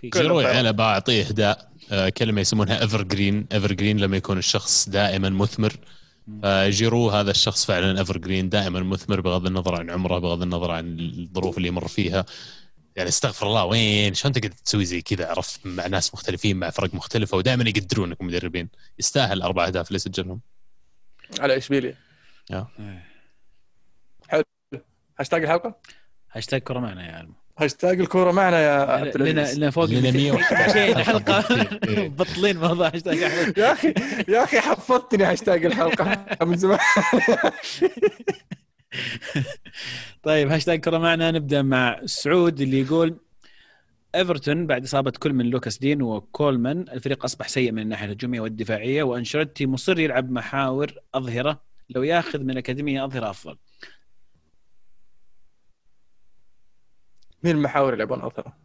جيرو 0.03 0.39
يعني 0.39 0.73
بعطيه 0.73 1.27
اهداء 1.27 1.73
آه، 1.91 2.09
كلمة 2.09 2.41
يسمونها 2.41 2.81
evergreen 2.81 3.47
evergreen 3.53 3.97
لما 3.99 4.17
يكون 4.17 4.37
الشخص 4.37 4.89
دائما 4.89 5.29
مثمر. 5.29 5.73
جيرو 6.69 7.09
هذا 7.09 7.31
الشخص 7.31 7.65
فعلا 7.65 7.99
evergreen 7.99 8.49
دائما 8.49 8.79
مثمر 8.79 9.21
بغض 9.21 9.45
النظر 9.45 9.75
عن 9.75 9.89
عمره 9.89 10.19
بغض 10.19 10.41
النظر 10.41 10.71
عن 10.71 10.99
الظروف 10.99 11.57
اللي 11.57 11.67
يمر 11.67 11.87
فيها. 11.87 12.25
يعني 12.95 13.09
استغفر 13.09 13.47
الله 13.47 13.65
وين؟ 13.65 14.13
شلون 14.13 14.33
تقدر 14.33 14.49
تسوي 14.49 14.85
زي 14.85 15.01
كذا؟ 15.01 15.27
عرفت؟ 15.27 15.65
مع 15.65 15.87
ناس 15.87 16.13
مختلفين 16.13 16.57
مع 16.57 16.69
فرق 16.69 16.93
مختلفة 16.93 17.37
ودائما 17.37 17.63
يقدرونك 17.69 18.21
مدربين 18.21 18.69
يستاهل 18.99 19.41
أربع 19.41 19.67
أهداف 19.67 19.87
اللي 19.87 19.99
سجلهم. 19.99 20.41
على 21.39 21.57
اشبيليا 21.57 21.95
حلو. 24.27 24.43
هاشتاج 25.19 25.43
الحلقة؟ 25.43 25.75
هاشتاج 26.31 26.61
كرة 26.61 26.79
معنا 26.79 27.07
يا 27.07 27.11
علم 27.11 27.33
هاشتاج 27.57 27.99
الكوره 27.99 28.31
معنا 28.31 28.61
يا 28.61 28.71
عبد 28.71 29.17
لنا 29.17 29.53
لنا 29.53 29.69
فوق 29.71 29.85
لنا 29.85 30.11
111 30.11 31.03
حلقة 31.03 31.43
بطلين 32.17 32.57
موضوع 32.57 32.87
هاشتاج 32.87 33.17
يا 33.57 33.71
أخي 33.73 33.93
يا 34.27 34.43
أخي 34.43 34.59
حفظتني 34.59 35.23
هاشتاج 35.23 35.65
الحلقة 35.65 36.45
من 36.45 36.57
زمان. 36.57 36.79
طيب 40.23 40.51
هاشتاج 40.51 40.79
كرة 40.79 40.97
معنا 40.97 41.31
نبدأ 41.31 41.61
مع 41.61 42.01
سعود 42.05 42.61
اللي 42.61 42.79
يقول 42.79 43.17
إيفرتون 44.15 44.67
بعد 44.67 44.83
إصابة 44.83 45.11
كل 45.19 45.33
من 45.33 45.45
لوكاس 45.45 45.77
دين 45.77 46.01
وكولمان 46.01 46.85
الفريق 46.91 47.23
أصبح 47.23 47.47
سيء 47.47 47.71
من 47.71 47.81
الناحية 47.81 48.05
الهجومية 48.05 48.39
والدفاعية 48.41 49.03
وأنشيلوتي 49.03 49.65
مصر 49.65 49.99
يلعب 49.99 50.31
محاور 50.31 50.93
أظهرة 51.13 51.61
لو 51.89 52.03
ياخذ 52.03 52.39
من 52.39 52.57
اكاديميه 52.57 53.05
أظهرة 53.05 53.29
أفضل 53.29 53.57
مين 57.43 57.55
المحاور 57.55 57.93
يلعبون 57.93 58.21
أظهرة؟ 58.21 58.62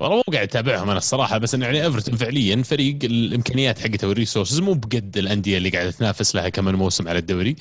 والله 0.00 0.16
مو 0.16 0.22
قاعد 0.32 0.48
أتابعهم 0.48 0.90
أنا 0.90 0.98
الصراحة 0.98 1.38
بس 1.38 1.54
إنه 1.54 1.66
يعني 1.66 1.84
ايفرتون 1.84 2.16
فعليا 2.16 2.62
فريق 2.62 2.98
الإمكانيات 3.04 3.78
حقته 3.78 4.08
وال 4.08 4.17
resources 4.17 4.60
مو 4.60 4.72
بقد 4.74 5.18
الأندية 5.18 5.58
اللي 5.58 5.68
قاعدة 5.68 5.90
تنافس 5.90 6.34
لها 6.34 6.48
كمان 6.48 6.74
موسم 6.74 7.08
على 7.08 7.18
الدوري. 7.18 7.56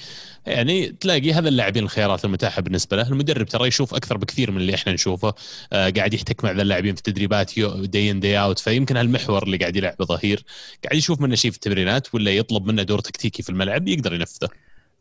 يعني 0.45 0.87
تلاقي 0.87 1.33
هذا 1.33 1.49
اللاعبين 1.49 1.83
الخيارات 1.83 2.25
المتاحة 2.25 2.61
بالنسبة 2.61 2.97
له. 2.97 3.07
المدرب 3.07 3.47
ترى 3.47 3.67
يشوف 3.67 3.93
أكثر 3.93 4.17
بكثير 4.17 4.51
من 4.51 4.57
اللي 4.57 4.75
إحنا 4.75 4.93
نشوفه. 4.93 5.33
آه 5.73 5.89
قاعد 5.89 6.13
يحتك 6.13 6.43
مع 6.43 6.51
ذا 6.51 6.61
اللاعبين 6.61 6.95
في 6.95 6.99
التدريبات 6.99 7.51
day 7.79 8.11
in 8.11 8.19
day 8.19 8.39
out 8.39 8.59
فيمكن 8.59 8.97
هالمحور 8.97 9.43
اللي 9.43 9.57
قاعد 9.57 9.75
يلعب 9.75 10.03
ظهير. 10.03 10.43
قاعد 10.83 10.97
يشوف 10.97 11.21
منه 11.21 11.35
شيء 11.35 11.51
في 11.51 11.57
التمرينات 11.57 12.15
ولا 12.15 12.31
يطلب 12.31 12.65
منه 12.65 12.83
دور 12.83 12.99
تكتيكي 12.99 13.43
في 13.43 13.49
الملعب 13.49 13.87
يقدر 13.87 14.13
ينفذه. 14.13 14.49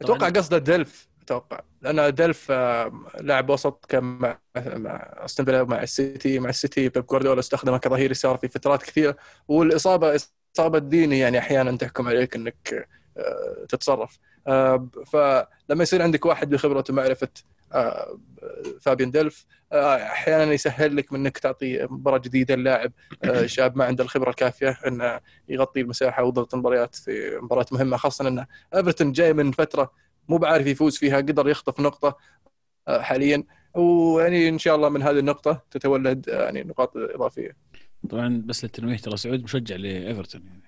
أتوقع 0.03 0.29
قصده 0.29 0.59
ديلف 0.59 1.08
أتوقع. 1.29 1.61
لأن 1.83 2.15
ديلف 2.15 2.47
آه، 2.51 2.93
لاعب 3.21 3.51
وسط 3.51 3.87
كان 3.89 4.05
مع 4.05 4.39
مع 4.57 5.15
أستون 5.25 5.47
فيلا 5.47 5.65
مع 5.65 5.83
السيتي 5.83 6.39
مع 6.39 6.49
السيتي 6.49 6.89
بيب 6.89 7.07
جوارديولا 7.07 7.41
استخدمه 7.41 7.79
كظهير 7.79 8.11
يسار 8.11 8.37
في 8.37 8.49
فترات 8.49 8.83
كثيرة. 8.83 9.17
والإصابة 9.49 10.21
إصابة 10.57 10.79
ديني 10.79 11.19
يعني 11.19 11.39
أحيانا 11.39 11.77
تحكم 11.77 12.09
عليك 12.09 12.37
إنك 12.37 12.89
آه، 13.17 13.67
تتصرف. 13.69 14.19
آه، 14.47 14.89
فلما 15.07 15.83
يصير 15.83 16.03
عندك 16.03 16.27
واحد 16.27 16.51
بخبرته 16.51 16.93
ومعرفة 16.93 17.29
فابين 18.81 19.11
ديلف 19.11 19.47
أحيانا 19.73 20.53
يسهل 20.53 20.97
لك 20.97 21.13
من 21.13 21.21
إنك 21.21 21.39
تعطي 21.39 21.87
مباراة 21.91 22.19
جديدة 22.19 22.55
للاعب 22.55 22.93
شاب 23.47 23.77
ما 23.77 23.85
عنده 23.85 24.05
الخبرة 24.05 24.31
الكافية 24.31 24.79
إنه 24.87 25.21
يغطي 25.49 25.81
المساحة 25.81 26.25
وضغط 26.25 26.55
المباريات 26.55 26.95
في 26.95 27.39
مباريات 27.43 27.73
مهمة 27.73 27.97
خاصة 27.97 28.29
ان 28.29 28.47
إيفرتون 28.75 29.13
جاي 29.13 29.33
من 29.33 29.53
فترة 29.53 29.93
مو 30.29 30.39
بعارف 30.39 30.67
يفوز 30.67 30.97
فيها 30.97 31.17
قدر 31.17 31.49
يخطف 31.49 31.81
نقطة 31.81 32.17
آه، 32.89 33.01
حاليا. 33.01 33.45
ويعني 33.75 34.49
إن 34.49 34.59
شاء 34.59 34.77
الله 34.77 34.89
من 34.89 35.03
هذه 35.03 35.19
النقطة 35.19 35.63
تتولد 35.71 36.29
آه، 36.29 36.45
يعني 36.45 36.63
نقاط 36.63 36.93
إضافية. 36.97 37.57
طبعا 38.11 38.43
بس 38.47 38.65
للتنويه 38.65 38.97
ترى 38.97 39.17
سعود 39.17 39.43
مشجع 39.43 39.77
لإيفرتون 39.77 40.47
يعني. 40.47 40.63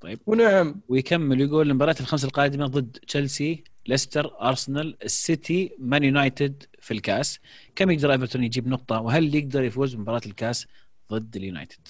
طيب. 0.00 0.18
ونعم. 0.26 0.80
ويكمل 0.88 1.40
يقول 1.40 1.70
المباريات 1.70 2.00
الخمس 2.00 2.24
القادمة 2.24 2.66
ضد 2.66 2.98
تشيلسي 3.06 3.64
ليستر 3.86 4.40
أرسنال 4.40 4.96
السيتي 5.04 5.72
مان 5.78 6.04
يونايتد 6.04 6.64
في 6.80 6.94
الكاس. 6.94 7.38
كم 7.76 7.90
يقدر 7.90 8.12
إيفرتون 8.12 8.44
يجيب 8.44 8.68
نقطة؟ 8.68 9.00
وهل 9.00 9.34
يقدر 9.34 9.62
يفوز 9.62 9.94
بمباراة 9.94 10.20
الكاس 10.26 10.66
ضد 11.12 11.36
اليونايتد؟ 11.36 11.88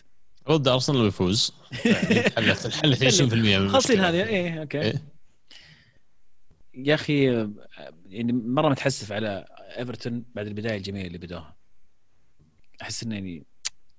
ضد 0.48 0.68
أرسنال 0.68 1.02
بيفوز 1.02 1.52
يعني 1.84 2.30
حلت 2.30 2.66
حلت 2.66 3.04
20% 3.04 3.34
من 3.34 3.68
خاصين 3.68 4.00
هذه 4.00 4.24
إيه 4.24 4.60
أوكي. 4.60 4.80
إيه؟ 4.80 5.11
يا 6.74 6.94
أخي 6.94 7.24
يعني 8.06 8.32
مرة 8.32 8.68
متحسف 8.68 9.12
على 9.12 9.44
إيفرتون 9.78 10.24
بعد 10.34 10.46
البداية 10.46 10.76
الجميلة 10.76 11.06
اللي 11.06 11.18
بدوها. 11.18 11.56
أحس 12.82 13.02
إنه 13.02 13.14
يعني 13.14 13.46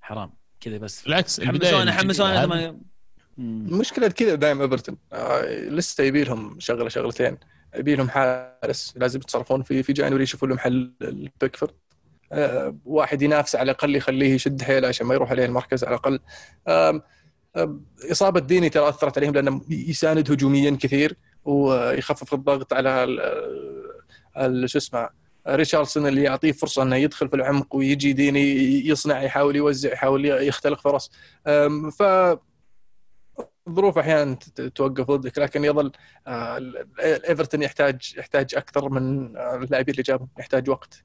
حرام 0.00 0.32
كذا 0.60 0.78
بس. 0.78 1.02
بالعكس 1.02 1.40
حمسونا 1.40 1.92
حمسونا 1.92 2.78
المشكلة 3.38 4.08
كذا 4.08 4.34
دائما 4.34 4.64
إيفرتون. 4.64 4.96
آه 5.12 5.68
لسه 5.68 6.04
يبي 6.04 6.24
لهم 6.24 6.60
شغلة 6.60 6.88
شغلتين. 6.88 7.38
يبي 7.76 7.94
لهم 7.94 8.08
حارس 8.08 8.94
لازم 8.96 9.20
يتصرفون 9.20 9.62
في 9.62 9.82
في 9.82 9.92
جانوري 9.92 10.22
يشوفوا 10.22 10.48
لهم 10.48 10.58
حل 10.58 10.94
البيكفورد. 11.02 11.74
آه 12.32 12.78
واحد 12.84 13.22
ينافس 13.22 13.56
على 13.56 13.70
الأقل 13.70 13.96
يخليه 13.96 14.34
يشد 14.34 14.62
حيله 14.62 14.88
عشان 14.88 15.06
ما 15.06 15.14
يروح 15.14 15.30
عليه 15.30 15.44
المركز 15.44 15.84
على 15.84 15.94
الأقل. 15.94 16.18
آه 16.68 17.02
إصابة 18.10 18.40
ديني 18.40 18.68
ترى 18.68 18.88
اثرت 18.88 19.18
عليهم 19.18 19.34
لأنه 19.34 19.64
يساند 19.68 20.30
هجوميا 20.30 20.76
كثير. 20.80 21.16
ويخفف 21.44 22.34
الضغط 22.34 22.72
على 22.72 23.06
شو 24.66 24.78
اسمه 24.78 25.08
ريتشاردسون 25.48 26.06
اللي 26.06 26.22
يعطيه 26.22 26.52
فرصة 26.52 26.82
إنه 26.82 26.96
يدخل 26.96 27.28
في 27.28 27.36
العمق 27.36 27.76
ويجي 27.76 28.12
ديني 28.12 28.40
يصنع 28.88 29.22
يحاول 29.22 29.56
يوزع 29.56 29.92
يحاول 29.92 30.24
يختلق 30.26 30.80
فرص 30.80 31.10
ف 31.98 32.02
الظروف 33.68 33.98
أحيانا 33.98 34.34
توقف 34.74 35.10
ضدك 35.10 35.38
لكن 35.38 35.64
يظل 35.64 35.92
آه، 36.26 36.86
إيفرتون 37.00 37.62
يحتاج 37.62 38.14
يحتاج 38.18 38.54
أكثر 38.54 38.88
من 38.88 39.36
آه، 39.36 39.56
اللاعبين 39.56 39.92
اللي 39.92 40.02
جابهم 40.02 40.28
يحتاج 40.38 40.70
وقت. 40.70 41.04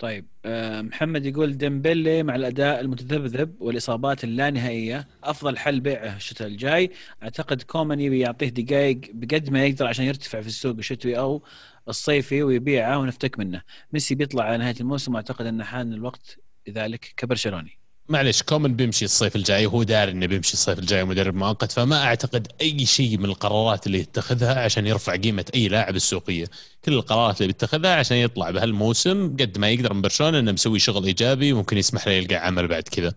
طيب 0.00 0.26
آه، 0.44 0.82
محمد 0.82 1.26
يقول 1.26 1.56
ديمبلي 1.58 2.22
مع 2.22 2.34
الأداء 2.34 2.80
المتذبذب 2.80 3.62
والإصابات 3.62 4.24
اللانهائية 4.24 5.08
أفضل 5.24 5.58
حل 5.58 5.80
بيعه 5.80 6.16
الشتاء 6.16 6.48
الجاي. 6.48 6.90
أعتقد 7.22 7.62
كومان 7.62 8.00
يبي 8.00 8.20
يعطيه 8.20 8.48
دقائق 8.48 9.00
بقد 9.12 9.50
ما 9.50 9.64
يقدر 9.66 9.86
عشان 9.86 10.04
يرتفع 10.04 10.40
في 10.40 10.46
السوق 10.46 10.76
الشتوي 10.76 11.18
أو 11.18 11.42
الصيفي 11.88 12.42
ويبيعه 12.42 12.98
ونفتك 12.98 13.38
منه. 13.38 13.62
ميسي 13.92 14.14
بيطلع 14.14 14.44
على 14.44 14.58
نهاية 14.58 14.74
الموسم 14.80 15.14
وأعتقد 15.14 15.46
أن 15.46 15.64
حان 15.64 15.92
الوقت 15.92 16.38
لذلك 16.68 17.14
كبرشلوني. 17.16 17.79
معلش 18.10 18.42
كومن 18.42 18.76
بيمشي 18.76 19.04
الصيف 19.04 19.36
الجاي 19.36 19.66
وهو 19.66 19.82
داري 19.82 20.10
إنه 20.10 20.26
بيمشي 20.26 20.54
الصيف 20.54 20.78
الجاي 20.78 21.04
مدرب 21.04 21.34
مؤقت 21.34 21.72
فما 21.72 22.04
أعتقد 22.04 22.48
أي 22.60 22.86
شيء 22.86 23.18
من 23.18 23.24
القرارات 23.24 23.86
اللي 23.86 23.98
يتخذها 23.98 24.64
عشان 24.64 24.86
يرفع 24.86 25.16
قيمة 25.16 25.44
أي 25.54 25.68
لاعب 25.68 25.96
السوقية، 25.96 26.44
كل 26.84 26.92
القرارات 26.92 27.36
اللي 27.36 27.46
بيتخذها 27.46 27.94
عشان 27.96 28.16
يطلع 28.16 28.50
بهالموسم 28.50 29.36
قد 29.40 29.58
ما 29.58 29.70
يقدر 29.70 29.94
من 29.94 30.02
برشلونة 30.02 30.38
إنه 30.38 30.52
مسوي 30.52 30.78
شغل 30.78 31.04
إيجابي 31.04 31.52
ممكن 31.52 31.78
يسمح 31.78 32.06
له 32.06 32.12
يلقى 32.12 32.34
عمل 32.34 32.68
بعد 32.68 32.82
كذا. 32.82 33.12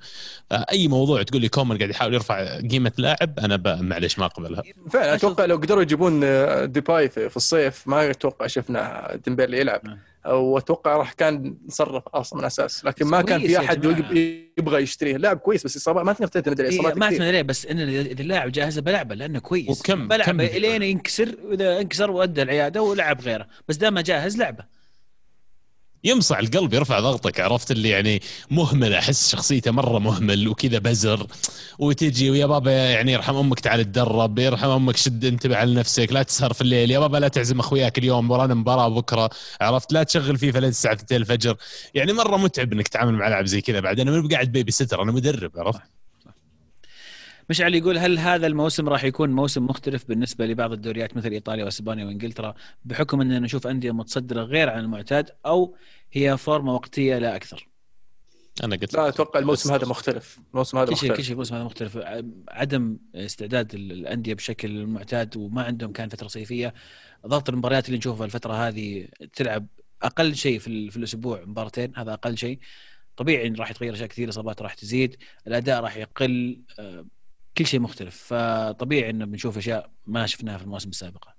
أي 0.52 0.88
موضوع 0.88 1.24
تقول 1.24 1.42
لي 1.42 1.50
كومن 1.50 1.78
قاعد 1.78 1.90
يحاول 1.90 2.14
يرفع 2.14 2.60
قيمة 2.60 2.92
لاعب 2.98 3.40
أنا 3.40 3.56
ب... 3.56 3.68
معلش 3.68 4.20
ما 4.20 4.26
أقبلها. 4.26 4.64
فعلا 4.92 5.16
أتوقع 5.16 5.46
لو 5.46 5.56
قدروا 5.56 5.82
يجيبون 5.82 6.22
ديباي 6.72 7.10
في 7.10 7.38
الصيف 7.38 7.88
ما 7.88 8.10
أتوقع 8.12 8.48
شفنا 8.48 9.10
ديمبلي 9.26 9.60
يلعب 9.60 9.86
نعم. 9.86 9.98
وأتوقع 10.26 10.98
راح 10.98 11.14
كان 11.14 11.58
نصرف 11.68 12.04
أصلا 12.08 12.40
من 12.40 12.46
أساس. 12.46 12.86
لكن 12.86 13.06
ما 13.06 13.22
كان 13.22 13.40
في 13.40 13.58
أحد 13.60 13.86
يبغى 14.58 14.82
يشتريه. 14.82 15.18
لاعب 15.18 15.38
كويس 15.38 15.64
بس 15.66 15.78
اصابات 15.78 16.06
ما 16.06 16.14
تقدر 16.14 16.28
تعتمد 16.28 16.62
عليه 16.62 16.70
إيه 16.70 16.80
اصابات 16.80 16.98
ما. 16.98 17.06
اعتمد 17.06 17.22
عليه 17.22 17.42
بس 17.42 17.66
إن 17.66 17.80
إذا 17.80 18.22
اللاعب 18.22 18.52
جاهز 18.52 18.80
بلعبه 18.80 19.16
لأنه 19.16 19.40
كويس. 19.40 19.70
وبكم- 19.70 19.94
كم 19.94 20.08
بلعبه؟ 20.08 20.46
الين 20.58 20.82
ينكسر 20.84 21.36
وإذا 21.46 21.80
انكسر 21.82 22.12
وده 22.12 22.42
العيادة 22.42 22.82
ولعب 22.82 23.22
غيره. 23.22 23.48
بس 23.68 23.76
دام 23.76 24.00
جاهز 24.00 24.38
لعبه. 24.38 24.83
يمصع 26.04 26.40
القلب 26.40 26.74
يرفع 26.74 27.00
ضغطك 27.00 27.40
عرفت؟ 27.40 27.72
اللي 27.72 27.90
يعني 27.90 28.22
مهمل 28.52 28.94
أحس 28.94 29.32
شخصيته 29.32 29.72
مرة 29.72 30.00
مهمل 30.00 30.48
وكذا 30.48 30.80
بزر. 30.80 31.28
وتجي 31.80 32.30
ويا 32.30 32.46
بابا 32.46 32.72
يعني 32.72 33.12
يرحم 33.12 33.36
أمك 33.36 33.60
تعال 33.60 33.84
تدرب 33.84 34.40
يرحم 34.40 34.70
أمك 34.70 34.98
شد 34.98 35.26
انتبه 35.26 35.58
على 35.58 35.74
نفسك 35.76 36.14
لا 36.14 36.24
تسهر 36.24 36.54
في 36.54 36.62
الليل. 36.62 36.92
يا 36.92 37.00
بابا 37.00 37.18
لا 37.18 37.28
تعزم 37.28 37.60
أخوياك 37.60 37.98
اليوم 37.98 38.32
ورانا 38.32 38.54
مباراة 38.54 38.88
بكرة 38.88 39.30
عرفت؟ 39.62 39.94
لا 39.94 40.04
تشغل 40.04 40.38
فيفا 40.38 40.60
لين 40.60 40.70
الساعة 40.70 40.94
2 40.94 41.22
الفجر. 41.22 41.56
يعني 41.94 42.14
مرة 42.14 42.38
متعب 42.38 42.74
إنك 42.74 42.88
تتعامل 42.88 43.14
مع 43.14 43.28
لاعب 43.28 43.46
زي 43.46 43.62
كذا 43.62 43.80
بعد. 43.80 44.00
أنا 44.00 44.12
مو 44.22 44.28
قاعد 44.28 44.52
بيبي 44.52 44.72
ستر 44.72 45.02
أنا 45.02 45.12
مدرب 45.12 45.52
عرفت؟ 45.58 46.03
مشعل 47.50 47.76
يقول 47.76 47.98
هل 47.98 48.20
هذا 48.20 48.48
الموسم 48.48 48.90
راح 48.90 49.04
يكون 49.04 49.30
موسم 49.30 49.66
مختلف 49.66 50.08
بالنسبة 50.08 50.46
لبعض 50.46 50.72
الدوريات 50.72 51.18
مثل 51.18 51.32
إيطاليا 51.32 51.66
وإسبانيا 51.66 52.06
وإنجلترا 52.06 52.54
بحكم 52.86 53.22
اننا 53.22 53.40
نشوف 53.40 53.68
أندية 53.68 53.92
متصدرة 53.92 54.44
غير 54.44 54.70
عن 54.70 54.80
المعتاد 54.80 55.30
أو 55.46 55.76
هي 56.12 56.38
فورمة 56.38 56.74
وقتية 56.74 57.18
لا 57.18 57.36
أكثر؟ 57.36 57.68
أنا 58.64 58.76
قلت 58.76 58.94
لا 58.94 59.08
أتوقع 59.08 59.40
الموسم 59.40 59.74
هذا 59.74 59.88
مختلف. 59.88 60.40
الموسم 60.54 60.78
هذا 60.78 60.88
كل 60.90 60.98
شيء 60.98 61.02
كل 61.08 61.12
مختلف. 61.14 61.26
شيء 61.26 61.34
الموسم 61.34 61.56
هذا 61.56 61.64
مختلف. 61.64 61.98
عدم 62.50 62.98
استعداد 63.16 63.74
ال- 63.74 63.92
الأندية 63.92 64.34
بشكل 64.34 64.86
معتاد 64.86 65.38
وما 65.38 65.64
عندهم 65.64 65.92
كان 65.92 66.10
فترة 66.10 66.28
صيفية 66.28 66.74
ضغط 67.28 67.50
المباريات 67.50 67.86
اللي 67.88 67.98
نشوفها 67.98 68.26
الفترة 68.26 68.54
هذه 68.68 69.08
تلعب 69.34 69.68
أقل 70.02 70.36
شيء 70.36 70.60
في, 70.60 70.68
ال- 70.68 70.92
في 70.92 70.98
الأسبوع 70.98 71.44
مباراتين 71.46 71.94
هذا 71.96 72.14
أقل 72.14 72.38
شيء. 72.38 72.60
طبيعي 73.18 73.48
إن 73.48 73.56
راح 73.56 73.72
يتغير 73.72 73.94
أشياء 73.94 74.08
كثير 74.10 74.24
الاصابات 74.26 74.62
راح 74.62 74.74
تزيد 74.74 75.16
الأداء 75.48 75.82
راح 75.84 75.98
يقل 75.98 76.62
آه، 76.80 77.06
كل 77.58 77.66
شيء 77.66 77.80
مختلف. 77.80 78.16
فطبيعي 78.16 79.10
إنه 79.10 79.26
بنشوف 79.26 79.58
أشياء 79.58 79.92
ما 80.06 80.26
شفناها 80.26 80.58
في 80.58 80.64
المواسم 80.64 80.90
السابقة. 80.90 81.36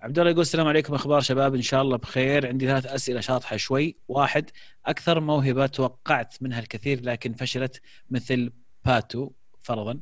عبد 0.00 0.18
الله 0.18 0.30
يقول 0.30 0.42
السلام 0.42 0.66
عليكم 0.66 0.94
أخبار 0.94 1.20
شباب 1.20 1.54
إن 1.54 1.62
شاء 1.62 1.82
الله 1.82 1.96
بخير. 1.96 2.46
عندي 2.46 2.66
ثلاث 2.66 2.86
أسئلة 2.86 3.20
شاطحة 3.20 3.56
شوي. 3.56 3.96
واحد 4.08 4.50
أكثر 4.86 5.20
موهبة 5.20 5.66
توقعت 5.66 6.42
منها 6.42 6.60
الكثير 6.60 7.04
لكن 7.04 7.34
فشلت 7.34 7.80
مثل 8.10 8.52
باتو 8.84 9.30
فرضا. 9.62 10.00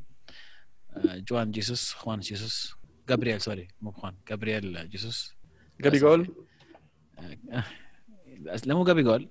آه، 0.91 1.17
جوان 1.17 1.51
جيسوس 1.51 1.93
اخوان 1.93 2.19
جيسوس. 2.19 2.75
جابرييل 3.09 3.41
سوري 3.41 3.67
مو 3.81 3.89
اخوان 3.89 4.15
جابرييل 4.29 4.89
جيسوس. 4.89 5.35
جابي 5.83 5.99
جول؟ 5.99 6.35
آه، 7.19 7.63
لا 8.65 8.75
مو 8.75 8.83
جابي 8.83 9.03
جول. 9.03 9.29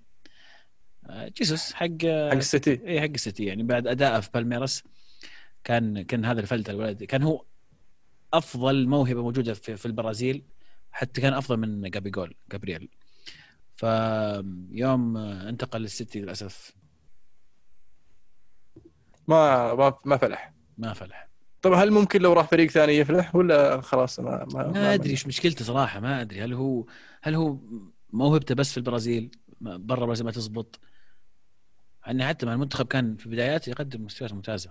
آه، 1.06 1.28
جيسوس 1.28 1.72
حق 1.72 1.86
حق 2.02 2.06
السيتي. 2.06 2.86
اي 2.86 3.00
حق 3.00 3.06
السيتي 3.06 3.44
يعني 3.44 3.62
بعد 3.62 3.86
أداءه 3.86 4.20
في 4.20 4.30
بالميراس. 4.34 4.82
كان 5.64 6.02
كان 6.02 6.24
هذا 6.24 6.40
الفلتة 6.40 6.70
الولد. 6.70 7.04
كان 7.04 7.22
هو 7.22 7.44
أفضل 8.32 8.88
موهبة 8.88 9.22
موجودة 9.22 9.54
في, 9.54 9.76
في 9.76 9.86
البرازيل 9.86 10.44
حتى 10.92 11.20
كان 11.20 11.32
أفضل 11.32 11.56
من 11.56 11.90
جابي 11.90 12.10
جول 12.10 12.34
جابرييل 12.52 12.88
فيوم 13.76 15.16
انتقل 15.16 15.80
للسيتي 15.80 16.20
للأسف. 16.20 16.72
ما 19.28 19.74
ما 19.74 19.98
ما 20.04 20.16
فلح. 20.16 20.54
ما 20.78 20.92
فلح. 20.92 21.28
طب 21.62 21.72
هل 21.72 21.90
ممكن 21.90 22.22
لو 22.22 22.32
راح 22.32 22.48
فريق 22.48 22.70
ثاني 22.70 22.92
يفلح 22.92 23.34
ولا 23.36 23.80
خلاص 23.80 24.20
ما 24.20 24.46
ما, 24.54 24.66
ما 24.68 24.94
أدري 24.94 25.10
إيش 25.10 25.26
مشكلته 25.26 25.64
صراحة 25.64 26.00
ما 26.00 26.20
أدري. 26.20 26.42
هل 26.42 26.52
هو 26.52 26.86
هل 27.22 27.34
هو 27.34 27.58
موهبته 28.12 28.54
بس 28.54 28.70
في 28.70 28.76
البرازيل؟ 28.76 29.30
برا 29.60 30.00
البرازيل 30.00 30.26
ما 30.26 30.32
تزبط. 30.32 30.80
يعني 32.06 32.28
حتى 32.28 32.46
مع 32.46 32.52
المنتخب 32.52 32.86
كان 32.86 33.16
في 33.16 33.28
بداياته 33.28 33.70
يقدم 33.70 34.04
مستويات 34.04 34.32
ممتازة. 34.32 34.70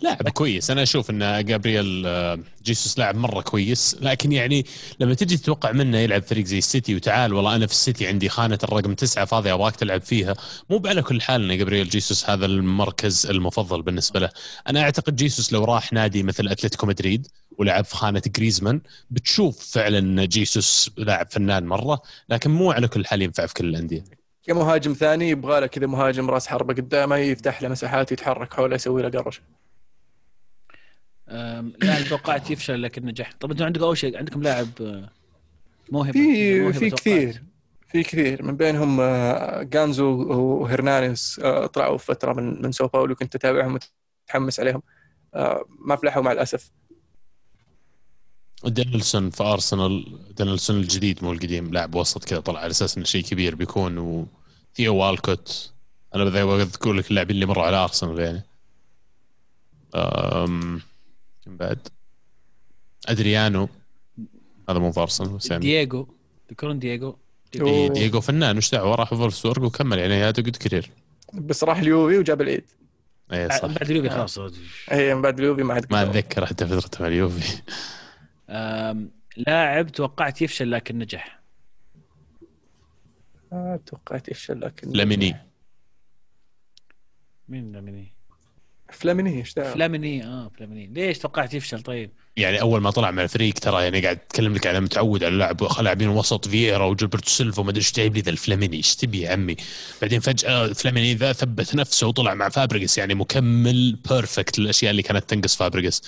لاعب 0.00 0.28
كويس. 0.28 0.70
أنا 0.70 0.82
أشوف 0.82 1.10
إن 1.10 1.44
جابرييل 1.44 2.02
آه، 2.06 2.38
جيسوس 2.64 2.98
لاعب 2.98 3.16
مرة 3.16 3.40
كويس 3.40 3.96
لكن 4.00 4.32
يعني 4.32 4.66
لما 5.00 5.14
تجي 5.14 5.36
تتوقع 5.36 5.72
منه 5.72 5.98
يلعب 5.98 6.22
فريق 6.22 6.44
زي 6.44 6.58
السيتي 6.58 6.94
وتعال 6.94 7.34
والله 7.34 7.56
أنا 7.56 7.66
في 7.66 7.72
السيتي 7.72 8.06
عندي 8.06 8.28
خانة 8.28 8.58
الرقم 8.64 8.94
تسعة 8.94 9.24
فاضية 9.24 9.54
أبغاك 9.54 9.76
تلعب 9.76 10.02
فيها 10.02 10.34
مو 10.70 10.82
على 10.86 11.02
كل 11.02 11.20
حال 11.20 11.50
إن 11.50 11.58
جابرييل 11.58 11.88
جيسوس 11.88 12.30
هذا 12.30 12.46
المركز 12.46 13.26
المفضل 13.26 13.82
بالنسبة 13.82 14.20
له. 14.20 14.30
أنا 14.68 14.82
أعتقد 14.82 15.16
جيسوس 15.16 15.52
لو 15.52 15.64
راح 15.64 15.92
نادي 15.92 16.22
مثل 16.22 16.48
أتلتيكو 16.48 16.86
مدريد 16.86 17.26
ولعب 17.58 17.84
في 17.84 17.96
خانة 17.96 18.22
جريزمان 18.26 18.80
بتشوف 19.10 19.72
فعلا 19.74 19.98
إن 19.98 20.28
جيسوس 20.28 20.90
لاعب 20.96 21.26
فنان 21.30 21.66
مرة 21.66 22.02
لكن 22.28 22.50
مو 22.50 22.72
على 22.72 22.88
كل 22.88 23.06
حال 23.06 23.22
ينفع 23.22 23.46
في 23.46 23.54
كل 23.54 23.64
الأندية. 23.64 24.04
كمهاجم 24.46 24.92
ثاني 24.92 25.30
يبغى 25.30 25.60
له 25.60 25.66
كذا 25.66 25.86
مهاجم 25.86 26.30
راس 26.30 26.46
حربة 26.46 26.74
قدامه 26.74 27.16
يفتح 27.16 27.62
له 27.62 27.68
مساحات 27.68 28.12
يتحرك 28.12 28.54
حوله 28.54 28.74
يسوي 28.74 29.02
له 29.02 29.08
قرش. 29.08 29.40
لاعب 31.28 32.04
توقعت 32.08 32.50
يفشل 32.50 32.82
لكن 32.82 33.06
نجح 33.06 33.32
طب 33.40 33.50
أنتم 33.50 33.64
عندكم 33.64 33.84
أول 33.84 33.98
شيء 33.98 34.18
عندكم 34.18 34.42
لاعب 34.42 34.68
آه، 34.80 35.10
موهبة 35.92 36.12
في 36.12 36.72
في. 36.72 36.90
كثير. 36.90 37.42
في 37.88 38.02
كثير. 38.02 38.42
من 38.42 38.56
بينهم 38.56 39.00
آه، 39.00 39.62
جانسو 39.62 40.06
وهيرنانيس 40.32 41.40
آه، 41.42 41.66
طلعوا 41.66 41.98
فترة 41.98 42.32
من 42.32 42.62
من 42.62 42.72
ساو 42.72 42.88
باولو 42.88 43.14
كنت 43.14 43.34
أتابعهم 43.34 43.78
متحمس 44.28 44.60
عليهم. 44.60 44.82
ما 45.78 45.96
فلحوا 45.96 46.22
مع 46.22 46.32
الأسف. 46.32 46.70
دينيلسون 48.64 49.30
في 49.30 49.42
أرسنال 49.42 50.18
دينيلسون 50.34 50.76
الجديد 50.76 51.24
مو 51.24 51.32
القديم 51.32 51.72
لاعب 51.72 51.94
وسط 51.94 52.24
كذا 52.24 52.40
طلع 52.40 52.60
على 52.60 52.70
أساس 52.70 52.96
إنه 52.96 53.06
شيء 53.06 53.24
كبير 53.24 53.54
بيكون 53.54 53.98
وثيو 53.98 54.96
والكوت. 54.96 55.72
أنا 56.14 56.24
بذكر 56.24 56.92
لك 56.92 57.10
اللاعبين 57.10 57.34
اللي 57.34 57.46
مروا 57.46 57.64
على 57.64 57.76
أرسنال 57.76 58.18
يعني. 58.18 58.42
أم... 59.94 60.80
من 61.48 61.56
بعد. 61.56 61.88
أدريانو 63.08 63.68
هذا 64.68 64.78
مو 64.78 64.92
يعني 65.50 65.60
دييغو 65.60 66.08
تذكرون 66.48 66.78
دييغو. 66.78 67.18
إيه، 67.54 67.88
دييغو 67.88 68.20
فنان 68.20 68.56
وش 68.56 68.70
دعوة؟ 68.70 68.94
راح 68.94 69.14
فولفسبورغ 69.14 69.66
وكمل 69.66 69.98
يعني 69.98 70.14
هذا 70.14 70.42
good 70.42 70.56
career 70.56 70.90
بس 71.34 71.64
راح 71.64 71.78
اليوفي 71.78 72.18
وجاب 72.18 72.40
العيد. 72.40 72.64
اي 73.32 73.48
صح. 73.48 73.66
بعد 73.66 73.90
اليوفي 73.90 74.10
خلاص. 74.10 74.38
هي 74.88 75.14
من 75.14 75.22
بعد 75.22 75.38
اليوفي 75.38 75.62
ما 75.62 75.74
عاد 75.74 75.92
ما. 75.92 76.02
أتذكر 76.02 76.46
حتى 76.46 76.66
فترته 76.66 77.02
مع 77.02 77.08
اليوفي. 77.08 77.62
لاعب 79.36 79.88
توقعت 79.88 80.42
يفشل 80.42 80.70
لكن 80.70 80.98
نجح. 80.98 81.40
آه، 83.52 83.80
توقعت 83.86 84.28
يفشل 84.28 84.60
لكن 84.60 84.90
فلاميني. 84.90 85.36
مين 87.48 87.72
فلاميني؟ 87.72 88.13
فلاميني 88.94 89.38
إيش 89.38 89.54
دعوة؟ 89.54 89.72
فلاميني 89.72 90.24
آه 90.24 90.50
فلاميني 90.56 90.86
ليش 90.94 91.18
توقعت 91.18 91.54
يفشل؟ 91.54 91.82
طيب؟ 91.82 92.10
يعني 92.36 92.60
أول 92.60 92.80
ما 92.80 92.90
طلع 92.90 93.10
مع 93.10 93.22
الفريق 93.22 93.54
ترى 93.54 93.82
يعني 93.82 94.00
قاعد 94.00 94.16
اتكلم 94.16 94.54
لك 94.54 94.66
على 94.66 94.80
متعود 94.80 95.24
على 95.24 95.36
لاعب 95.36 95.62
لاعبين 95.80 96.08
وسط 96.08 96.48
فييرا 96.48 96.94
وجيلبرتو 96.94 97.28
سيلفا 97.28 97.60
وما 97.60 97.70
أدري 97.70 97.80
إيش 97.80 97.92
جايب 97.92 98.14
لي 98.14 98.20
ذا 98.20 98.30
الفلاميني. 98.30 98.76
إيش 98.76 98.96
تبي 98.96 99.20
يا 99.20 99.30
عمي؟ 99.30 99.56
بعدين 100.02 100.20
فجأة 100.20 100.72
فلاميني 100.72 101.14
ذا 101.14 101.32
ثبت 101.32 101.74
نفسه 101.74 102.06
وطلع 102.06 102.34
مع 102.34 102.48
فابريجس 102.48 102.98
يعني 102.98 103.14
مكمل 103.14 103.98
perfect 104.10 104.58
للأشياء 104.58 104.90
اللي 104.90 105.02
كانت 105.02 105.30
تنقص 105.30 105.56
فابريجس 105.56 106.02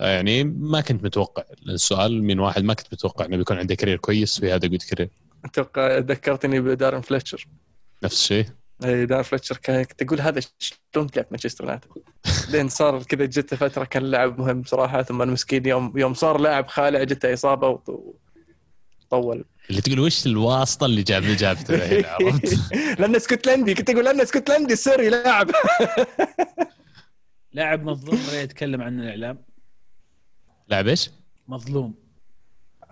يعني 0.00 0.44
ما 0.44 0.80
كنت 0.80 1.04
متوقع 1.04 1.42
السؤال 1.68 2.22
من 2.22 2.38
واحد 2.38 2.64
ما 2.64 2.74
كنت 2.74 2.86
متوقع 2.92 3.24
إنه 3.24 3.36
بيكون 3.36 3.58
عنده 3.58 3.74
career 3.74 3.96
كويس 3.96 4.40
في 4.40 4.52
هذا 4.52 4.68
good 4.68 4.82
career 4.82 5.08
أتوقع 5.44 5.98
ذكرتني 5.98 6.60
بدارن 6.60 7.00
فليتشر. 7.00 7.46
نفس 8.02 8.22
الشيء. 8.22 8.46
اي 8.84 9.06
دارن 9.06 9.22
فليتشر 9.22 9.56
كان 9.56 9.86
تقول 9.86 10.20
هذا 10.20 10.40
شلون 10.58 11.06
تلعب 11.10 11.26
مانشستر 11.30 11.64
يونايتد 11.64 11.88
لين 12.48 12.68
صار 12.68 13.02
كذا 13.02 13.24
جته 13.24 13.56
فترة 13.56 13.84
كان 13.84 14.02
لاعب 14.02 14.40
مهم 14.40 14.64
صراحة 14.64 15.02
ثم 15.02 15.22
المسكين 15.22 15.66
يوم 15.66 15.98
يوم 15.98 16.14
صار 16.14 16.40
لاعب 16.40 16.66
خالع 16.68 17.02
جته 17.02 17.32
إصابة 17.34 17.68
وط- 17.68 18.16
وطول. 19.12 19.44
اللي 19.70 19.80
تقول 19.80 20.00
وش 20.00 20.26
الواسطة 20.26 20.86
اللي 20.86 21.02
جاب 21.02 21.22
لي 21.22 21.34
جابته 21.34 22.06
عرفت؟ 22.10 22.58
لأنه 23.00 23.16
اسكتلندي 23.16 23.74
كنت 23.74 23.90
أقول 23.90 24.04
لأنه 24.04 24.22
اسكتلندي 24.22 24.72
السير 24.72 25.08
لاعب. 25.08 25.50
لاعب 27.52 27.84
مظلوم 27.84 28.20
ولا 28.28 28.42
يتكلم 28.42 28.82
عن 28.82 29.00
الإعلام. 29.00 29.44
لاعب 30.68 30.86
إيش؟ 30.88 31.10
مظلوم. 31.48 31.94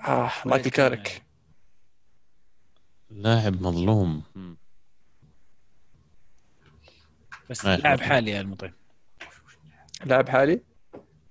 آه 0.08 0.30
مايكل 0.46 0.70
كاريك 0.70 1.22
لاعب 3.10 3.62
مظلوم. 3.62 4.22
مم. 4.34 4.56
بس 7.50 7.64
لاعب. 7.64 8.00
حالي 8.00 8.30
يا 8.30 8.40
المطيع 8.40 8.72
لاعب 10.04 10.28
حالي؟ 10.28 10.60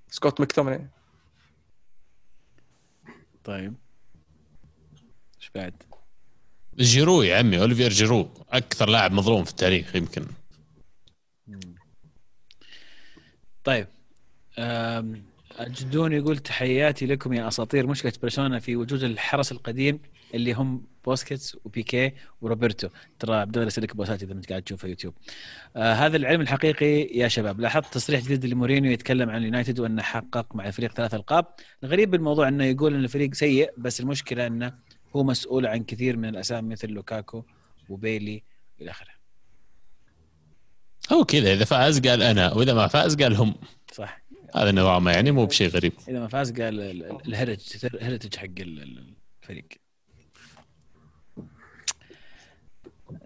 سكوت 0.09 0.41
مكتوميناي. 0.41 0.89
طيب. 3.43 3.75
إيش 5.37 5.51
بعد؟ 5.55 5.83
جيرو 6.77 7.21
يا 7.21 7.37
عمي 7.37 7.59
اوليفير 7.59 7.89
جيرو. 7.89 8.29
أكثر 8.49 8.89
لاعب 8.89 9.11
مظلوم 9.11 9.43
في 9.43 9.51
التاريخ 9.51 9.95
يمكن. 9.95 10.25
طيب. 13.63 13.87
أم، 14.59 15.23
الجدون 15.59 16.13
يقول 16.13 16.37
تحياتي 16.37 17.05
لكم 17.05 17.33
يا 17.33 17.47
أساطير. 17.47 17.87
مشكلة 17.87 18.13
برشلونة 18.21 18.59
في 18.59 18.75
وجود 18.75 19.03
الحرس 19.03 19.51
القديم 19.51 19.99
اللي 20.33 20.53
هم 20.53 20.85
بوسكيتس 21.05 21.57
وبيكي 21.65 22.11
وروبرتو. 22.41 22.89
ترى 23.19 23.35
عبد 23.35 23.57
الله 23.57 23.71
لك 23.77 23.95
بوسات 23.95 24.23
إذا 24.23 24.33
أنت 24.33 24.49
قاعد 24.49 24.61
تشوفه 24.61 24.87
يوتيوب. 24.87 25.13
آه 25.75 25.93
هذا 25.93 26.17
العلم 26.17 26.41
الحقيقي 26.41 27.17
يا 27.17 27.27
شباب. 27.27 27.59
لاحظت 27.59 27.93
تصريح 27.93 28.21
جديد 28.21 28.45
لمورينيو 28.45 28.91
يتكلم 28.91 29.29
عن 29.29 29.37
اليونايتد 29.37 29.79
وأنه 29.79 30.01
حقق 30.01 30.55
مع 30.55 30.67
الفريق 30.67 30.93
ثلاث 30.93 31.13
ألقاب. 31.13 31.45
الغريب 31.83 32.11
بالموضوع 32.11 32.47
إنه 32.47 32.63
يقول 32.63 32.93
إن 32.93 33.03
الفريق 33.03 33.33
سيء 33.33 33.71
بس 33.77 33.99
المشكلة 33.99 34.47
إنه 34.47 34.73
هو 35.15 35.23
مسؤول 35.23 35.65
عن 35.65 35.83
كثير 35.83 36.17
من 36.17 36.29
الأسامي 36.29 36.69
مثل 36.69 36.89
لوكاكو 36.89 37.43
وبيلي 37.89 38.43
إلى 38.81 38.91
آخره. 38.91 39.13
هو 41.11 41.25
كذا 41.25 41.53
إذا 41.53 41.65
فاز 41.65 42.07
قال 42.07 42.23
أنا 42.23 42.53
وإذا 42.53 42.73
ما 42.73 42.87
فاز 42.87 43.15
قال 43.15 43.35
هم. 43.35 43.55
صح. 43.91 44.22
هذا 44.55 44.71
نوعا 44.71 44.99
ما 44.99 45.11
يعني 45.11 45.31
مو 45.31 45.45
بشيء 45.45 45.69
غريب. 45.69 45.93
إذا 46.09 46.19
ما 46.19 46.27
فاز 46.27 46.51
قال 46.51 46.61
ال- 46.79 47.03
ال- 47.03 47.27
الهرج 47.27 47.59
الهرج 47.93 48.35
حق 48.35 48.43
ال- 48.45 48.59
ال- 48.83 49.13
الفريق. 49.43 49.67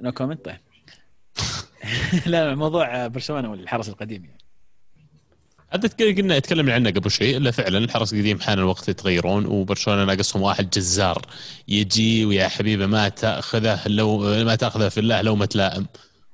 no 0.01 0.11
comment 0.11 0.45
طيب. 0.45 0.57
لا 2.25 2.55
موضوع 2.55 3.07
برشلونة 3.07 3.51
والحرس 3.51 3.89
القديم 3.89 4.25
يعني. 4.25 4.37
هذا 5.69 5.87
تك- 5.87 6.17
قلنا 6.17 6.37
اتكلم 6.37 6.69
عنه 6.69 6.89
قبل 6.91 7.11
شوي 7.11 7.37
إلا 7.37 7.51
فعلا 7.51 7.77
الحرس 7.77 8.13
القديم 8.13 8.39
حان 8.39 8.59
الوقت 8.59 8.89
يتغيرون 8.89 9.45
وبرشلونة 9.45 10.05
ناقصهم 10.05 10.41
واحد 10.41 10.69
جزار. 10.69 11.21
يجي 11.67 12.25
ويا 12.25 12.47
حبيبه 12.47 12.85
ما 12.85 13.09
تأخذه 13.09 13.87
لو 13.87 14.17
ما 14.45 14.55
تأخذه 14.55 14.89
في 14.89 14.99
الله 14.99 15.21
لو 15.21 15.35
ما 15.35 15.45
تلائم. 15.45 15.87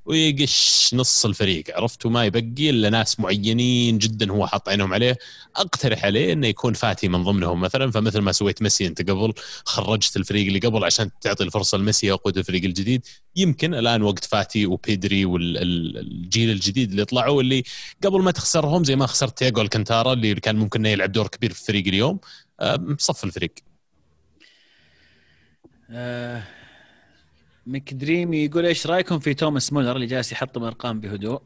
ويقش 0.06 0.90
نص 0.94 1.26
الفريق. 1.26 1.64
عرفت؟ 1.78 2.06
وما 2.06 2.26
يبقي 2.26 2.70
إلا 2.70 2.90
ناس 2.90 3.20
معينين 3.20 3.98
جدا 3.98 4.32
هو 4.32 4.48
حاط 4.48 4.70
عينهم 4.70 4.94
عليه. 4.94 5.18
أقترح 5.56 6.06
عليه 6.06 6.34
إنه 6.34 6.48
يكون 6.48 6.74
فاتي 6.74 7.08
من 7.08 7.24
ضمنهم 7.24 7.62
مثلا. 7.62 7.92
فمثل 7.92 8.20
ما 8.20 8.32
سويت 8.32 8.62
ميسي 8.62 8.88
أنت 8.88 9.10
قبل 9.10 9.34
خرجت 9.66 10.18
الفريق 10.18 10.48
اللي 10.48 10.60
قبل 10.60 10.84
عشان 10.84 11.10
تعطي 11.22 11.44
الفرصة 11.44 11.78
لميسي 11.78 12.08
يقود 12.08 12.38
الفريق 12.38 12.64
الجديد. 12.64 13.06
يمكن 13.36 13.74
الآن 13.74 14.02
وقت 14.02 14.26
فاتي 14.26 14.66
وبيدري 14.66 15.26
والجيل 15.26 16.50
الجديد 16.50 16.90
اللي 16.92 17.06
طلعوا 17.06 17.42
اللي 17.42 17.64
قبل 18.04 18.22
ما 18.22 18.32
تخسرهم 18.32 18.84
زي 18.84 18.96
ما 18.96 19.08
خسرت 19.08 19.38
تياجو 19.38 19.62
الكنتارا 19.62 20.14
اللي 20.14 20.36
كان 20.36 20.56
ممكن 20.56 20.80
إنه 20.80 20.90
يلعب 20.90 21.12
دور 21.12 21.28
كبير 21.28 21.54
في 21.54 21.62
الفريق 21.62 21.88
اليوم. 21.88 22.20
آه، 22.60 22.96
صف 23.00 23.24
الفريق. 23.24 23.54
ميك 27.66 27.94
دريم 27.94 28.34
يقول 28.34 28.66
إيش 28.66 28.88
رأيكم 28.88 29.20
في 29.20 29.34
توماس 29.34 29.74
مولر 29.74 29.96
اللي 29.96 30.06
جالس 30.06 30.32
يحطم 30.32 30.64
ارقام 30.64 31.00
بهدوء؟ 31.00 31.42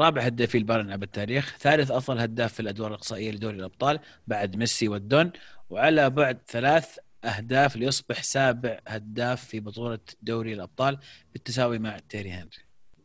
رابع 0.00 0.22
هدافي 0.22 0.58
البايرن 0.58 0.90
على 0.90 1.04
التاريخ 1.04 1.56
ثالث 1.60 1.90
أفضل 1.90 2.18
هداف 2.18 2.52
في 2.52 2.60
الأدوار 2.60 2.88
الإقصائية 2.90 3.30
لدوري 3.30 3.56
الأبطال 3.56 3.98
بعد 4.26 4.56
ميسي 4.56 4.88
والدون 4.88 5.30
وعلى 5.70 6.10
بعد 6.10 6.38
ثلاث 6.48 6.86
أهداف 7.24 7.76
ليصبح 7.76 8.22
سابع 8.22 8.78
هداف 8.88 9.44
في 9.44 9.60
بطولة 9.60 9.98
دوري 10.22 10.52
الأبطال 10.52 10.98
بالتساوي 11.32 11.78
مع 11.78 11.98
تيري 12.08 12.30
هنري. 12.30 12.48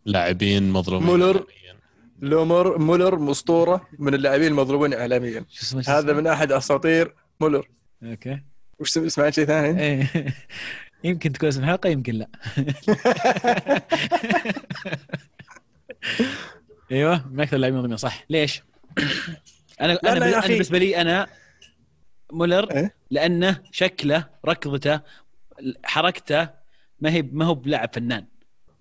لاعبين 0.06 0.70
مظلومين 0.72 1.08
مولر. 1.08 1.46
لومر 2.22 2.78
مولر 2.78 3.32
اسطوره 3.32 3.88
من 4.00 4.14
اللاعبين 4.14 4.48
المظلومين 4.48 4.94
اعلاميا. 4.94 5.46
هذا؟ 5.88 6.14
من 6.14 6.28
أحد 6.28 6.52
أساطير 6.52 7.16
مولر. 7.42 7.68
أوكي. 8.04 8.40
وش 8.80 8.90
سم- 8.92 9.10
سمعت 9.10 9.34
شيء 9.34 9.46
ثاني؟ 9.46 10.08
يمكن 11.04 11.32
تكون 11.34 11.50
اسم 11.50 11.64
الحلقة 11.64 11.90
يمكن 11.90 12.14
لا 12.14 12.28
أيوه 16.92 17.28
من 17.28 17.40
أكثر 17.40 17.56
اللاعبين 17.56 17.76
المظلومين 17.78 17.98
صح 17.98 18.26
ليش؟ 18.30 18.62
أنا 19.82 19.94
لا 20.04 20.12
أنا 20.12 20.26
لا. 20.26 20.48
بالنسبة 20.48 20.78
لي 20.78 21.02
أنا 21.02 21.28
مولر 22.32 22.72
إيه؟ 22.72 22.96
لأنه 23.12 23.62
شكله 23.72 24.30
ركضته 24.46 25.02
حركته 25.84 26.50
ما 27.00 27.12
هي 27.12 27.22
ما 27.22 27.46
هو 27.46 27.56
بلاعب 27.56 27.90
فنان 27.94 28.26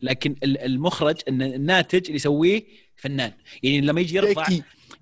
لكن 0.02 0.36
ال- 0.42 0.58
المخرج 0.58 1.16
ان 1.28 1.42
الناتج 1.42 2.00
اللي 2.04 2.14
يسويه 2.16 2.62
فنان 2.96 3.32
يعني 3.62 3.80
لما 3.80 4.00
يجي 4.00 4.16
يرفع 4.16 4.46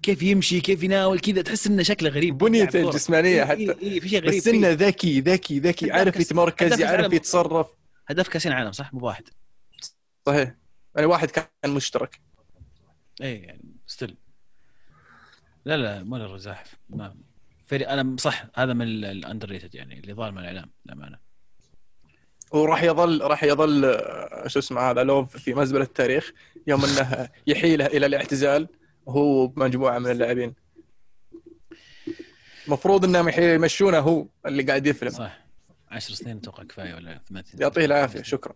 كيف 0.03 0.23
يمشي 0.23 0.61
كيف 0.61 0.83
يناول 0.83 1.21
كذا. 1.21 1.43
تحس 1.43 1.67
إنه 1.67 1.83
شكله 1.83 2.11
غريب. 2.11 2.39
بنيته 2.39 2.81
كورة. 2.81 2.91
الجسمانية 2.91 3.31
إيه، 3.31 3.45
حتى. 3.45 3.61
إيه، 3.61 3.79
إيه، 3.83 4.01
في 4.01 4.09
شيء 4.09 4.21
غريب 4.21 4.41
بس 4.41 4.49
انه. 4.49 4.69
ذكي 4.71 5.21
ذكي 5.21 5.59
ذكي. 5.59 5.87
كأس- 5.91 6.21
يتمركز 6.21 6.81
يعرف. 6.81 7.13
يتصرف. 7.13 7.67
هداف 8.09 8.29
كاسين 8.29 8.53
عالم 8.53 8.73
صح؟ 8.73 8.95
مو 8.95 9.01
بواحد. 9.01 9.25
صحيح. 10.27 10.55
يعني 10.95 11.07
واحد 11.07 11.31
كان 11.31 11.47
مشترك. 11.67 12.21
اي 13.23 13.35
يعني 13.35 13.65
ستيل 13.87 14.17
لا 15.65 15.77
لا 15.77 16.03
مولر 16.03 16.37
زاحف 16.37 16.75
ما 16.89 17.17
فري 17.67 17.85
أنا 17.87 18.17
صح 18.19 18.47
هذا 18.55 18.73
من 18.73 18.83
ال 19.05 19.49
underrated 19.49 19.75
يعني 19.75 20.01
اللي 20.01 20.15
ظالم 20.15 20.39
الإعلام 20.39 20.71
للأمانة. 20.87 21.19
وراح 22.53 22.83
يظل 22.83 23.21
راح 23.23 23.45
يظل 23.45 23.85
آه، 23.85 24.45
شو 24.47 24.59
اسمه 24.59 24.81
هذا 24.81 25.03
لو 25.03 25.25
في 25.25 25.55
مزبلة 25.55 25.85
التاريخ 25.85 26.33
يوم 26.67 26.85
إنه 26.85 27.29
يحيله 27.47 27.87
إلى 27.87 28.07
الاعتزال. 28.07 28.69
وهو 29.07 29.47
بمجموعه 29.47 29.99
من 29.99 30.11
اللاعبين. 30.11 30.55
المفروض 32.67 33.05
إنهم 33.05 33.29
يمشونه 33.39 33.99
هو 33.99 34.27
اللي 34.47 34.63
قاعد 34.63 34.87
يفلم 34.87 35.11
صح 35.11 35.41
10 35.91 36.15
سنين 36.15 36.37
أتوقع 36.37 36.65
كفاية 36.65 36.95
ولا 36.95 37.21
ثمان 37.29 37.45
سنين 37.45 37.63
يعطيه 37.63 37.85
العافية. 37.85 38.23
شكرا. 38.23 38.55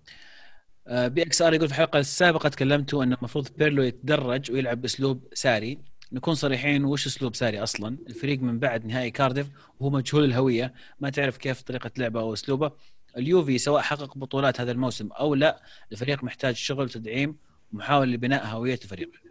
آه، 0.86 1.08
BXR 1.08 1.54
يقول 1.54 1.68
في 1.68 1.74
الحلقة 1.74 1.98
السابقة 1.98 2.48
تكلمتوا 2.48 3.04
انه 3.04 3.16
المفروض 3.16 3.48
بيرلو 3.56 3.82
يتدرج 3.82 4.50
ويلعب 4.52 4.80
بأسلوب 4.80 5.28
ساري. 5.34 5.78
نكون 6.12 6.34
صريحين 6.34 6.84
وش 6.84 7.06
أسلوب 7.06 7.34
ساري 7.34 7.62
أصلا؟ 7.62 7.98
الفريق 8.08 8.40
من 8.40 8.58
بعد 8.58 8.86
نهائي 8.86 9.10
كارديف 9.10 9.46
وهو 9.80 9.90
مجهول 9.90 10.24
الهوية. 10.24 10.74
ما 11.00 11.10
تعرف 11.10 11.36
كيف 11.36 11.62
طريقة 11.62 11.90
لعبه 11.98 12.20
أو 12.20 12.32
أسلوبه. 12.32 12.72
اليوفي 13.16 13.58
سواء 13.58 13.82
حقق 13.82 14.18
بطولات 14.18 14.60
هذا 14.60 14.72
الموسم 14.72 15.12
أو 15.12 15.34
لا 15.34 15.62
الفريق 15.92 16.24
محتاج 16.24 16.54
شغل 16.54 16.90
تدعيم 16.90 17.36
ومحاول 17.72 18.12
لبناء 18.12 18.46
هوية 18.46 18.78
الفريق. 18.84 19.23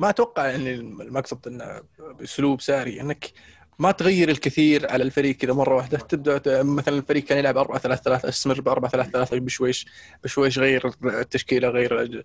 ما 0.00 0.10
أتوقع 0.10 0.46
يعني 0.46 0.74
المقصد 0.74 1.48
إنه 1.48 1.82
بأسلوب 2.18 2.60
ساري 2.60 3.00
إنك 3.00 3.32
ما 3.78 3.92
تغير 3.92 4.28
الكثير 4.28 4.92
على 4.92 5.02
الفريق 5.02 5.36
كذا 5.36 5.52
مرة 5.52 5.76
واحدة. 5.76 5.98
تبدأ 5.98 6.62
مثلا 6.62 6.98
الفريق 6.98 7.24
كان 7.24 7.38
يلعب 7.38 7.58
4 7.58 7.78
3 7.78 8.02
3 8.02 8.28
استمر 8.28 8.60
ب 8.60 8.68
4 8.68 8.90
3 8.90 9.10
3 9.10 9.38
بشويش 9.38 9.86
بشويش 10.24 10.58
غير 10.58 10.92
التشكيلة 11.04 11.68
غير 11.68 12.24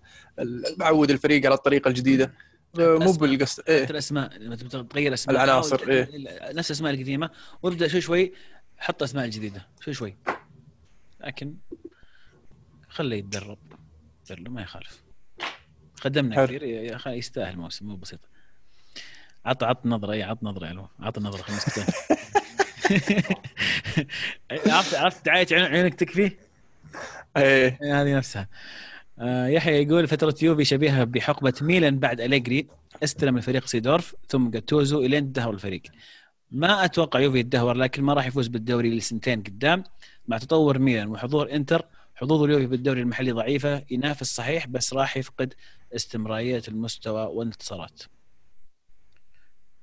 معود 0.78 1.10
الفريق 1.10 1.46
على 1.46 1.56
الطريقة 1.56 1.88
الجديدة. 1.90 2.34
مو. 2.78 3.12
بالقصد 3.12 3.64
إيه. 3.70 3.84
الأسماء 3.84 4.38
لما 4.38 4.56
تغير 4.56 5.14
اسماء 5.14 5.36
العناصر، 5.36 5.90
إيه. 5.90 6.10
نفس 6.54 6.72
الأسماء 6.72 6.94
القديمة. 6.94 7.30
وابدأ 7.64 7.88
شوي 7.88 8.02
شوي 8.02 8.34
حط 8.78 9.04
أسماء 9.04 9.28
جديده 9.28 9.68
شوي 9.80 9.94
شوي. 9.94 10.18
لكن 11.20 11.56
خليه 12.90 13.18
يتدرب 13.18 13.58
ما 14.30 14.62
يخالف. 14.62 15.05
قدمنا 16.06 16.36
حلو. 16.36 16.46
كثير. 16.46 16.64
يا 16.64 16.96
أخي 16.96 17.10
يستاهل 17.12 17.58
موسم 17.58 17.86
مو 17.86 17.96
بسيط. 17.96 18.20
عط 19.46 19.64
عط 19.64 19.86
نظرة 19.86 20.12
اي 20.12 20.24
عط 20.24 20.44
نظرة 20.44 20.72
ألو 20.72 20.88
عط 21.00 21.20
نظرة 21.20 21.42
خمس 21.42 21.70
دقائق 21.70 21.96
عرفت 24.68 24.96
عرفت 24.96 25.26
دعايه 25.26 25.48
عيونك 25.52 25.94
تكفي؟ 25.94 26.22
إيه. 27.38 27.80
إيه، 27.82 28.02
هذه 28.02 28.18
نفسها. 28.18 28.48
آه، 29.20 29.48
يحيى 29.48 29.84
يقول 29.84 30.08
فترة 30.08 30.36
يوفي 30.42 30.66
شبيهة 30.66 31.04
بحقبة 31.04 31.54
ميلان 31.62 32.00
بعد 32.00 32.22
أليجري. 32.22 32.68
استلم 33.04 33.38
الفريق 33.38 33.66
سيدورف 33.66 34.16
ثم 34.30 34.50
جاتوزو 34.50 35.02
إلين 35.02 35.32
دهور 35.32 35.54
الفريق. 35.54 35.82
ما 36.52 36.86
أتوقع 36.86 37.20
يوفي 37.20 37.40
يتدهور 37.40 37.74
لكن 37.74 38.04
ما 38.04 38.14
راح 38.14 38.26
يفوز 38.28 38.48
بالدوري 38.48 38.98
لسنتين 38.98 39.44
قدام. 39.44 39.84
مع 40.28 40.38
تطور 40.38 40.80
ميلان 40.80 41.08
وحضور 41.08 41.52
إنتر 41.52 41.86
حظوظ 42.16 42.44
اليوفي 42.44 42.66
بالدوري 42.66 43.02
المحلي 43.02 43.32
ضعيفة 43.32 43.86
ينافس 43.92 44.36
صحيح 44.36 44.68
بس 44.68 44.94
راح 44.94 45.18
يفقد 45.18 45.54
استمرارية 45.96 46.62
المستوى 46.68 47.26
والانتصارات. 47.26 48.02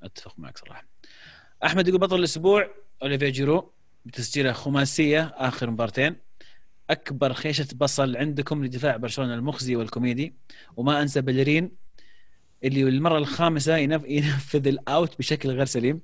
أتفق 0.03 0.35
معك 0.39 0.59
صراحة. 0.59 0.87
أحمد 1.65 1.89
يقول 1.89 2.01
بطل 2.01 2.19
الأسبوع 2.19 2.71
أوليفيا 3.03 3.29
جيرو 3.31 3.73
بتسجيلة 4.05 4.53
خماسية 4.53 5.35
آخر 5.37 5.71
مبارتين. 5.71 6.17
أكبر 6.91 7.33
خيشة 7.33 7.67
بصل 7.75 8.17
عندكم 8.17 8.65
لدفاع 8.65 8.97
برشلونة 8.97 9.35
المخزي 9.35 9.77
والكوميدي. 9.77 10.35
وما 10.77 11.03
أنسى 11.03 11.21
بلرين 11.21 11.71
اللي 12.65 12.83
للمره 12.85 13.19
الخامسة 13.19 13.77
ينف- 13.77 14.05
ينفذ 14.05 14.69
الأوت 14.69 15.19
بشكل 15.19 15.51
غير 15.51 15.65
سليم. 15.65 16.01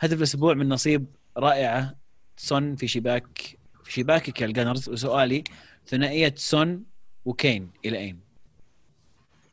هدف 0.00 0.18
الأسبوع 0.18 0.54
من 0.54 0.68
نصيب 0.68 1.06
رائعة 1.36 1.94
سون 2.36 2.76
في 2.76 2.88
شباك 2.88 3.58
في 3.86 3.92
شباكك 3.92 4.40
يا 4.40 4.46
ال 4.46 4.51
Gunners 4.51 4.88
وسؤالي 4.88 5.44
ثنائية 5.86 6.34
سون 6.36 6.84
وكين 7.24 7.70
إلى 7.84 7.98
أين؟ 7.98 8.20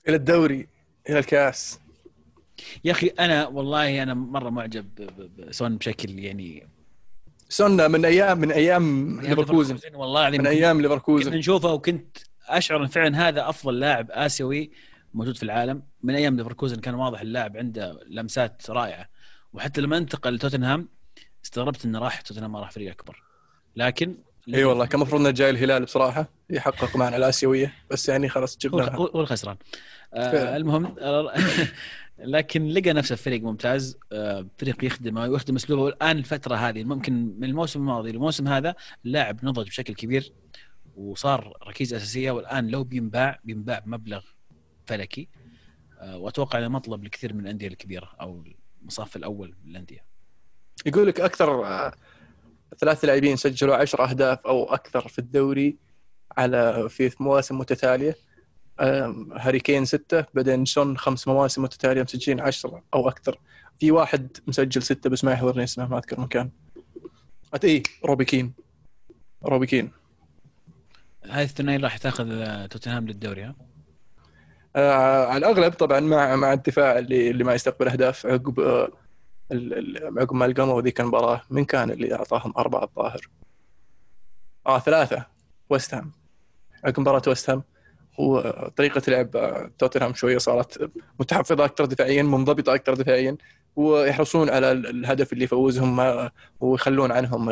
إلى 0.08 0.16
الدوري 0.16 0.68
إلى 1.10 1.20
الكاس. 1.20 1.80
يا 2.84 2.92
أخي 2.92 3.08
أنا 3.08 3.48
والله 3.48 4.04
أنا 4.04 4.14
مرة 4.14 4.50
معجب 4.50 4.86
بسون 5.38 5.78
بشكل 5.78 6.20
يعني 6.20 6.68
سون 7.50 7.92
من 7.92 8.06
أيام 8.06 8.40
من 8.40 8.52
أيام 8.52 9.22
ليفركوزن. 9.22 9.80
والله 9.94 10.22
العظيم 10.22 10.42
من 10.42 10.48
أيام 10.48 10.78
كنا 10.78 10.82
ليفركوزن 10.82 11.36
نشوفه 11.36 11.74
وكنت 11.74 12.18
أشعر 12.48 12.84
ان 12.84 12.88
فعلا 12.88 13.28
هذا 13.28 13.50
أفضل 13.50 13.80
لاعب 13.80 14.12
آسيوي 14.12 14.72
موجود 15.14 15.38
في 15.38 15.44
العالم. 15.44 15.84
من 16.04 16.16
أيام 16.16 16.38
ليفركوزن 16.38 16.80
كان 16.80 16.94
واضح 16.94 17.22
اللاعب 17.22 17.58
عنده 17.58 18.00
لمسات 18.08 18.70
رائعة. 18.70 19.10
وحتى 19.54 19.82
لما 19.82 19.98
انتقل 19.98 20.34
لتوتنهام 20.34 20.90
استغربت 21.46 21.86
إنه 21.86 22.00
راح. 22.00 22.22
توتنهام 22.22 22.52
ما 22.52 22.60
راح 22.60 22.72
فريق 22.72 22.92
أكبر. 22.92 23.23
لكن 23.76 24.16
إي 24.54 24.64
والله 24.64 24.86
كان 24.86 25.02
المفروض 25.02 25.22
إنه 25.22 25.32
جاي 25.32 25.50
الهلال 25.50 25.84
بصراحة 25.84 26.30
يحقق 26.50 26.96
معنا 26.96 27.18
الآسيوية 27.18 27.74
بس 27.92 28.10
يعني 28.10 28.30
خلاص 28.30 28.58
جبنا 28.58 28.96
هو 28.96 29.22
الخسران 29.22 29.58
آه. 30.14 30.58
المهم 30.58 30.96
لكن 32.18 32.68
لقى 32.68 32.94
نفسه 32.94 33.16
فريق 33.16 33.42
ممتاز 33.42 33.98
آه 34.12 34.48
فريق 34.58 34.86
يخدمه 34.86 35.22
ويخدم 35.22 35.56
أسلوبه. 35.56 35.82
والآن 35.82 36.18
الفترة 36.18 36.56
هذه 36.56 36.84
ممكن 36.84 37.14
من 37.14 37.44
الموسم 37.44 37.80
الماضي 37.80 38.12
للموسم 38.12 38.48
هذا 38.48 38.76
اللاعب 39.06 39.46
نضج 39.46 39.68
بشكل 39.68 39.94
كبير 39.94 40.34
وصار 40.96 41.58
ركيزه 41.68 41.98
أساسية. 41.98 42.32
والآن 42.32 42.68
لو 42.68 42.84
بينباع 42.84 43.40
بينباع 43.44 43.80
بمبلغ 43.80 44.24
فلكي 44.86 45.30
آه 46.00 46.18
وأتوقع 46.18 46.60
إنه 46.60 46.68
مطلب 46.68 47.04
لكثير 47.04 47.34
من 47.34 47.40
الأندية 47.40 47.68
الكبيرة 47.68 48.10
أو 48.22 48.44
المصاف 48.82 49.16
الأول 49.16 49.56
من 49.64 49.72
الأندية. 49.72 50.06
يقول 50.86 51.08
لك 51.08 51.20
أكثر 51.20 51.66
آه، 51.66 51.94
ثلاث 52.80 53.06
لاعبين 53.06 53.36
سجلوا 53.36 53.76
10 53.76 54.10
أهداف 54.10 54.40
أو 54.46 54.74
أكثر 54.74 55.08
في 55.08 55.20
الدوري 55.20 55.78
على 56.38 56.90
في 56.90 57.12
مواسم 57.20 57.58
متتالية. 57.58 58.16
هاري 58.80 59.60
كين 59.60 59.86
ستة 59.86 60.26
بعدين 60.34 60.66
سون 60.66 60.98
خمس 60.98 61.28
مواسم 61.28 61.64
متتالية 61.64 62.04
مسجلين 62.04 62.40
عشرة 62.40 62.84
أو 62.94 63.10
أكثر. 63.10 63.40
في 63.80 63.92
واحد 63.92 64.38
مسجل 64.48 64.84
ستة 64.84 65.10
بس 65.10 65.24
ما 65.24 65.32
يحضرني 65.32 65.64
اسمه 65.64 65.88
ما 65.88 65.98
أذكر 65.98 66.20
مكان 66.20 66.50
إيه 67.64 67.84
روبي 68.06 68.26
كين. 68.26 68.54
روبي 69.46 69.66
كين. 69.66 69.92
هذه 71.30 71.44
الثنائيه 71.44 71.80
راح 71.80 71.98
تاخذ 71.98 72.32
آه، 72.32 72.66
توتنهام 72.66 73.08
للدوري 73.08 73.44
ها؟ 73.44 73.56
آه 74.76 75.26
على 75.26 75.38
الأغلب 75.38 75.74
طبعا 75.74 76.00
مع 76.00 76.36
مع 76.36 76.54
الدفاع 76.54 77.00
اللي 77.00 77.30
اللي 77.30 77.44
ما 77.44 77.54
يستقبل 77.54 77.88
أهداف 77.88 78.26
عقب 78.26 78.60
آه 78.60 78.92
عقب 79.52 80.34
ما 80.36 80.46
القموا 80.46 80.82
ذيك 80.82 81.02
المباراة 81.02 81.42
من 81.50 81.66
كان 81.66 81.92
اللي 81.92 82.14
أعطاهم 82.16 82.54
أربعة 82.58 82.84
الظاهر؟ 82.84 83.28
آه 84.68 84.80
ثلاثة. 84.80 85.26
ويست 85.70 85.94
هام 85.94 86.12
عقب 86.86 87.00
مباراة 87.00 87.22
ويست 87.28 87.50
هام 87.50 87.64
وطريقة 88.20 89.02
لعب 89.12 89.36
آه، 89.36 89.72
توتنهام 89.80 90.14
شوية 90.14 90.38
صارت 90.38 90.92
متحفظة 91.20 91.66
أكثر 91.66 91.86
دفاعيا 91.86 92.24
منضبطة 92.24 92.76
أكثر 92.76 92.94
دفاعيا 92.94 93.38
ويحرصون 93.76 94.50
على 94.50 94.72
ال- 94.72 94.88
الهدف 94.88 95.34
اللي 95.34 95.44
يفوزهم 95.44 96.00
آه، 96.00 96.32
ويخلون 96.60 97.12
عنهم 97.12 97.50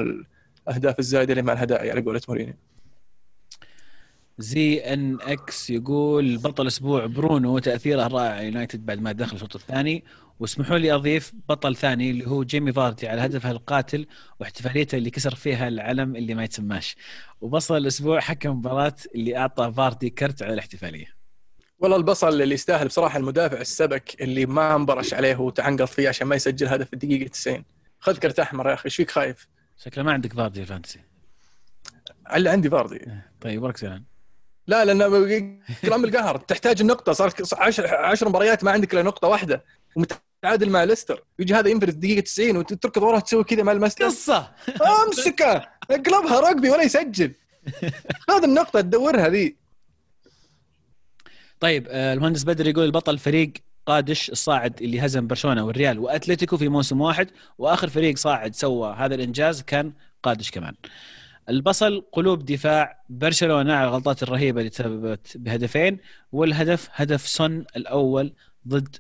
الأهداف 0.68 1.00
الزايدة 1.00 1.32
اللي 1.34 1.42
ما 1.44 1.52
لها 1.52 1.66
داعي 1.66 1.92
على 1.92 2.02
قولة 2.02 2.22
مورينيو. 2.28 2.54
ZNX 4.38 5.70
يقول 5.70 6.38
بطل 6.38 6.68
أسبوع 6.68 7.06
برونو 7.06 7.60
تأثيره 7.60 8.08
رائع 8.08 8.42
يونايتد 8.42 8.86
بعد 8.86 9.00
ما 9.02 9.12
دخل 9.12 9.36
الشوط 9.36 9.56
الثاني. 9.56 10.04
واسمحوا 10.42 10.78
لي 10.78 10.92
أضيف 10.92 11.34
بطل 11.50 11.76
ثاني 11.76 12.12
اللي 12.12 12.28
هو 12.28 12.44
جيمي 12.44 12.74
فاردي 12.74 13.08
على 13.08 13.22
هدفه 13.22 13.52
القاتل 13.52 14.08
واحتفاليته 14.40 14.98
اللي 14.98 15.10
كسر 15.10 15.36
فيها 15.36 15.68
العلم 15.68 16.16
اللي 16.16 16.34
ما 16.34 16.44
يتسماش. 16.44 16.96
وبصل 17.42 17.78
الأسبوع 17.78 18.20
حكم 18.20 18.50
مباراة 18.50 18.96
اللي 19.16 19.38
أعطى 19.38 19.74
فاردي 19.76 20.10
كرت 20.10 20.44
على 20.44 20.54
الاحتفالية. 20.54 21.06
والله 21.80 21.98
البصل 21.98 22.42
اللي 22.42 22.54
يستاهل 22.56 22.88
بصراحة 22.88 23.20
المدافع 23.20 23.62
السبك 23.62 24.22
اللي 24.22 24.46
ما 24.46 24.76
انبرش 24.76 25.14
عليه 25.14 25.36
وتعنقط 25.36 25.90
فيه 25.90 26.10
عشان 26.10 26.28
ما 26.28 26.36
يسجل 26.36 26.68
هدف 26.68 26.88
في 26.88 26.94
الدقيقة 26.94 27.28
90 27.28 27.64
خذ 28.00 28.18
كرت 28.18 28.40
أحمر 28.40 28.70
يا 28.70 28.74
أخي 28.74 28.86
إيش 28.86 28.96
فيك 28.96 29.12
خايف؟ 29.12 29.48
شكله 29.78 30.04
ما 30.04 30.14
عندك 30.14 30.34
فاردي 30.34 30.62
الفانتسي 30.62 31.00
على 32.26 32.50
عندي 32.50 32.70
فاردي. 32.70 33.12
طيب 33.42 33.64
ورك 33.64 33.78
سلام 33.78 34.06
لا 34.68 34.86
لأن 34.86 35.00
كلام 35.86 36.06
القهر. 36.06 36.38
تحتاج 36.38 36.82
النقطه 36.82 37.14
صار 37.14 37.34
10 37.54 37.96
10 37.96 38.30
مباريات 38.30 38.64
ما 38.64 38.72
عندك 38.72 38.94
إلا 38.94 39.02
نقطة 39.02 39.28
واحدة. 39.28 39.64
ومتعادل 40.44 40.70
مع 40.70 40.84
ليستر. 40.84 41.24
يجي 41.40 41.54
هذا 41.54 41.70
ينفرد 41.70 41.90
الدقيقه 41.90 42.22
90 42.22 42.58
وتركض 42.58 43.04
وراه 43.04 43.20
تسوي 43.20 43.44
كذا 43.44 43.64
مع 43.64 43.72
المسلم 43.72 44.08
قصة. 44.08 44.52
أمسكه. 45.08 45.68
اقلبها 45.92 46.40
رقبي 46.40 46.70
ولا 46.70 46.84
يسجل. 46.84 47.34
خذ 48.28 48.44
النقطة 48.44 48.82
تدورها 48.82 49.30
ذي. 49.30 49.56
طيب 51.60 51.88
آه، 51.90 52.14
المهندس 52.14 52.44
بدر 52.44 52.68
يقول 52.68 52.86
البطل 52.86 53.18
فريق 53.18 53.54
قادش 53.86 54.30
الصاعد 54.30 54.82
اللي 54.82 55.06
هزم 55.06 55.28
برشلونة 55.28 55.66
والريال 55.66 56.00
وأتلتيكو 56.00 56.58
في 56.58 56.70
موسم 56.70 57.02
واحد 57.02 57.32
وآخر 57.58 57.90
فريق 57.90 58.18
صاعد 58.18 58.56
سوى 58.56 58.96
هذا 58.98 59.16
الإنجاز 59.16 59.62
كان 59.62 59.94
قادش 60.24 60.52
كمان. 60.52 60.74
البصل 61.50 62.06
قلوب 62.12 62.46
دفاع 62.46 63.04
برشلونة 63.10 63.74
على 63.74 63.88
الغلطات 63.88 64.24
الرهيبة 64.24 64.60
اللي 64.60 64.70
تسببت 64.70 65.38
بهدفين 65.38 65.98
والهدف 66.32 66.90
هدف 66.94 67.28
سون 67.28 67.66
الأول 67.76 68.34
ضد 68.68 68.96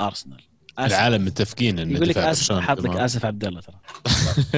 أرسنال. 0.00 0.53
آسف. 0.78 0.94
العالم 0.94 1.24
متفقين 1.24 1.78
ان 1.78 1.90
يقول 1.90 2.08
لك 2.08 2.18
آسف 2.18 2.58
حاط 2.58 2.80
لك. 2.80 2.96
آسف 2.96 3.24
عبد 3.24 3.44
الله 3.44 3.60
ترى. 3.60 3.76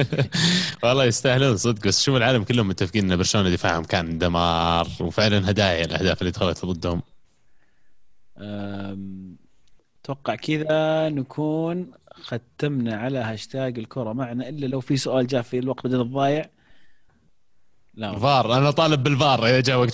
والله 0.83 1.05
يستاهلون 1.05 1.57
صدق 1.57 1.87
بس 1.87 2.03
شوف 2.03 2.15
العالم 2.15 2.43
كلهم 2.43 2.67
متفقين 2.67 3.11
إن 3.11 3.17
برشلونة 3.17 3.49
دفاعهم 3.49 3.83
كان 3.83 4.17
دمار 4.17 4.87
وفعلا 4.99 5.49
هدايا 5.51 5.85
الأهداف 5.85 6.21
اللي 6.21 6.31
دخلت 6.31 6.65
ضدهم 6.65 7.01
أتوقع 10.03 10.35
كذا 10.35 11.09
نكون 11.09 11.91
ختمنا 12.21 12.95
على 12.95 13.17
هاشتاج 13.19 13.79
الكرة 13.79 14.13
معنا 14.13 14.49
إلا 14.49 14.65
لو 14.65 14.79
في 14.79 14.97
سؤال 14.97 15.27
جاء 15.27 15.41
في 15.41 15.59
الوقت 15.59 15.87
بدل 15.87 16.01
الضايع 16.01 16.49
لا. 17.93 18.19
فار 18.19 18.57
أنا 18.57 18.71
طالب 18.71 19.03
بالفار 19.03 19.45
إذا 19.47 19.59
جاء 19.59 19.79
وقت 19.79 19.93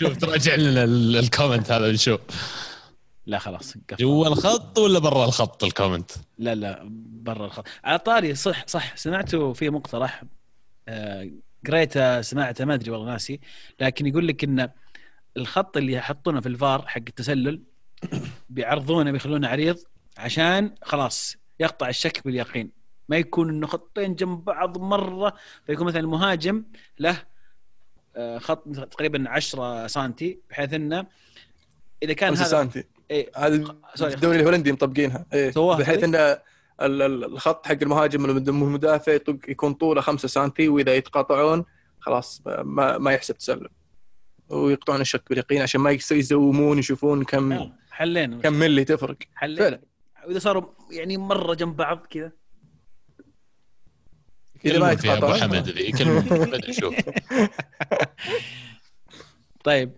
شوف 0.00 0.16
تراجع 0.16 0.54
لنا 0.54 0.84
ال- 0.84 1.16
ال 1.16 1.23
comment 1.23 1.72
هذا 1.72 1.92
نشوف 1.92 2.20
لا 3.28 3.38
خلاص. 3.38 3.74
جوا 4.00 4.26
الخط 4.26 4.78
ولا 4.78 4.98
برا 4.98 5.24
الخط 5.24 5.64
ال 5.64 5.69
comment؟ 5.69 6.10
لا 6.38 6.54
لا 6.54 6.88
برا 7.22 7.46
الخط. 7.46 7.64
على 7.84 7.98
طاري 7.98 8.34
صح 8.34 8.66
صح 8.66 8.96
سمعته 8.96 9.52
في 9.52 9.70
مقترح. 9.70 10.22
آه، 10.88 11.30
قريته 11.66 12.20
سمعته 12.20 12.64
ما 12.64 12.74
أدري 12.74 12.90
والله 12.90 13.12
ناسي. 13.12 13.40
لكن 13.80 14.06
يقول 14.06 14.28
لك 14.28 14.44
إن 14.44 14.68
الخط 15.36 15.76
اللي 15.76 15.92
يحطونه 15.92 16.40
في 16.40 16.48
الفار 16.48 16.86
حق 16.86 16.96
التسلل 17.08 17.62
بيعرضونه 18.50 19.10
بيخلونه 19.10 19.48
عريض 19.48 19.78
عشان 20.18 20.74
خلاص 20.82 21.36
يقطع 21.60 21.88
الشك 21.88 22.24
باليقين. 22.24 22.70
ما 23.08 23.16
يكون 23.16 23.48
إنه 23.48 23.66
خطين 23.66 24.14
جنب 24.14 24.44
بعض 24.44 24.78
مرة 24.78 25.34
فيكون 25.66 25.86
مثلا 25.86 26.00
المهاجم 26.00 26.64
له 26.98 27.22
آه، 28.16 28.38
خط 28.38 28.68
تقريبا 28.68 29.24
10 29.28 29.86
سنتي 29.86 30.38
بحيث 30.50 30.72
إنه 30.72 31.06
إذا 32.02 32.12
كان 32.12 32.36
5 32.36 32.40
هذا 32.40 32.62
سنتي. 32.64 32.97
إيه، 33.10 33.30
هذه 33.36 33.76
الدوري 34.00 34.36
الهولندي 34.40 34.72
مطبقينها. 34.72 35.26
إيه. 35.32 35.50
سواها 35.50 35.78
بحيث؟ 35.78 36.04
ان 36.04 36.14
ال- 36.14 36.38
ال- 36.80 37.24
الخط 37.24 37.66
حق 37.66 37.76
المهاجم 37.82 38.24
المدافع 38.24 39.18
يكون 39.48 39.74
طوله 39.74 40.00
5 40.00 40.28
سنتي 40.28 40.68
وإذا 40.68 40.94
يتقاطعون 40.94 41.64
خلاص 42.00 42.42
ما 42.46 42.98
ما 42.98 43.12
يحسب 43.12 43.36
تسلل. 43.38 43.68
ويقطعون 44.48 45.00
الشك 45.00 45.22
باليقين 45.28 45.62
عشان 45.62 45.80
ما 45.80 45.90
يزومون 46.12 46.78
يشوفون 46.78 47.24
كم 47.24 47.52
يلا، 47.52 47.72
حلين 47.90 48.40
كم 48.40 48.52
ملي 48.52 48.84
تفرق. 48.84 49.16
حلين 49.34 49.58
فعلا. 49.58 49.80
وإذا 50.26 50.38
صاروا 50.38 50.62
يعني 50.90 51.16
مرة 51.16 51.54
جنب 51.54 51.76
بعض 51.76 52.06
كذا. 52.10 52.32
إذا 54.64 54.78
ما 54.78 54.92
يكلمون 54.92 54.96
فيها 54.96 55.16
أبو 55.18 55.26
يتقاطعون. 55.26 55.52
حمد 55.56 55.68
ذي 55.68 55.88
يكلمون 55.88 56.22
حمد 56.22 56.68
نشوف 56.68 56.94
طيب 59.68 59.92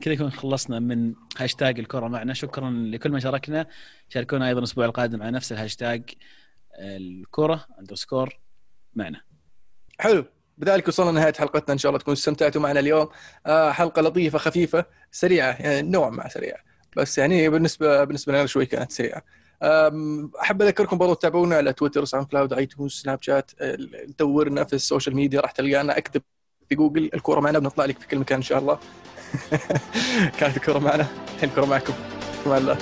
كذا 0.00 0.14
يكون 0.14 0.32
خلصنا 0.32 0.78
من 0.78 1.14
هاشتاج 1.38 1.78
الكره 1.78 2.08
معنا. 2.08 2.34
شكرا 2.34 2.70
لكل 2.70 3.12
من 3.12 3.20
شاركنا. 3.20 3.66
شاركونا 4.08 4.48
أيضا 4.48 4.58
الأسبوع 4.58 4.84
القادم 4.84 5.22
على 5.22 5.30
نفس 5.30 5.52
الهاشتاج 5.52 6.10
الكره 6.78 7.66
underscore 7.78 8.38
معنا. 8.94 9.20
حلو. 9.98 10.24
بذلك 10.58 10.88
وصلنا 10.88 11.10
لنهاية 11.10 11.32
حلقتنا. 11.32 11.72
إن 11.72 11.78
شاء 11.78 11.90
الله 11.90 11.98
تكونوا 11.98 12.18
استمتعتوا 12.18 12.60
معنا 12.60 12.80
اليوم. 12.80 13.08
آه 13.46 13.70
حلقة 13.70 14.02
لطيفة 14.02 14.38
خفيفة 14.38 14.84
سريعة 15.10 15.62
يعني 15.62 15.90
نوعا 15.90 16.10
ما 16.10 16.28
سريعة. 16.28 16.60
بس 16.96 17.18
يعني 17.18 17.48
بالنسبة 17.48 18.04
بالنسبة 18.04 18.32
لنا 18.32 18.46
شوي 18.46 18.66
كانت 18.66 18.92
سريعة. 18.92 19.22
أحب 20.40 20.62
أذكركم 20.62 20.98
برضو 20.98 21.14
تتابعونا 21.14 21.56
على 21.56 21.72
تويتر 21.72 22.04
ساوند 22.04 22.26
كلاود 22.26 22.52
iTunes 22.52 22.92
سناب 22.92 23.22
شات 23.22 23.50
دورنا 24.18 24.64
في 24.64 24.72
ال 24.72 24.78
social 24.78 25.16
media. 25.16 25.40
راح 25.40 25.50
تلقانا 25.50 25.98
اكتب 25.98 26.22
في 26.68 26.74
جوجل 26.74 27.10
الكورة 27.14 27.40
معنا 27.40 27.58
بنطلع 27.58 27.84
لك 27.84 27.98
في 27.98 28.08
كل 28.08 28.18
مكان 28.18 28.36
إن 28.36 28.42
شاء 28.42 28.58
الله. 28.58 28.78
كانت 30.38 30.56
الكورة 30.56 30.78
معنا 30.78 31.06
الحين 31.34 31.48
الكورة 31.48 31.66
معكم. 31.66 31.94
مع 32.46 32.56
الله 32.56 32.78